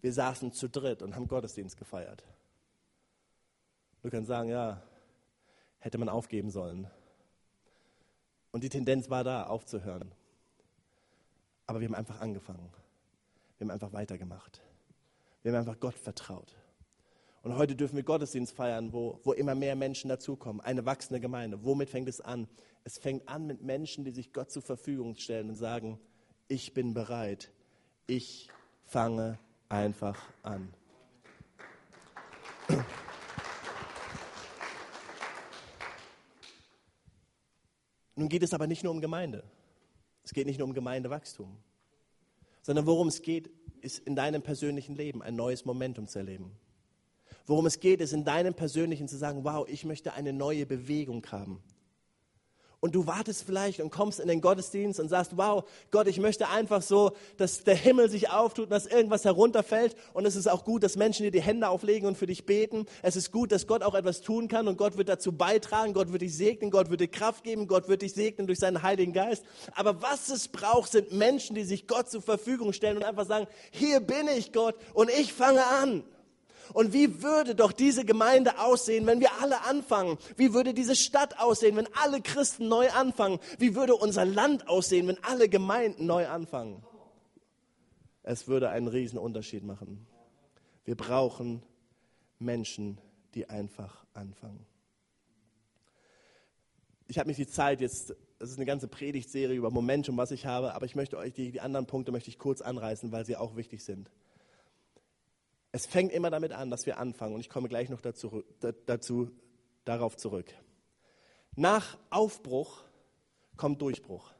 Wir 0.00 0.12
saßen 0.12 0.52
zu 0.52 0.70
dritt 0.70 1.02
und 1.02 1.14
haben 1.14 1.28
Gottesdienst 1.28 1.76
gefeiert. 1.76 2.24
Du 4.02 4.10
kannst 4.10 4.28
sagen, 4.28 4.48
ja, 4.48 4.82
hätte 5.78 5.98
man 5.98 6.08
aufgeben 6.08 6.50
sollen. 6.50 6.86
Und 8.52 8.64
die 8.64 8.68
Tendenz 8.68 9.10
war 9.10 9.24
da, 9.24 9.44
aufzuhören. 9.44 10.12
Aber 11.66 11.80
wir 11.80 11.88
haben 11.88 11.94
einfach 11.94 12.20
angefangen. 12.20 12.72
Wir 13.58 13.66
haben 13.66 13.70
einfach 13.70 13.92
weitergemacht. 13.92 14.60
Wir 15.42 15.52
haben 15.52 15.60
einfach 15.60 15.78
Gott 15.78 15.94
vertraut. 15.94 16.56
Und 17.42 17.56
heute 17.56 17.74
dürfen 17.74 17.96
wir 17.96 18.02
Gottesdienst 18.02 18.54
feiern, 18.54 18.92
wo, 18.92 19.20
wo 19.22 19.32
immer 19.32 19.54
mehr 19.54 19.76
Menschen 19.76 20.08
dazukommen. 20.08 20.60
Eine 20.60 20.84
wachsende 20.84 21.20
Gemeinde. 21.20 21.64
Womit 21.64 21.88
fängt 21.88 22.08
es 22.08 22.20
an? 22.20 22.48
Es 22.84 22.98
fängt 22.98 23.28
an 23.28 23.46
mit 23.46 23.62
Menschen, 23.62 24.04
die 24.04 24.10
sich 24.10 24.32
Gott 24.32 24.50
zur 24.50 24.62
Verfügung 24.62 25.14
stellen 25.16 25.50
und 25.50 25.54
sagen, 25.54 25.98
ich 26.48 26.74
bin 26.74 26.92
bereit. 26.92 27.50
Ich 28.06 28.48
fange 28.84 29.38
einfach 29.68 30.18
an. 30.42 30.74
Nun 38.20 38.28
geht 38.28 38.42
es 38.42 38.52
aber 38.52 38.66
nicht 38.66 38.84
nur 38.84 38.92
um 38.92 39.00
Gemeinde. 39.00 39.42
Es 40.24 40.34
geht 40.34 40.44
nicht 40.46 40.58
nur 40.58 40.68
um 40.68 40.74
Gemeindewachstum, 40.74 41.56
sondern 42.60 42.84
worum 42.84 43.08
es 43.08 43.22
geht, 43.22 43.48
ist 43.80 44.00
in 44.00 44.14
deinem 44.14 44.42
persönlichen 44.42 44.94
Leben 44.94 45.22
ein 45.22 45.34
neues 45.34 45.64
Momentum 45.64 46.06
zu 46.06 46.18
erleben. 46.18 46.52
Worum 47.46 47.64
es 47.64 47.80
geht, 47.80 48.02
ist 48.02 48.12
in 48.12 48.26
deinem 48.26 48.52
persönlichen 48.52 49.08
zu 49.08 49.16
sagen, 49.16 49.42
wow, 49.42 49.66
ich 49.66 49.86
möchte 49.86 50.12
eine 50.12 50.34
neue 50.34 50.66
Bewegung 50.66 51.26
haben 51.32 51.62
und 52.80 52.94
du 52.94 53.06
wartest 53.06 53.44
vielleicht 53.44 53.80
und 53.80 53.90
kommst 53.90 54.20
in 54.20 54.28
den 54.28 54.40
Gottesdienst 54.40 55.00
und 55.00 55.08
sagst, 55.08 55.36
wow, 55.36 55.64
Gott, 55.90 56.06
ich 56.06 56.18
möchte 56.18 56.48
einfach 56.48 56.80
so, 56.80 57.12
dass 57.36 57.62
der 57.62 57.74
Himmel 57.74 58.08
sich 58.08 58.30
auftut 58.30 58.64
und 58.64 58.70
dass 58.70 58.86
irgendwas 58.86 59.24
herunterfällt. 59.24 59.94
Und 60.14 60.24
es 60.24 60.34
ist 60.34 60.46
auch 60.46 60.64
gut, 60.64 60.82
dass 60.82 60.96
Menschen 60.96 61.24
dir 61.24 61.30
die 61.30 61.42
Hände 61.42 61.68
auflegen 61.68 62.08
und 62.08 62.16
für 62.16 62.26
dich 62.26 62.46
beten. 62.46 62.86
Es 63.02 63.16
ist 63.16 63.32
gut, 63.32 63.52
dass 63.52 63.66
Gott 63.66 63.82
auch 63.82 63.94
etwas 63.94 64.22
tun 64.22 64.48
kann 64.48 64.66
und 64.66 64.78
Gott 64.78 64.96
wird 64.96 65.10
dazu 65.10 65.32
beitragen. 65.32 65.92
Gott 65.92 66.10
wird 66.10 66.22
dich 66.22 66.34
segnen, 66.34 66.70
Gott 66.70 66.90
wird 66.90 67.02
dir 67.02 67.08
Kraft 67.08 67.44
geben, 67.44 67.68
Gott 67.68 67.88
wird 67.88 68.00
dich 68.00 68.14
segnen 68.14 68.46
durch 68.46 68.58
seinen 68.58 68.82
Heiligen 68.82 69.12
Geist. 69.12 69.44
Aber 69.74 70.00
was 70.00 70.30
es 70.30 70.48
braucht, 70.48 70.92
sind 70.92 71.12
Menschen, 71.12 71.54
die 71.54 71.64
sich 71.64 71.86
Gott 71.86 72.10
zur 72.10 72.22
Verfügung 72.22 72.72
stellen 72.72 72.96
und 72.96 73.04
einfach 73.04 73.26
sagen, 73.26 73.46
hier 73.70 74.00
bin 74.00 74.26
ich 74.28 74.52
Gott 74.52 74.74
und 74.94 75.10
ich 75.10 75.34
fange 75.34 75.64
an. 75.66 76.02
Und 76.72 76.92
wie 76.92 77.22
würde 77.22 77.54
doch 77.54 77.72
diese 77.72 78.04
Gemeinde 78.04 78.58
aussehen, 78.58 79.06
wenn 79.06 79.20
wir 79.20 79.30
alle 79.40 79.64
anfangen? 79.64 80.18
Wie 80.36 80.54
würde 80.54 80.74
diese 80.74 80.96
Stadt 80.96 81.38
aussehen, 81.40 81.76
wenn 81.76 81.88
alle 81.94 82.20
Christen 82.20 82.68
neu 82.68 82.90
anfangen? 82.90 83.38
Wie 83.58 83.74
würde 83.74 83.94
unser 83.94 84.24
Land 84.24 84.68
aussehen, 84.68 85.08
wenn 85.08 85.22
alle 85.24 85.48
Gemeinden 85.48 86.06
neu 86.06 86.26
anfangen? 86.26 86.82
Es 88.22 88.48
würde 88.48 88.70
einen 88.70 88.88
riesen 88.88 89.18
Unterschied 89.18 89.64
machen. 89.64 90.06
Wir 90.84 90.96
brauchen 90.96 91.62
Menschen, 92.38 92.98
die 93.34 93.48
einfach 93.48 94.04
anfangen. 94.14 94.66
Ich 97.06 97.18
habe 97.18 97.28
nicht 97.28 97.38
die 97.38 97.46
Zeit 97.46 97.80
jetzt, 97.80 98.14
es 98.38 98.50
ist 98.50 98.56
eine 98.56 98.66
ganze 98.66 98.88
Predigtserie 98.88 99.56
über 99.56 99.70
Momentum, 99.70 100.16
was 100.16 100.30
ich 100.30 100.46
habe, 100.46 100.74
aber 100.74 100.86
ich 100.86 100.94
möchte 100.94 101.18
euch 101.18 101.32
die, 101.32 101.50
die 101.50 101.60
anderen 101.60 101.86
Punkte 101.86 102.12
möchte 102.12 102.30
ich 102.30 102.38
kurz 102.38 102.60
anreißen, 102.60 103.10
weil 103.10 103.26
sie 103.26 103.36
auch 103.36 103.56
wichtig 103.56 103.84
sind. 103.84 104.10
Es 105.72 105.86
fängt 105.86 106.12
immer 106.12 106.30
damit 106.30 106.52
an, 106.52 106.70
dass 106.70 106.86
wir 106.86 106.98
anfangen 106.98 107.34
und 107.34 107.40
ich 107.40 107.48
komme 107.48 107.68
gleich 107.68 107.88
noch 107.88 108.00
dazu, 108.00 108.42
dazu 108.86 109.30
darauf 109.84 110.16
zurück. 110.16 110.52
Nach 111.54 111.96
Aufbruch 112.10 112.82
kommt 113.56 113.80
Durchbruch. 113.82 114.32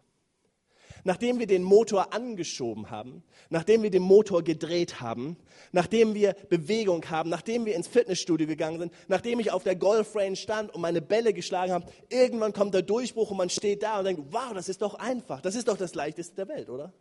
Nachdem 1.05 1.39
wir 1.39 1.47
den 1.47 1.63
Motor 1.63 2.13
angeschoben 2.13 2.91
haben, 2.91 3.23
nachdem 3.49 3.83
wir 3.83 3.91
den 3.91 4.03
Motor 4.03 4.43
gedreht 4.43 5.01
haben, 5.01 5.37
nachdem 5.73 6.15
wir 6.15 6.35
Bewegung 6.49 7.09
haben, 7.09 7.31
nachdem 7.31 7.65
wir 7.65 7.75
ins 7.75 7.89
Fitnessstudio 7.89 8.47
gegangen 8.47 8.81
sind, 8.81 8.93
nachdem 9.09 9.41
ich 9.41 9.51
auf 9.51 9.63
der 9.63 9.77
Golfrange 9.77 10.37
stand 10.37 10.75
und 10.75 10.81
meine 10.81 11.01
Bälle 11.01 11.33
geschlagen 11.33 11.73
habe, 11.73 11.91
irgendwann 12.11 12.53
kommt 12.53 12.75
der 12.75 12.83
Durchbruch 12.83 13.31
und 13.31 13.39
man 13.39 13.51
steht 13.51 13.83
da 13.83 13.99
und 13.99 14.05
denkt, 14.05 14.25
wow, 14.31 14.53
das 14.53 14.69
ist 14.69 14.83
doch 14.83 14.95
einfach, 14.95 15.41
das 15.41 15.55
ist 15.55 15.69
doch 15.69 15.77
das 15.77 15.95
Leichteste 15.95 16.35
der 16.37 16.49
Welt, 16.49 16.69
oder? 16.69 16.93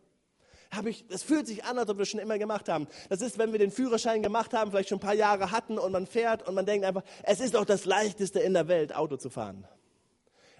Habe 0.71 0.89
ich, 0.89 1.07
das 1.07 1.23
fühlt 1.23 1.47
sich 1.47 1.63
an, 1.63 1.77
als 1.77 1.89
ob 1.89 1.97
wir 1.97 2.03
es 2.03 2.09
schon 2.09 2.19
immer 2.19 2.37
gemacht 2.37 2.69
haben. 2.69 2.87
Das 3.09 3.21
ist, 3.21 3.37
wenn 3.37 3.51
wir 3.51 3.59
den 3.59 3.71
Führerschein 3.71 4.21
gemacht 4.21 4.53
haben, 4.53 4.71
vielleicht 4.71 4.89
schon 4.89 4.97
ein 4.97 5.01
paar 5.01 5.15
Jahre 5.15 5.51
hatten 5.51 5.77
und 5.77 5.91
man 5.91 6.05
fährt 6.05 6.47
und 6.47 6.53
man 6.53 6.65
denkt 6.65 6.85
einfach, 6.85 7.03
es 7.23 7.39
ist 7.39 7.55
doch 7.55 7.65
das 7.65 7.85
Leichteste 7.85 8.39
in 8.39 8.53
der 8.53 8.67
Welt, 8.67 8.95
Auto 8.95 9.17
zu 9.17 9.29
fahren. 9.29 9.67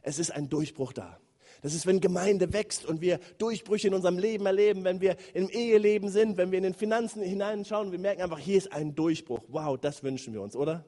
Es 0.01 0.17
ist 0.17 0.31
ein 0.31 0.49
Durchbruch 0.49 0.93
da. 0.93 1.19
Das 1.61 1.73
ist, 1.73 1.85
wenn 1.85 1.99
Gemeinde 1.99 2.53
wächst 2.53 2.85
und 2.85 3.01
wir 3.01 3.19
Durchbrüche 3.37 3.89
in 3.89 3.93
unserem 3.93 4.17
Leben 4.17 4.45
erleben, 4.45 4.83
wenn 4.85 5.01
wir 5.01 5.17
im 5.33 5.49
Eheleben 5.49 6.09
sind, 6.09 6.37
wenn 6.37 6.51
wir 6.51 6.57
in 6.57 6.63
den 6.63 6.73
Finanzen 6.73 7.21
hineinschauen, 7.21 7.91
wir 7.91 7.99
merken 7.99 8.21
einfach, 8.21 8.39
hier 8.39 8.57
ist 8.57 8.71
ein 8.71 8.95
Durchbruch. 8.95 9.41
Wow, 9.49 9.77
das 9.77 10.01
wünschen 10.03 10.33
wir 10.33 10.41
uns, 10.41 10.55
oder? 10.55 10.85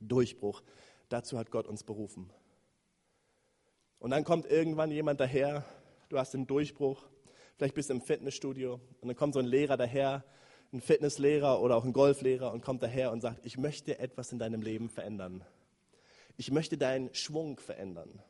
Durchbruch. 0.00 0.62
Dazu 1.08 1.38
hat 1.38 1.50
Gott 1.50 1.66
uns 1.66 1.82
berufen. 1.82 2.30
Und 3.98 4.10
dann 4.10 4.24
kommt 4.24 4.46
irgendwann 4.46 4.90
jemand 4.90 5.20
daher, 5.20 5.64
du 6.08 6.18
hast 6.18 6.34
den 6.34 6.46
Durchbruch 6.46 7.09
Vielleicht 7.60 7.74
bist 7.74 7.90
du 7.90 7.94
im 7.94 8.00
Fitnessstudio 8.00 8.80
und 9.02 9.08
dann 9.08 9.16
kommt 9.16 9.34
so 9.34 9.38
ein 9.38 9.44
Lehrer 9.44 9.76
daher, 9.76 10.24
ein 10.72 10.80
Fitnesslehrer 10.80 11.60
oder 11.60 11.76
auch 11.76 11.84
ein 11.84 11.92
Golflehrer 11.92 12.52
und 12.52 12.64
kommt 12.64 12.82
daher 12.82 13.12
und 13.12 13.20
sagt, 13.20 13.44
ich 13.44 13.58
möchte 13.58 13.98
etwas 13.98 14.32
in 14.32 14.38
deinem 14.38 14.62
Leben 14.62 14.88
verändern. 14.88 15.44
Ich 16.38 16.50
möchte 16.50 16.78
deinen 16.78 17.14
Schwung 17.14 17.60
verändern. 17.60 18.22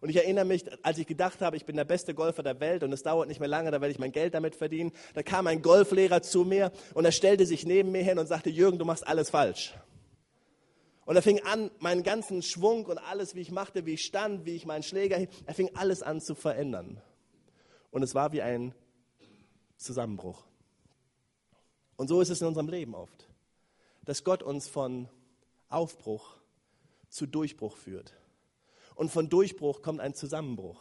Und 0.00 0.08
ich 0.08 0.16
erinnere 0.16 0.46
mich, 0.46 0.64
als 0.82 0.96
ich 0.96 1.06
gedacht 1.06 1.42
habe, 1.42 1.58
ich 1.58 1.66
bin 1.66 1.76
der 1.76 1.84
beste 1.84 2.14
Golfer 2.14 2.42
der 2.42 2.60
Welt 2.60 2.82
und 2.82 2.90
es 2.94 3.02
dauert 3.02 3.28
nicht 3.28 3.40
mehr 3.40 3.48
lange, 3.50 3.70
da 3.70 3.82
werde 3.82 3.92
ich 3.92 3.98
mein 3.98 4.10
Geld 4.10 4.32
damit 4.32 4.56
verdienen. 4.56 4.92
Da 5.12 5.22
kam 5.22 5.46
ein 5.48 5.60
Golflehrer 5.60 6.22
zu 6.22 6.46
mir 6.46 6.72
und 6.94 7.04
er 7.04 7.12
stellte 7.12 7.44
sich 7.44 7.66
neben 7.66 7.92
mir 7.92 8.02
hin 8.02 8.18
und 8.18 8.26
sagte, 8.26 8.48
Jürgen, 8.48 8.78
du 8.78 8.86
machst 8.86 9.06
alles 9.06 9.28
falsch. 9.28 9.74
Und 11.04 11.14
er 11.14 11.20
fing 11.20 11.42
an, 11.44 11.70
meinen 11.78 12.04
ganzen 12.04 12.40
Schwung 12.40 12.86
und 12.86 12.96
alles, 12.96 13.34
wie 13.34 13.42
ich 13.42 13.50
machte, 13.50 13.84
wie 13.84 13.92
ich 13.92 14.04
stand, 14.06 14.46
wie 14.46 14.56
ich 14.56 14.64
meinen 14.64 14.82
Schläger, 14.82 15.26
er 15.44 15.54
fing 15.54 15.68
alles 15.74 16.02
an 16.02 16.22
zu 16.22 16.34
verändern. 16.34 17.02
Und 17.90 18.02
es 18.02 18.14
war 18.14 18.32
wie 18.32 18.42
ein 18.42 18.74
Zusammenbruch. 19.76 20.44
Und 21.96 22.08
so 22.08 22.20
ist 22.20 22.30
es 22.30 22.40
in 22.40 22.46
unserem 22.46 22.68
Leben 22.68 22.94
oft, 22.94 23.28
dass 24.04 24.24
Gott 24.24 24.42
uns 24.42 24.68
von 24.68 25.08
Aufbruch 25.68 26.36
zu 27.08 27.26
Durchbruch 27.26 27.76
führt. 27.76 28.14
Und 28.94 29.10
von 29.10 29.28
Durchbruch 29.28 29.82
kommt 29.82 30.00
ein 30.00 30.14
Zusammenbruch. 30.14 30.80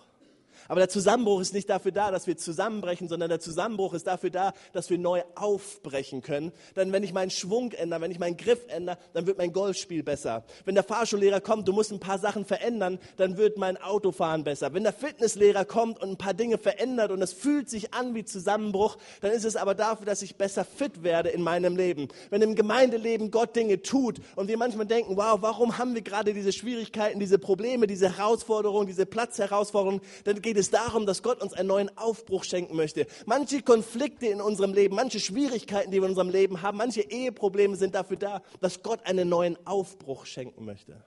Aber 0.67 0.79
der 0.79 0.89
Zusammenbruch 0.89 1.41
ist 1.41 1.53
nicht 1.53 1.69
dafür 1.69 1.91
da, 1.91 2.11
dass 2.11 2.27
wir 2.27 2.37
zusammenbrechen, 2.37 3.07
sondern 3.07 3.29
der 3.29 3.39
Zusammenbruch 3.39 3.93
ist 3.93 4.07
dafür 4.07 4.29
da, 4.29 4.53
dass 4.73 4.89
wir 4.89 4.97
neu 4.97 5.23
aufbrechen 5.35 6.21
können. 6.21 6.51
Denn 6.75 6.91
wenn 6.91 7.03
ich 7.03 7.13
meinen 7.13 7.31
Schwung 7.31 7.71
ändere, 7.71 8.01
wenn 8.01 8.11
ich 8.11 8.19
meinen 8.19 8.37
Griff 8.37 8.59
ändere, 8.67 8.97
dann 9.13 9.27
wird 9.27 9.37
mein 9.37 9.53
Golfspiel 9.53 10.03
besser. 10.03 10.43
Wenn 10.65 10.75
der 10.75 10.83
Fahrschullehrer 10.83 11.41
kommt, 11.41 11.67
du 11.67 11.73
musst 11.73 11.91
ein 11.91 11.99
paar 11.99 12.19
Sachen 12.19 12.45
verändern, 12.45 12.99
dann 13.17 13.37
wird 13.37 13.57
mein 13.57 13.77
Autofahren 13.77 14.43
besser. 14.43 14.73
Wenn 14.73 14.83
der 14.83 14.93
Fitnesslehrer 14.93 15.65
kommt 15.65 16.01
und 16.01 16.09
ein 16.09 16.17
paar 16.17 16.33
Dinge 16.33 16.57
verändert 16.57 17.11
und 17.11 17.21
es 17.21 17.33
fühlt 17.33 17.69
sich 17.69 17.93
an 17.93 18.15
wie 18.15 18.25
Zusammenbruch, 18.25 18.97
dann 19.21 19.31
ist 19.31 19.45
es 19.45 19.55
aber 19.55 19.75
dafür, 19.75 20.05
dass 20.05 20.21
ich 20.21 20.35
besser 20.35 20.65
fit 20.65 21.03
werde 21.03 21.29
in 21.29 21.41
meinem 21.41 21.77
Leben. 21.77 22.07
Wenn 22.29 22.41
im 22.41 22.55
Gemeindeleben 22.55 23.31
Gott 23.31 23.55
Dinge 23.55 23.81
tut 23.81 24.19
und 24.35 24.47
wir 24.47 24.57
manchmal 24.57 24.85
denken, 24.85 25.17
wow, 25.17 25.37
warum 25.41 25.77
haben 25.77 25.95
wir 25.95 26.01
gerade 26.01 26.33
diese 26.33 26.51
Schwierigkeiten, 26.51 27.19
diese 27.19 27.39
Probleme, 27.39 27.87
diese 27.87 28.17
Herausforderungen, 28.17 28.87
diese 28.87 29.05
Platzherausforderungen, 29.05 30.01
dann 30.23 30.41
geht 30.41 30.56
es 30.57 30.69
darum, 30.69 31.05
dass 31.05 31.23
Gott 31.23 31.41
uns 31.41 31.53
einen 31.53 31.67
neuen 31.67 31.97
Aufbruch 31.97 32.43
schenken 32.43 32.75
möchte. 32.75 33.07
Manche 33.25 33.61
Konflikte 33.61 34.27
in 34.27 34.41
unserem 34.41 34.73
Leben, 34.73 34.95
manche 34.95 35.19
Schwierigkeiten, 35.19 35.91
die 35.91 35.97
wir 35.97 36.05
in 36.05 36.11
unserem 36.11 36.29
Leben 36.29 36.61
haben, 36.61 36.77
manche 36.77 37.01
Eheprobleme 37.01 37.75
sind 37.75 37.95
dafür 37.95 38.17
da, 38.17 38.41
dass 38.59 38.83
Gott 38.83 39.05
einen 39.05 39.29
neuen 39.29 39.57
Aufbruch 39.65 40.25
schenken 40.25 40.65
möchte. 40.65 41.03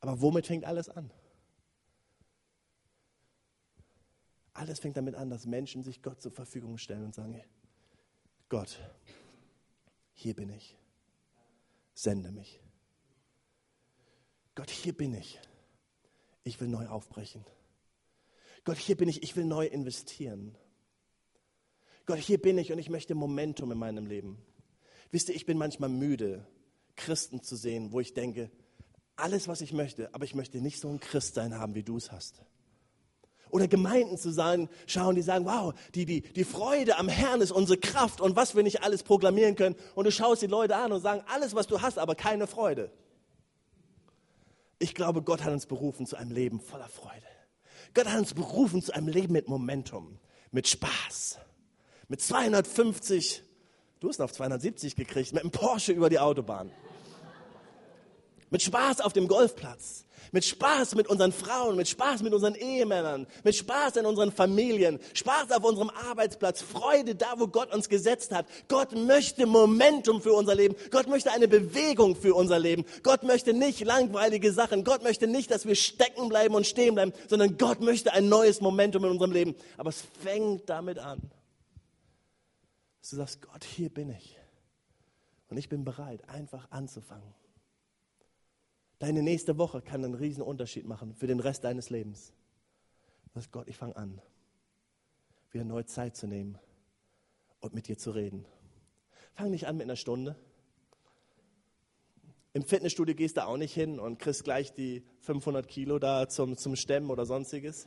Aber 0.00 0.20
womit 0.20 0.46
fängt 0.46 0.64
alles 0.64 0.88
an? 0.88 1.10
Alles 4.52 4.78
fängt 4.78 4.96
damit 4.96 5.14
an, 5.14 5.28
dass 5.28 5.44
Menschen 5.44 5.82
sich 5.82 6.02
Gott 6.02 6.22
zur 6.22 6.32
Verfügung 6.32 6.78
stellen 6.78 7.04
und 7.04 7.14
sagen, 7.14 7.42
Gott, 8.48 8.78
hier 10.14 10.34
bin 10.34 10.50
ich, 10.50 10.76
sende 11.94 12.32
mich. 12.32 12.60
Gott, 14.54 14.70
hier 14.70 14.96
bin 14.96 15.12
ich. 15.12 15.38
Ich 16.42 16.60
will 16.60 16.68
neu 16.68 16.86
aufbrechen. 16.86 17.44
Gott, 18.66 18.78
hier 18.78 18.96
bin 18.96 19.08
ich, 19.08 19.22
ich 19.22 19.36
will 19.36 19.44
neu 19.44 19.64
investieren. 19.64 20.56
Gott, 22.04 22.18
hier 22.18 22.42
bin 22.42 22.58
ich 22.58 22.72
und 22.72 22.78
ich 22.78 22.90
möchte 22.90 23.14
Momentum 23.14 23.70
in 23.70 23.78
meinem 23.78 24.06
Leben. 24.06 24.38
Wisst 25.12 25.28
ihr, 25.28 25.36
ich 25.36 25.46
bin 25.46 25.56
manchmal 25.56 25.88
müde, 25.88 26.44
Christen 26.96 27.42
zu 27.42 27.54
sehen, 27.54 27.92
wo 27.92 28.00
ich 28.00 28.12
denke, 28.12 28.50
alles, 29.14 29.46
was 29.46 29.60
ich 29.60 29.72
möchte, 29.72 30.12
aber 30.14 30.24
ich 30.24 30.34
möchte 30.34 30.60
nicht 30.60 30.80
so 30.80 30.88
ein 30.88 30.98
Christsein 30.98 31.56
haben, 31.56 31.76
wie 31.76 31.84
du 31.84 31.96
es 31.96 32.10
hast. 32.10 32.42
Oder 33.50 33.68
Gemeinden 33.68 34.18
zu 34.18 34.32
sein, 34.32 34.68
schauen, 34.88 35.14
die 35.14 35.22
sagen, 35.22 35.44
wow, 35.44 35.72
die, 35.94 36.04
die, 36.04 36.22
die 36.22 36.44
Freude 36.44 36.98
am 36.98 37.08
Herrn 37.08 37.40
ist 37.40 37.52
unsere 37.52 37.78
Kraft 37.78 38.20
und 38.20 38.34
was 38.34 38.56
wir 38.56 38.64
nicht 38.64 38.82
alles 38.82 39.04
proklamieren 39.04 39.54
können. 39.54 39.76
Und 39.94 40.06
du 40.06 40.10
schaust 40.10 40.42
die 40.42 40.48
Leute 40.48 40.74
an 40.74 40.90
und 40.90 41.02
sagen, 41.02 41.22
alles, 41.28 41.54
was 41.54 41.68
du 41.68 41.82
hast, 41.82 41.98
aber 41.98 42.16
keine 42.16 42.48
Freude. 42.48 42.90
Ich 44.80 44.92
glaube, 44.96 45.22
Gott 45.22 45.44
hat 45.44 45.52
uns 45.52 45.66
berufen 45.66 46.04
zu 46.04 46.16
einem 46.16 46.32
Leben 46.32 46.58
voller 46.58 46.88
Freude. 46.88 47.35
Gott 47.96 48.08
hat 48.08 48.18
uns 48.18 48.34
berufen 48.34 48.82
zu 48.82 48.92
einem 48.92 49.08
Leben 49.08 49.32
mit 49.32 49.48
Momentum, 49.48 50.18
mit 50.52 50.68
Spaß, 50.68 51.38
mit 52.08 52.20
250, 52.20 53.42
du 54.00 54.10
hast 54.10 54.20
auf 54.20 54.32
270 54.32 54.96
gekriegt, 54.96 55.32
mit 55.32 55.42
einem 55.42 55.50
Porsche 55.50 55.92
über 55.92 56.10
die 56.10 56.18
Autobahn. 56.18 56.70
Mit 58.50 58.60
Spaß 58.60 59.00
auf 59.00 59.14
dem 59.14 59.28
Golfplatz. 59.28 60.04
Mit 60.32 60.44
Spaß 60.44 60.94
mit 60.94 61.08
unseren 61.08 61.32
Frauen, 61.32 61.76
mit 61.76 61.88
Spaß 61.88 62.22
mit 62.22 62.32
unseren 62.32 62.54
Ehemännern, 62.54 63.26
mit 63.44 63.54
Spaß 63.54 63.96
in 63.96 64.06
unseren 64.06 64.32
Familien, 64.32 64.98
Spaß 65.14 65.50
auf 65.52 65.64
unserem 65.64 65.90
Arbeitsplatz, 65.90 66.62
Freude 66.62 67.14
da, 67.14 67.34
wo 67.36 67.46
Gott 67.46 67.74
uns 67.74 67.88
gesetzt 67.88 68.32
hat. 68.32 68.46
Gott 68.68 68.92
möchte 68.92 69.46
Momentum 69.46 70.20
für 70.20 70.32
unser 70.32 70.54
Leben. 70.54 70.74
Gott 70.90 71.06
möchte 71.06 71.30
eine 71.32 71.48
Bewegung 71.48 72.16
für 72.16 72.34
unser 72.34 72.58
Leben. 72.58 72.84
Gott 73.02 73.22
möchte 73.22 73.52
nicht 73.52 73.80
langweilige 73.84 74.52
Sachen. 74.52 74.84
Gott 74.84 75.02
möchte 75.02 75.26
nicht, 75.26 75.50
dass 75.50 75.66
wir 75.66 75.74
stecken 75.74 76.28
bleiben 76.28 76.54
und 76.54 76.66
stehen 76.66 76.94
bleiben, 76.94 77.12
sondern 77.28 77.56
Gott 77.58 77.80
möchte 77.80 78.12
ein 78.12 78.28
neues 78.28 78.60
Momentum 78.60 79.04
in 79.04 79.10
unserem 79.10 79.32
Leben. 79.32 79.54
Aber 79.76 79.90
es 79.90 80.02
fängt 80.22 80.68
damit 80.68 80.98
an, 80.98 81.20
dass 83.00 83.10
du 83.10 83.16
sagst, 83.16 83.42
Gott, 83.42 83.64
hier 83.64 83.88
bin 83.88 84.10
ich. 84.10 84.36
Und 85.48 85.56
ich 85.58 85.68
bin 85.68 85.84
bereit, 85.84 86.28
einfach 86.28 86.70
anzufangen. 86.70 87.34
Deine 88.98 89.22
nächste 89.22 89.58
Woche 89.58 89.82
kann 89.82 90.04
einen 90.04 90.14
riesen 90.14 90.42
Unterschied 90.42 90.86
machen 90.86 91.14
für 91.14 91.26
den 91.26 91.40
Rest 91.40 91.64
deines 91.64 91.90
Lebens. 91.90 92.32
Sagst 93.34 93.52
Gott, 93.52 93.68
ich 93.68 93.76
fange 93.76 93.96
an, 93.96 94.22
wieder 95.50 95.64
neue 95.64 95.84
Zeit 95.84 96.16
zu 96.16 96.26
nehmen 96.26 96.58
und 97.60 97.74
mit 97.74 97.88
dir 97.88 97.98
zu 97.98 98.12
reden. 98.12 98.46
Fang 99.34 99.50
nicht 99.50 99.66
an 99.66 99.76
mit 99.76 99.84
einer 99.84 99.96
Stunde. 99.96 100.36
Im 102.54 102.64
Fitnessstudio 102.64 103.14
gehst 103.14 103.36
du 103.36 103.46
auch 103.46 103.58
nicht 103.58 103.74
hin 103.74 104.00
und 104.00 104.18
kriegst 104.18 104.44
gleich 104.44 104.72
die 104.72 105.04
500 105.20 105.68
Kilo 105.68 105.98
da 105.98 106.26
zum, 106.26 106.56
zum 106.56 106.74
Stemmen 106.74 107.10
oder 107.10 107.26
sonstiges. 107.26 107.86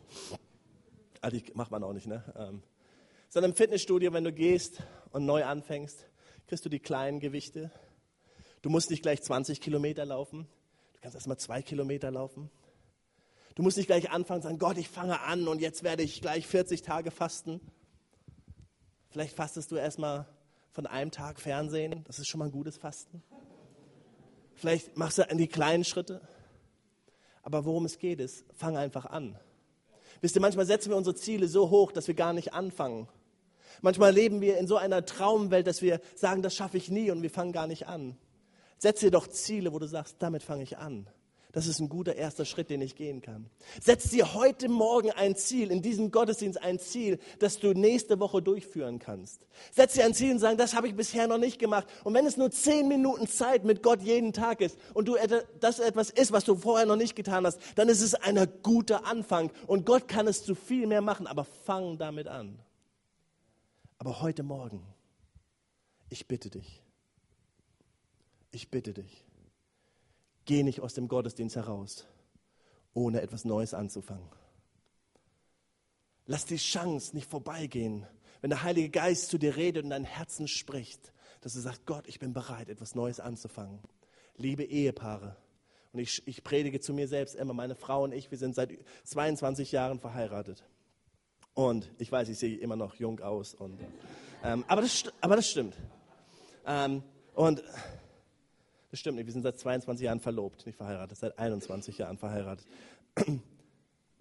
Ah, 1.22 1.32
die 1.32 1.44
macht 1.56 1.72
man 1.72 1.84
auch 1.84 1.94
nicht, 1.94 2.06
ne? 2.06 2.24
Ähm, 2.38 2.62
sondern 3.30 3.52
im 3.52 3.58
Fitnessstudio, 3.58 4.14
wenn 4.14 4.24
du 4.24 4.32
gehst 4.32 4.84
und 5.12 5.26
neu 5.26 5.44
anfängst, 5.44 6.06
kriegst 6.46 6.66
du 6.66 6.70
die 6.70 6.80
kleinen 6.80 7.20
Gewichte. 7.20 7.72
Du 8.62 8.70
musst 8.70 8.92
nicht 8.92 9.02
gleich 9.02 9.24
20 9.24 9.60
Kilometer 9.60 10.06
laufen. 10.06 10.48
Du 11.00 11.04
kannst 11.04 11.16
erst 11.16 11.28
mal 11.28 11.38
zwei 11.38 11.62
Kilometer 11.62 12.12
laufen. 12.12 12.50
Du 13.56 13.64
musst 13.64 13.78
nicht 13.78 13.88
gleich 13.88 14.12
anfangen 14.12 14.40
und 14.40 14.44
sagen, 14.44 14.60
Gott, 14.60 14.78
ich 14.78 14.90
fange 14.90 15.22
an 15.22 15.48
und 15.48 15.62
jetzt 15.62 15.84
werde 15.84 16.04
ich 16.04 16.22
gleich 16.22 16.46
40 16.46 16.82
Tage 16.82 17.10
fasten. 17.10 17.62
Vielleicht 19.10 19.36
fastest 19.36 19.72
du 19.72 19.78
erstmal 19.78 20.28
von 20.72 20.86
einem 20.86 21.12
Tag 21.12 21.40
Fernsehen. 21.40 22.04
Das 22.06 22.20
ist 22.20 22.28
schon 22.28 22.40
mal 22.40 22.46
ein 22.46 22.52
gutes 22.52 22.78
Fasten. 22.78 23.24
Vielleicht 24.56 24.98
machst 24.98 25.18
du 25.20 25.24
die 25.36 25.48
kleinen 25.48 25.86
Schritte. 25.86 26.22
Aber 27.44 27.64
worum 27.64 27.86
es 27.86 27.98
geht, 27.98 28.20
ist, 28.20 28.44
fang 28.54 28.76
einfach 28.76 29.06
an. 29.06 29.40
Wisst 30.20 30.36
ihr, 30.36 30.42
manchmal 30.42 30.66
setzen 30.66 30.90
wir 30.90 30.98
unsere 30.98 31.16
Ziele 31.16 31.48
so 31.48 31.70
hoch, 31.70 31.94
dass 31.94 32.08
wir 32.08 32.16
gar 32.16 32.34
nicht 32.34 32.54
anfangen. 32.54 33.08
Manchmal 33.82 34.14
leben 34.14 34.42
wir 34.42 34.58
in 34.58 34.68
so 34.68 34.76
einer 34.76 35.06
Traumwelt, 35.06 35.66
dass 35.66 35.82
wir 35.82 36.02
sagen, 36.16 36.42
das 36.42 36.56
schaffe 36.56 36.78
ich 36.78 36.90
nie 36.90 37.10
und 37.10 37.22
wir 37.22 37.30
fangen 37.30 37.54
gar 37.54 37.68
nicht 37.68 37.88
an. 37.88 38.18
Setz 38.80 39.02
dir 39.02 39.12
doch 39.12 39.28
Ziele, 39.28 39.74
wo 39.74 39.80
du 39.80 39.88
sagst, 39.88 40.16
damit 40.20 40.42
fange 40.42 40.64
ich 40.64 40.78
an. 40.78 41.08
Das 41.52 41.66
ist 41.66 41.80
ein 41.80 41.90
guter 41.90 42.16
erster 42.16 42.46
Schritt, 42.46 42.70
den 42.70 42.80
ich 42.80 42.96
gehen 42.96 43.22
kann. 43.22 43.50
Setz 43.82 44.12
dir 44.12 44.36
heute 44.36 44.70
Morgen 44.70 45.10
ein 45.12 45.36
Ziel, 45.36 45.72
in 45.72 45.82
diesem 45.82 46.12
Gottesdienst 46.12 46.62
ein 46.62 46.78
Ziel, 46.78 47.20
das 47.40 47.60
du 47.60 47.74
nächste 47.74 48.20
Woche 48.20 48.42
durchführen 48.42 49.00
kannst. 49.00 49.48
Setz 49.72 49.94
dir 49.94 50.06
ein 50.06 50.14
Ziel 50.14 50.32
und 50.32 50.40
sag, 50.40 50.60
das 50.60 50.76
habe 50.76 50.88
ich 50.88 50.96
bisher 50.96 51.28
noch 51.28 51.40
nicht 51.40 51.58
gemacht. 51.58 51.88
Und 52.04 52.14
wenn 52.14 52.28
es 52.28 52.38
nur 52.38 52.52
zehn 52.52 52.88
Minuten 52.88 53.28
Zeit 53.28 53.66
mit 53.66 53.82
Gott 53.82 54.02
jeden 54.02 54.32
Tag 54.32 54.62
ist 54.62 54.78
und 54.94 55.08
du 55.08 55.18
das 55.60 55.80
etwas 55.80 56.12
ist, 56.12 56.32
was 56.32 56.46
du 56.46 56.56
vorher 56.56 56.86
noch 56.86 56.96
nicht 56.96 57.16
getan 57.16 57.48
hast, 57.48 57.60
dann 57.76 57.90
ist 57.90 58.02
es 58.02 58.14
ein 58.14 58.48
guter 58.62 59.08
Anfang. 59.08 59.52
Und 59.66 59.88
Gott 59.88 60.08
kann 60.08 60.28
es 60.28 60.44
zu 60.46 60.54
viel 60.54 60.86
mehr 60.86 61.02
machen, 61.02 61.26
aber 61.26 61.46
fang 61.46 61.98
damit 61.98 62.28
an. 62.28 62.60
Aber 63.98 64.22
heute 64.22 64.44
Morgen, 64.44 64.84
ich 66.10 66.28
bitte 66.28 66.52
dich, 66.52 66.84
ich 68.52 68.70
bitte 68.70 68.94
dich, 68.94 69.26
geh 70.46 70.64
nicht 70.64 70.82
aus 70.82 70.94
dem 70.94 71.08
Gottesdienst 71.08 71.56
heraus, 71.56 72.06
ohne 72.94 73.22
etwas 73.22 73.46
Neues 73.46 73.74
anzufangen. 73.74 74.30
Lass 76.26 76.46
die 76.46 76.58
Chance 76.58 77.16
nicht 77.16 77.30
vorbeigehen, 77.30 78.06
wenn 78.42 78.50
der 78.50 78.64
Heilige 78.64 78.90
Geist 78.90 79.30
zu 79.30 79.38
dir 79.38 79.56
redet 79.56 79.84
und 79.84 79.90
dein 79.90 80.04
Herzen 80.04 80.48
spricht, 80.48 81.14
dass 81.42 81.54
du 81.54 81.60
sagst, 81.60 81.86
Gott, 81.86 82.08
ich 82.08 82.20
bin 82.20 82.34
bereit, 82.34 82.70
etwas 82.70 82.96
Neues 82.96 83.20
anzufangen. 83.20 83.80
Liebe 84.36 84.64
Ehepaare, 84.64 85.36
und 85.92 86.00
ich, 86.00 86.22
ich 86.28 86.44
predige 86.44 86.80
zu 86.80 86.94
mir 86.94 87.08
selbst 87.08 87.36
immer, 87.36 87.54
meine 87.54 87.76
Frau 87.76 88.04
und 88.04 88.14
ich, 88.14 88.30
wir 88.30 88.38
sind 88.38 88.54
seit 88.54 88.72
22 89.06 89.72
Jahren 89.72 90.00
verheiratet. 90.00 90.64
Und 91.56 91.90
ich 91.98 92.12
weiß, 92.12 92.30
ich 92.30 92.38
sehe 92.38 92.58
immer 92.58 92.76
noch 92.76 92.96
jung 92.96 93.20
aus. 93.22 93.56
Und, 93.56 93.80
ähm, 94.44 94.64
aber, 94.68 94.82
das, 94.82 95.04
aber 95.20 95.36
das 95.36 95.50
stimmt. 95.50 95.76
Ähm, 96.66 97.04
und 97.34 97.64
das 98.92 99.00
stimmt 99.00 99.18
nicht, 99.18 99.28
wir 99.28 99.34
sind 99.34 99.44
seit 99.44 99.60
22 99.60 100.06
Jahren 100.06 100.20
verlobt, 100.20 100.66
nicht 100.66 100.76
verheiratet, 100.76 101.18
seit 101.18 101.38
21 101.38 101.98
Jahren 101.98 102.18
verheiratet. 102.18 102.66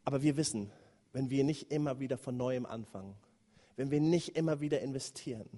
Aber 0.04 0.22
wir 0.22 0.36
wissen, 0.36 0.70
wenn 1.12 1.30
wir 1.30 1.44
nicht 1.44 1.70
immer 1.72 2.00
wieder 2.00 2.18
von 2.18 2.36
neuem 2.36 2.66
anfangen, 2.66 3.14
wenn 3.76 3.90
wir 3.90 4.00
nicht 4.00 4.36
immer 4.36 4.60
wieder 4.60 4.80
investieren, 4.80 5.48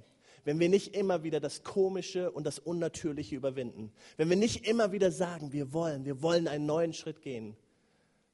wenn 0.44 0.58
wir 0.58 0.68
nicht 0.68 0.94
immer 0.96 1.22
wieder 1.22 1.40
das 1.40 1.62
Komische 1.62 2.30
und 2.30 2.44
das 2.44 2.58
Unnatürliche 2.58 3.36
überwinden, 3.36 3.92
wenn 4.16 4.30
wir 4.30 4.36
nicht 4.36 4.66
immer 4.66 4.92
wieder 4.92 5.10
sagen, 5.10 5.52
wir 5.52 5.72
wollen, 5.72 6.04
wir 6.04 6.22
wollen 6.22 6.48
einen 6.48 6.66
neuen 6.66 6.92
Schritt 6.92 7.20
gehen, 7.20 7.56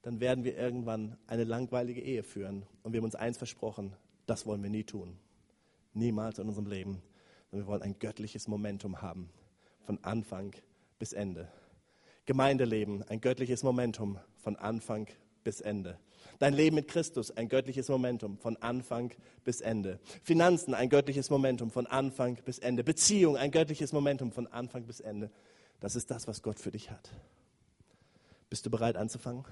dann 0.03 0.21
werden 0.21 0.45
wir 0.45 0.57
irgendwann 0.57 1.17
eine 1.27 1.45
langweilige 1.45 2.01
Ehe 2.01 2.23
führen. 2.23 2.65
Und 2.85 2.93
wir 2.93 2.99
haben 2.99 3.07
uns 3.07 3.17
eins 3.17 3.39
versprochen, 3.39 3.93
das 4.27 4.47
wollen 4.47 4.63
wir 4.63 4.71
nie 4.71 4.85
tun. 4.85 5.19
Niemals 5.95 6.39
in 6.39 6.47
unserem 6.47 6.67
Leben. 6.67 7.03
Und 7.51 7.59
wir 7.59 7.67
wollen 7.67 7.83
ein 7.83 7.99
göttliches 7.99 8.47
Momentum 8.47 9.03
haben 9.03 9.31
von 9.87 9.99
Anfang 10.03 10.55
bis 10.99 11.13
Ende. 11.13 11.49
Gemeindeleben, 12.25 13.03
ein 13.09 13.21
göttliches 13.21 13.63
Momentum 13.63 14.19
von 14.37 14.57
Anfang 14.57 15.09
bis 15.45 15.61
Ende. 15.61 15.99
Dein 16.39 16.55
Leben 16.55 16.77
mit 16.77 16.89
Christus, 16.89 17.31
ein 17.31 17.49
göttliches 17.49 17.89
Momentum 17.89 18.37
von 18.39 18.57
Anfang 18.59 19.13
bis 19.45 19.61
Ende. 19.61 20.01
Finanzen, 20.23 20.75
ein 20.75 20.89
göttliches 20.89 21.31
Momentum 21.31 21.71
von 21.71 21.87
Anfang 21.87 22.37
bis 22.45 22.59
Ende. 22.59 22.85
Beziehung, 22.85 23.37
ein 23.37 23.51
göttliches 23.51 23.93
Momentum 23.93 24.33
von 24.33 24.47
Anfang 24.49 24.85
bis 24.85 25.01
Ende. 25.01 25.31
Das 25.81 25.97
ist 25.97 26.11
das, 26.11 26.27
was 26.27 26.43
Gott 26.43 26.59
für 26.59 26.71
dich 26.71 26.91
hat. 26.91 27.11
Bist 28.51 28.67
du 28.67 28.71
bereit 28.71 28.97
anzufangen? 28.97 29.45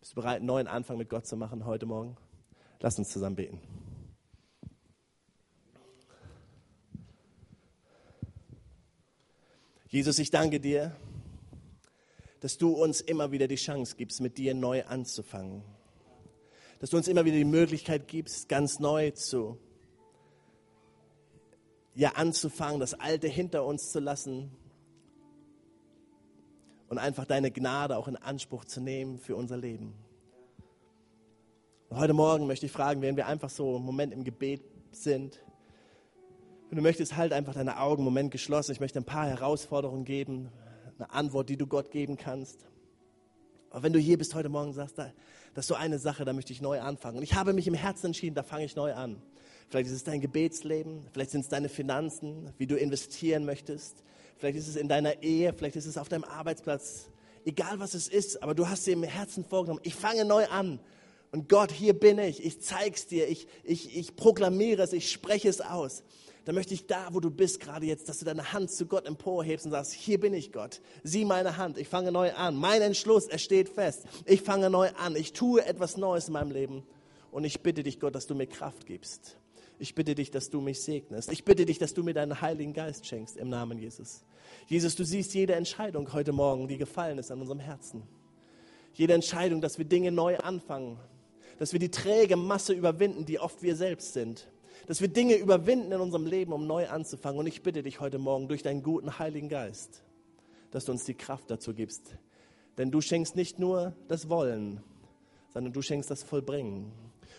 Bist 0.00 0.12
du 0.12 0.16
bereit, 0.16 0.36
einen 0.36 0.46
neuen 0.46 0.66
Anfang 0.66 0.96
mit 0.96 1.08
Gott 1.08 1.26
zu 1.26 1.36
machen 1.36 1.64
heute 1.64 1.86
Morgen? 1.86 2.16
Lass 2.80 2.98
uns 2.98 3.10
zusammen 3.10 3.36
beten. 3.36 3.60
Jesus, 9.90 10.20
ich 10.20 10.30
danke 10.30 10.60
dir, 10.60 10.94
dass 12.38 12.56
du 12.56 12.70
uns 12.70 13.00
immer 13.00 13.32
wieder 13.32 13.48
die 13.48 13.56
Chance 13.56 13.96
gibst, 13.96 14.20
mit 14.20 14.38
dir 14.38 14.54
neu 14.54 14.84
anzufangen. 14.84 15.64
Dass 16.78 16.90
du 16.90 16.96
uns 16.96 17.08
immer 17.08 17.24
wieder 17.24 17.36
die 17.36 17.44
Möglichkeit 17.44 18.06
gibst, 18.06 18.48
ganz 18.48 18.78
neu 18.78 19.10
zu, 19.10 19.58
ja, 21.96 22.12
anzufangen, 22.12 22.78
das 22.78 22.94
Alte 22.94 23.26
hinter 23.26 23.64
uns 23.64 23.90
zu 23.90 23.98
lassen 23.98 24.52
und 26.88 26.98
einfach 26.98 27.24
deine 27.24 27.50
Gnade 27.50 27.96
auch 27.96 28.06
in 28.06 28.14
Anspruch 28.14 28.64
zu 28.66 28.80
nehmen 28.80 29.18
für 29.18 29.34
unser 29.34 29.56
Leben. 29.56 29.92
Und 31.88 31.98
heute 31.98 32.12
Morgen 32.12 32.46
möchte 32.46 32.66
ich 32.66 32.72
fragen, 32.72 33.02
während 33.02 33.16
wir 33.16 33.26
einfach 33.26 33.50
so 33.50 33.74
einen 33.74 33.84
Moment 33.84 34.12
im 34.12 34.22
Gebet 34.22 34.62
sind, 34.92 35.42
wenn 36.70 36.76
du 36.76 36.82
möchtest, 36.82 37.16
halt 37.16 37.32
einfach 37.32 37.54
deine 37.54 37.80
Augen 37.80 38.02
einen 38.02 38.04
Moment 38.04 38.30
geschlossen. 38.30 38.70
Ich 38.70 38.78
möchte 38.78 39.00
ein 39.00 39.04
paar 39.04 39.26
Herausforderungen 39.26 40.04
geben, 40.04 40.50
eine 40.98 41.10
Antwort, 41.10 41.48
die 41.48 41.56
du 41.56 41.66
Gott 41.66 41.90
geben 41.90 42.16
kannst. 42.16 42.64
Aber 43.70 43.82
wenn 43.82 43.92
du 43.92 43.98
hier 43.98 44.16
bist 44.16 44.36
heute 44.36 44.48
Morgen 44.48 44.72
sagst, 44.72 44.96
das 44.96 45.08
ist 45.56 45.66
so 45.66 45.74
eine 45.74 45.98
Sache, 45.98 46.24
da 46.24 46.32
möchte 46.32 46.52
ich 46.52 46.62
neu 46.62 46.80
anfangen. 46.80 47.16
Und 47.18 47.24
ich 47.24 47.34
habe 47.34 47.54
mich 47.54 47.66
im 47.66 47.74
Herzen 47.74 48.06
entschieden, 48.06 48.36
da 48.36 48.44
fange 48.44 48.64
ich 48.64 48.76
neu 48.76 48.94
an. 48.94 49.20
Vielleicht 49.68 49.88
ist 49.88 49.96
es 49.96 50.04
dein 50.04 50.20
Gebetsleben, 50.20 51.08
vielleicht 51.12 51.32
sind 51.32 51.40
es 51.40 51.48
deine 51.48 51.68
Finanzen, 51.68 52.52
wie 52.56 52.68
du 52.68 52.76
investieren 52.76 53.44
möchtest. 53.44 54.04
Vielleicht 54.38 54.56
ist 54.56 54.68
es 54.68 54.76
in 54.76 54.88
deiner 54.88 55.24
Ehe, 55.24 55.52
vielleicht 55.52 55.74
ist 55.74 55.86
es 55.86 55.98
auf 55.98 56.08
deinem 56.08 56.24
Arbeitsplatz. 56.24 57.10
Egal 57.44 57.80
was 57.80 57.94
es 57.94 58.06
ist, 58.06 58.44
aber 58.44 58.54
du 58.54 58.68
hast 58.68 58.86
dir 58.86 58.92
im 58.92 59.02
Herzen 59.02 59.44
vorgenommen, 59.44 59.80
ich 59.82 59.96
fange 59.96 60.24
neu 60.24 60.46
an. 60.46 60.78
Und 61.32 61.48
Gott, 61.48 61.72
hier 61.72 61.94
bin 61.94 62.18
ich, 62.20 62.44
ich 62.44 62.60
zeig's 62.60 63.06
dir, 63.06 63.28
ich, 63.28 63.48
ich, 63.64 63.96
ich 63.96 64.14
proklamiere 64.14 64.82
es, 64.82 64.92
ich 64.92 65.10
spreche 65.10 65.48
es 65.48 65.60
aus 65.60 66.04
dann 66.44 66.54
möchte 66.54 66.74
ich 66.74 66.86
da, 66.86 67.08
wo 67.12 67.20
du 67.20 67.30
bist 67.30 67.60
gerade 67.60 67.86
jetzt, 67.86 68.08
dass 68.08 68.18
du 68.18 68.24
deine 68.24 68.52
Hand 68.52 68.70
zu 68.70 68.86
Gott 68.86 69.06
emporhebst 69.06 69.66
und 69.66 69.72
sagst, 69.72 69.92
hier 69.92 70.18
bin 70.18 70.32
ich 70.32 70.52
Gott, 70.52 70.80
sieh 71.02 71.24
meine 71.24 71.56
Hand, 71.56 71.78
ich 71.78 71.88
fange 71.88 72.12
neu 72.12 72.32
an. 72.32 72.56
Mein 72.56 72.82
Entschluss, 72.82 73.26
er 73.26 73.38
steht 73.38 73.68
fest. 73.68 74.04
Ich 74.24 74.42
fange 74.42 74.70
neu 74.70 74.88
an, 74.98 75.16
ich 75.16 75.32
tue 75.32 75.64
etwas 75.64 75.96
Neues 75.96 76.28
in 76.28 76.34
meinem 76.34 76.50
Leben. 76.50 76.82
Und 77.30 77.44
ich 77.44 77.60
bitte 77.60 77.82
dich, 77.82 78.00
Gott, 78.00 78.14
dass 78.14 78.26
du 78.26 78.34
mir 78.34 78.46
Kraft 78.46 78.86
gibst. 78.86 79.36
Ich 79.78 79.94
bitte 79.94 80.14
dich, 80.14 80.30
dass 80.30 80.50
du 80.50 80.60
mich 80.60 80.82
segnest. 80.82 81.30
Ich 81.30 81.44
bitte 81.44 81.64
dich, 81.64 81.78
dass 81.78 81.94
du 81.94 82.02
mir 82.02 82.14
deinen 82.14 82.40
Heiligen 82.40 82.72
Geist 82.72 83.06
schenkst 83.06 83.36
im 83.36 83.48
Namen 83.48 83.78
Jesus. 83.78 84.24
Jesus, 84.66 84.96
du 84.96 85.04
siehst 85.04 85.32
jede 85.34 85.54
Entscheidung 85.54 86.12
heute 86.12 86.32
Morgen, 86.32 86.68
die 86.68 86.76
gefallen 86.76 87.18
ist 87.18 87.30
an 87.30 87.40
unserem 87.40 87.60
Herzen. 87.60 88.02
Jede 88.94 89.14
Entscheidung, 89.14 89.60
dass 89.60 89.78
wir 89.78 89.84
Dinge 89.84 90.10
neu 90.10 90.36
anfangen, 90.38 90.98
dass 91.58 91.72
wir 91.72 91.78
die 91.78 91.90
träge 91.90 92.36
Masse 92.36 92.72
überwinden, 92.72 93.24
die 93.24 93.38
oft 93.38 93.62
wir 93.62 93.76
selbst 93.76 94.14
sind 94.14 94.48
dass 94.90 95.00
wir 95.00 95.06
Dinge 95.06 95.36
überwinden 95.36 95.92
in 95.92 96.00
unserem 96.00 96.26
Leben, 96.26 96.52
um 96.52 96.66
neu 96.66 96.88
anzufangen. 96.88 97.38
Und 97.38 97.46
ich 97.46 97.62
bitte 97.62 97.84
dich 97.84 98.00
heute 98.00 98.18
Morgen 98.18 98.48
durch 98.48 98.64
deinen 98.64 98.82
guten 98.82 99.20
Heiligen 99.20 99.48
Geist, 99.48 100.02
dass 100.72 100.84
du 100.84 100.90
uns 100.90 101.04
die 101.04 101.14
Kraft 101.14 101.48
dazu 101.48 101.74
gibst. 101.74 102.16
Denn 102.76 102.90
du 102.90 103.00
schenkst 103.00 103.36
nicht 103.36 103.60
nur 103.60 103.94
das 104.08 104.28
Wollen, 104.28 104.82
sondern 105.54 105.72
du 105.72 105.80
schenkst 105.80 106.10
das 106.10 106.24
Vollbringen. 106.24 106.90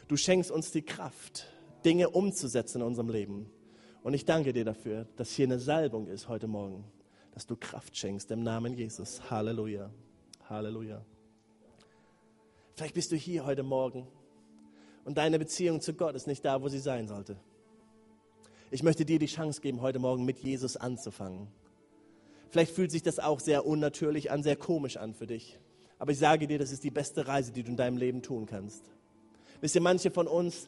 Du 0.07 0.15
schenkst 0.15 0.49
uns 0.49 0.71
die 0.71 0.81
Kraft, 0.81 1.45
Dinge 1.83 2.11
umzusetzen 2.11 2.79
in 2.79 2.87
unserem 2.87 3.09
Leben. 3.09 3.51
Und 4.01 4.13
ich 4.13 4.23
danke 4.23 4.53
dir 4.53 4.63
dafür, 4.63 5.09
dass 5.17 5.31
hier 5.31 5.47
eine 5.47 5.59
Salbung 5.59 6.07
ist 6.07 6.29
heute 6.29 6.47
Morgen, 6.47 6.85
dass 7.33 7.47
du 7.47 7.57
Kraft 7.57 7.97
schenkst 7.97 8.31
im 8.31 8.43
Namen 8.43 8.75
Jesus. 8.75 9.29
Halleluja. 9.29 9.91
Halleluja. 10.47 11.03
Vielleicht 12.75 12.95
bist 12.95 13.11
du 13.11 13.17
hier 13.17 13.45
heute 13.45 13.63
Morgen 13.63 14.07
und 15.05 15.17
deine 15.17 15.39
Beziehung 15.39 15.81
zu 15.81 15.93
Gott 15.93 16.15
ist 16.15 16.27
nicht 16.27 16.45
da, 16.45 16.61
wo 16.61 16.69
sie 16.69 16.79
sein 16.79 17.07
sollte. 17.07 17.37
Ich 18.69 18.83
möchte 18.83 19.03
dir 19.03 19.19
die 19.19 19.25
Chance 19.25 19.61
geben, 19.61 19.81
heute 19.81 19.99
Morgen 19.99 20.23
mit 20.23 20.39
Jesus 20.39 20.77
anzufangen. 20.77 21.47
Vielleicht 22.49 22.73
fühlt 22.73 22.91
sich 22.91 23.03
das 23.03 23.19
auch 23.19 23.39
sehr 23.39 23.65
unnatürlich 23.65 24.31
an, 24.31 24.43
sehr 24.43 24.55
komisch 24.55 24.97
an 24.97 25.13
für 25.13 25.27
dich. 25.27 25.59
Aber 25.99 26.11
ich 26.11 26.19
sage 26.19 26.47
dir, 26.47 26.57
das 26.57 26.71
ist 26.71 26.83
die 26.83 26.91
beste 26.91 27.27
Reise, 27.27 27.51
die 27.51 27.63
du 27.63 27.69
in 27.69 27.77
deinem 27.77 27.97
Leben 27.97 28.21
tun 28.21 28.45
kannst. 28.45 28.83
Wisst 29.59 29.75
ihr, 29.75 29.81
manche 29.81 30.09
von 30.09 30.27
uns, 30.27 30.67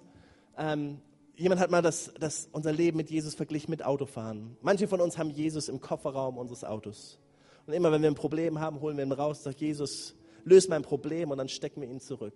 ähm, 0.57 0.99
jemand 1.35 1.59
hat 1.59 1.71
mal 1.71 1.81
das, 1.81 2.13
das, 2.19 2.49
unser 2.51 2.71
Leben 2.71 2.97
mit 2.97 3.09
Jesus 3.09 3.35
verglichen 3.35 3.71
mit 3.71 3.83
Autofahren. 3.83 4.57
Manche 4.61 4.87
von 4.87 5.01
uns 5.01 5.17
haben 5.17 5.29
Jesus 5.29 5.69
im 5.69 5.81
Kofferraum 5.81 6.37
unseres 6.37 6.63
Autos. 6.63 7.19
Und 7.65 7.73
immer 7.73 7.91
wenn 7.91 8.01
wir 8.01 8.11
ein 8.11 8.15
Problem 8.15 8.59
haben, 8.59 8.81
holen 8.81 8.97
wir 8.97 9.05
ihn 9.05 9.11
raus, 9.11 9.43
sagt 9.43 9.61
Jesus, 9.61 10.15
löse 10.43 10.69
mein 10.69 10.83
Problem 10.83 11.31
und 11.31 11.37
dann 11.37 11.49
stecken 11.49 11.81
wir 11.81 11.89
ihn 11.89 11.99
zurück. 11.99 12.35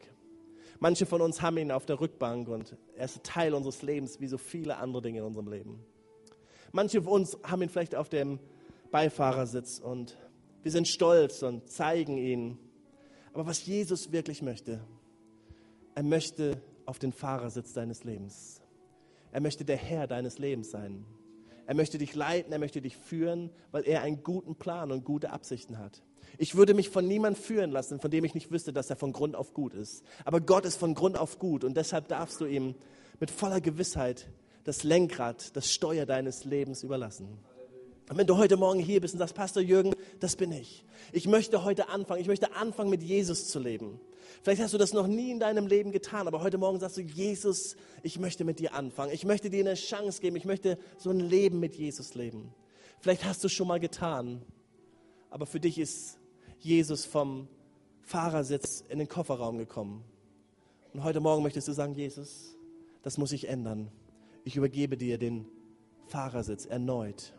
Manche 0.79 1.05
von 1.05 1.21
uns 1.21 1.41
haben 1.41 1.57
ihn 1.57 1.71
auf 1.71 1.85
der 1.85 1.99
Rückbank 1.99 2.47
und 2.47 2.77
er 2.95 3.05
ist 3.05 3.23
Teil 3.23 3.53
unseres 3.53 3.81
Lebens, 3.81 4.19
wie 4.19 4.27
so 4.27 4.37
viele 4.37 4.77
andere 4.77 5.01
Dinge 5.01 5.19
in 5.19 5.25
unserem 5.25 5.47
Leben. 5.47 5.83
Manche 6.71 7.01
von 7.01 7.13
uns 7.13 7.37
haben 7.43 7.61
ihn 7.61 7.69
vielleicht 7.69 7.95
auf 7.95 8.09
dem 8.09 8.39
Beifahrersitz 8.91 9.79
und 9.79 10.17
wir 10.61 10.71
sind 10.71 10.87
stolz 10.87 11.41
und 11.43 11.69
zeigen 11.69 12.17
ihn. 12.17 12.59
Aber 13.33 13.47
was 13.47 13.65
Jesus 13.65 14.11
wirklich 14.11 14.41
möchte, 14.41 14.81
er 15.95 16.03
möchte 16.03 16.61
auf 16.85 16.99
den 16.99 17.11
Fahrersitz 17.11 17.73
deines 17.73 18.03
Lebens. 18.03 18.61
Er 19.31 19.41
möchte 19.41 19.65
der 19.65 19.77
Herr 19.77 20.07
deines 20.07 20.39
Lebens 20.39 20.71
sein. 20.71 21.05
Er 21.65 21.75
möchte 21.75 21.97
dich 21.97 22.15
leiten, 22.15 22.53
er 22.53 22.59
möchte 22.59 22.81
dich 22.81 22.95
führen, 22.95 23.49
weil 23.71 23.83
er 23.85 24.01
einen 24.01 24.23
guten 24.23 24.55
Plan 24.55 24.91
und 24.91 25.03
gute 25.03 25.31
Absichten 25.31 25.79
hat. 25.79 26.01
Ich 26.37 26.55
würde 26.55 26.73
mich 26.73 26.89
von 26.89 27.07
niemandem 27.07 27.41
führen 27.41 27.71
lassen, 27.71 27.99
von 27.99 28.11
dem 28.11 28.23
ich 28.23 28.33
nicht 28.33 28.51
wüsste, 28.51 28.73
dass 28.73 28.89
er 28.89 28.95
von 28.95 29.13
Grund 29.13 29.35
auf 29.35 29.53
gut 29.53 29.73
ist. 29.73 30.03
Aber 30.25 30.41
Gott 30.41 30.65
ist 30.65 30.77
von 30.77 30.93
Grund 30.93 31.17
auf 31.17 31.39
gut 31.39 31.63
und 31.63 31.75
deshalb 31.75 32.07
darfst 32.07 32.41
du 32.41 32.45
ihm 32.45 32.75
mit 33.19 33.31
voller 33.31 33.61
Gewissheit 33.61 34.27
das 34.63 34.83
Lenkrad, 34.83 35.55
das 35.55 35.71
Steuer 35.71 36.05
deines 36.05 36.43
Lebens 36.43 36.83
überlassen. 36.83 37.39
Und 38.09 38.17
wenn 38.17 38.27
du 38.27 38.37
heute 38.37 38.55
Morgen 38.55 38.79
hier 38.79 39.01
bist 39.01 39.13
und 39.13 39.19
sagst, 39.19 39.35
Pastor 39.35 39.61
Jürgen, 39.61 39.93
das 40.19 40.35
bin 40.35 40.51
ich. 40.51 40.85
Ich 41.11 41.27
möchte 41.27 41.63
heute 41.63 41.89
anfangen. 41.89 42.21
Ich 42.21 42.27
möchte 42.27 42.55
anfangen, 42.55 42.89
mit 42.89 43.03
Jesus 43.03 43.49
zu 43.49 43.59
leben. 43.59 43.99
Vielleicht 44.43 44.61
hast 44.61 44.73
du 44.73 44.77
das 44.77 44.93
noch 44.93 45.07
nie 45.07 45.31
in 45.31 45.39
deinem 45.39 45.67
Leben 45.67 45.91
getan, 45.91 46.27
aber 46.27 46.41
heute 46.41 46.57
Morgen 46.57 46.79
sagst 46.79 46.97
du, 46.97 47.01
Jesus, 47.01 47.75
ich 48.03 48.19
möchte 48.19 48.45
mit 48.45 48.59
dir 48.59 48.73
anfangen. 48.73 49.11
Ich 49.11 49.25
möchte 49.25 49.49
dir 49.49 49.59
eine 49.59 49.75
Chance 49.75 50.21
geben. 50.21 50.35
Ich 50.35 50.45
möchte 50.45 50.77
so 50.97 51.09
ein 51.09 51.19
Leben 51.19 51.59
mit 51.59 51.75
Jesus 51.75 52.15
leben. 52.15 52.53
Vielleicht 52.99 53.25
hast 53.25 53.43
du 53.43 53.47
es 53.47 53.53
schon 53.53 53.67
mal 53.67 53.79
getan, 53.79 54.41
aber 55.29 55.45
für 55.45 55.59
dich 55.59 55.77
ist 55.77 56.19
Jesus 56.59 57.05
vom 57.05 57.47
Fahrersitz 58.01 58.83
in 58.89 58.99
den 58.99 59.07
Kofferraum 59.07 59.57
gekommen. 59.57 60.03
Und 60.93 61.03
heute 61.03 61.19
Morgen 61.19 61.43
möchtest 61.43 61.67
du 61.67 61.73
sagen, 61.73 61.93
Jesus, 61.93 62.55
das 63.03 63.17
muss 63.17 63.31
ich 63.31 63.47
ändern. 63.47 63.91
Ich 64.43 64.55
übergebe 64.55 64.97
dir 64.97 65.17
den 65.17 65.45
Fahrersitz 66.07 66.65
erneut. 66.65 67.33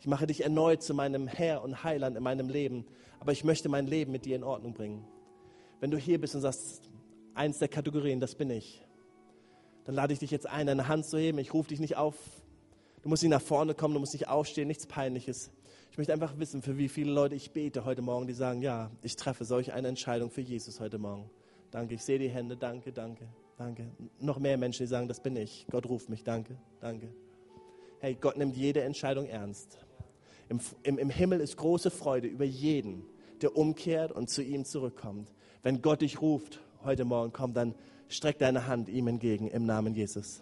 Ich 0.00 0.06
mache 0.06 0.26
dich 0.26 0.42
erneut 0.42 0.82
zu 0.82 0.94
meinem 0.94 1.26
Herr 1.26 1.62
und 1.62 1.84
Heiland 1.84 2.16
in 2.16 2.22
meinem 2.22 2.48
Leben, 2.48 2.84
aber 3.18 3.32
ich 3.32 3.44
möchte 3.44 3.68
mein 3.68 3.86
Leben 3.86 4.12
mit 4.12 4.24
dir 4.24 4.36
in 4.36 4.44
Ordnung 4.44 4.74
bringen. 4.74 5.06
Wenn 5.80 5.90
du 5.90 5.98
hier 5.98 6.20
bist 6.20 6.34
und 6.34 6.42
sagst, 6.42 6.90
eins 7.34 7.58
der 7.58 7.68
Kategorien, 7.68 8.20
das 8.20 8.34
bin 8.34 8.50
ich, 8.50 8.82
dann 9.84 9.94
lade 9.94 10.12
ich 10.12 10.18
dich 10.18 10.30
jetzt 10.30 10.46
ein, 10.46 10.66
deine 10.66 10.88
Hand 10.88 11.06
zu 11.06 11.18
heben. 11.18 11.38
Ich 11.38 11.54
rufe 11.54 11.70
dich 11.70 11.80
nicht 11.80 11.96
auf. 11.96 12.14
Du 13.02 13.08
musst 13.08 13.22
nicht 13.22 13.30
nach 13.30 13.42
vorne 13.42 13.74
kommen, 13.74 13.94
du 13.94 14.00
musst 14.00 14.12
nicht 14.12 14.28
aufstehen, 14.28 14.68
nichts 14.68 14.86
Peinliches. 14.86 15.50
Ich 15.90 15.98
möchte 15.98 16.12
einfach 16.12 16.38
wissen, 16.38 16.62
für 16.62 16.78
wie 16.78 16.88
viele 16.88 17.10
Leute 17.10 17.34
ich 17.34 17.50
bete 17.50 17.84
heute 17.84 18.00
Morgen, 18.00 18.28
die 18.28 18.32
sagen, 18.32 18.62
ja, 18.62 18.92
ich 19.02 19.16
treffe 19.16 19.44
solch 19.44 19.72
eine 19.72 19.88
Entscheidung 19.88 20.30
für 20.30 20.40
Jesus 20.40 20.78
heute 20.78 20.98
Morgen. 20.98 21.28
Danke, 21.72 21.94
ich 21.94 22.04
sehe 22.04 22.18
die 22.18 22.28
Hände, 22.28 22.56
danke, 22.56 22.92
danke, 22.92 23.26
danke. 23.58 23.90
Noch 24.20 24.38
mehr 24.38 24.56
Menschen, 24.56 24.84
die 24.84 24.88
sagen, 24.88 25.08
das 25.08 25.20
bin 25.20 25.34
ich. 25.34 25.66
Gott 25.68 25.86
ruft 25.86 26.08
mich, 26.08 26.22
danke, 26.22 26.56
danke. 26.80 27.12
Hey, 27.98 28.14
Gott 28.14 28.36
nimmt 28.36 28.56
jede 28.56 28.82
Entscheidung 28.82 29.26
ernst. 29.26 29.78
Im, 30.48 30.60
im, 30.84 30.96
Im 30.98 31.10
Himmel 31.10 31.40
ist 31.40 31.56
große 31.56 31.90
Freude 31.90 32.28
über 32.28 32.44
jeden, 32.44 33.02
der 33.42 33.56
umkehrt 33.56 34.12
und 34.12 34.30
zu 34.30 34.42
ihm 34.42 34.64
zurückkommt. 34.64 35.32
Wenn 35.62 35.82
Gott 35.82 36.02
dich 36.02 36.22
ruft, 36.22 36.60
heute 36.84 37.04
Morgen 37.04 37.32
komm, 37.32 37.52
dann 37.52 37.74
streck 38.08 38.38
deine 38.38 38.68
Hand 38.68 38.88
ihm 38.88 39.08
entgegen 39.08 39.48
im 39.48 39.66
Namen 39.66 39.94
Jesus. 39.94 40.40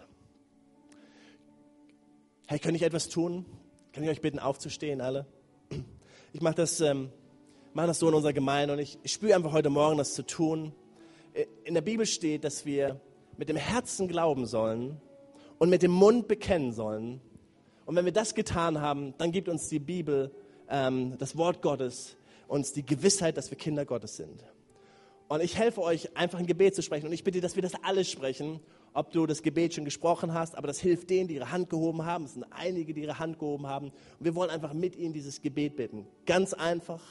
Hey, 2.45 2.59
kann 2.59 2.75
ich 2.75 2.83
etwas 2.83 3.09
tun? 3.09 3.45
Kann 3.93 4.03
ich 4.03 4.09
euch 4.09 4.21
bitten, 4.21 4.37
aufzustehen, 4.37 5.01
alle? 5.01 5.25
Ich 6.33 6.41
mache 6.41 6.55
das, 6.55 6.79
ähm, 6.81 7.09
mach 7.73 7.87
das 7.87 7.99
so 7.99 8.07
in 8.07 8.13
unserer 8.13 8.33
Gemeinde 8.33 8.73
und 8.73 8.79
ich, 8.79 8.99
ich 9.03 9.11
spüre 9.11 9.35
einfach 9.35 9.51
heute 9.51 9.69
Morgen, 9.69 9.97
das 9.97 10.13
zu 10.13 10.25
tun. 10.25 10.73
In 11.63 11.73
der 11.73 11.81
Bibel 11.81 12.05
steht, 12.05 12.43
dass 12.43 12.65
wir 12.65 12.99
mit 13.37 13.49
dem 13.49 13.55
Herzen 13.55 14.07
glauben 14.07 14.45
sollen 14.45 14.99
und 15.57 15.69
mit 15.69 15.81
dem 15.81 15.91
Mund 15.91 16.27
bekennen 16.27 16.73
sollen. 16.73 17.21
Und 17.85 17.95
wenn 17.95 18.05
wir 18.05 18.11
das 18.11 18.35
getan 18.35 18.81
haben, 18.81 19.13
dann 19.17 19.31
gibt 19.31 19.49
uns 19.49 19.69
die 19.69 19.79
Bibel, 19.79 20.31
ähm, 20.69 21.17
das 21.17 21.37
Wort 21.37 21.61
Gottes, 21.61 22.17
uns 22.47 22.73
die 22.73 22.85
Gewissheit, 22.85 23.37
dass 23.37 23.49
wir 23.49 23.57
Kinder 23.57 23.85
Gottes 23.85 24.17
sind. 24.17 24.43
Und 25.27 25.41
ich 25.41 25.57
helfe 25.57 25.81
euch, 25.81 26.15
einfach 26.17 26.39
ein 26.39 26.47
Gebet 26.47 26.75
zu 26.75 26.81
sprechen. 26.81 27.05
Und 27.05 27.13
ich 27.13 27.23
bitte, 27.23 27.39
dass 27.41 27.55
wir 27.55 27.61
das 27.61 27.73
alle 27.83 28.03
sprechen, 28.03 28.59
ob 28.99 29.11
du 29.13 29.25
das 29.25 29.41
Gebet 29.41 29.73
schon 29.73 29.85
gesprochen 29.85 30.33
hast, 30.33 30.57
aber 30.57 30.67
das 30.67 30.77
hilft 30.79 31.09
denen, 31.09 31.29
die 31.29 31.35
ihre 31.35 31.51
Hand 31.51 31.69
gehoben 31.69 32.05
haben. 32.05 32.25
Es 32.25 32.33
sind 32.33 32.45
einige, 32.51 32.93
die 32.93 33.03
ihre 33.03 33.17
Hand 33.17 33.39
gehoben 33.39 33.65
haben. 33.65 33.87
Und 33.87 34.25
wir 34.25 34.35
wollen 34.35 34.49
einfach 34.49 34.73
mit 34.73 34.97
ihnen 34.97 35.13
dieses 35.13 35.41
Gebet 35.41 35.77
beten. 35.77 36.05
Ganz 36.25 36.53
einfach. 36.53 37.01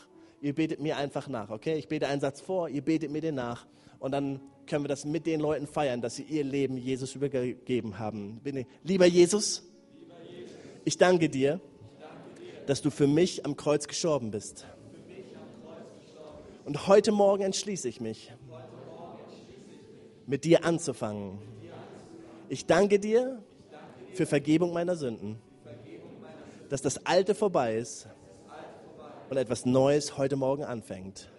Ihr 0.43 0.55
betet 0.55 0.81
mir 0.81 0.99
einfach 0.99 1.29
nach, 1.29 1.49
okay? 1.49 1.79
Ich 1.79 1.89
bete 1.89 2.07
einen 2.07 2.21
Satz 2.21 2.43
vor, 2.43 2.69
ihr 2.69 2.83
betet 2.83 3.11
mir 3.11 3.23
den 3.23 3.37
nach. 3.37 3.67
Und 3.99 4.13
dann 4.13 4.41
können 4.67 4.85
wir 4.85 4.89
das 4.89 5.07
mit 5.07 5.25
den 5.27 5.41
Leuten 5.41 5.67
feiern, 5.67 6.03
dass 6.03 6.17
sie 6.17 6.25
ihr 6.25 6.45
Leben 6.45 6.77
Jesus 6.77 7.15
übergeben 7.15 7.99
haben. 7.99 8.41
Lieber 8.85 9.07
Jesus, 9.07 9.65
ich 10.85 10.99
danke 10.99 11.31
dir, 11.31 11.59
dass 12.67 12.83
du 12.83 12.91
für 12.91 13.07
mich 13.07 13.47
am 13.47 13.57
Kreuz 13.57 13.89
gestorben 13.89 14.31
bist. 14.31 14.67
Und 16.67 16.87
heute 16.87 17.13
Morgen 17.13 17.45
entschließe 17.45 17.89
ich 17.89 17.99
mich, 18.03 18.31
mit 20.27 20.45
dir 20.45 20.67
anzufangen. 20.67 21.39
Ich 22.49 22.67
danke 22.67 22.99
dir 22.99 23.43
für 24.15 24.27
Vergebung 24.27 24.73
meiner 24.73 24.97
Sünden, 24.97 25.39
dass 26.69 26.83
das 26.83 27.05
Alte 27.07 27.35
vorbei 27.35 27.77
ist 27.77 28.09
und 29.29 29.37
etwas 29.37 29.67
Neues 29.67 30.17
heute 30.17 30.37
Morgen 30.37 30.65
anfängt. 30.65 31.31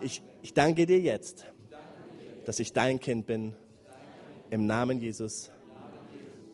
Ich, 0.00 0.22
ich 0.42 0.52
danke 0.52 0.86
dir 0.86 0.98
jetzt, 0.98 1.46
dass 2.44 2.58
ich 2.58 2.72
dein 2.72 2.98
Kind 2.98 3.26
bin. 3.26 3.54
Im 4.50 4.66
Namen 4.66 5.00
Jesus. 5.00 5.50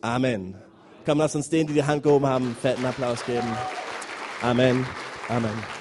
Amen. 0.01 0.55
Komm, 1.05 1.17
lass 1.17 1.35
uns 1.35 1.49
denen, 1.49 1.67
die 1.67 1.73
die 1.73 1.83
Hand 1.83 2.03
gehoben 2.03 2.27
haben, 2.27 2.45
einen 2.45 2.55
fetten 2.55 2.85
Applaus 2.85 3.25
geben. 3.25 3.47
Amen. 4.41 4.85
Amen. 5.27 5.78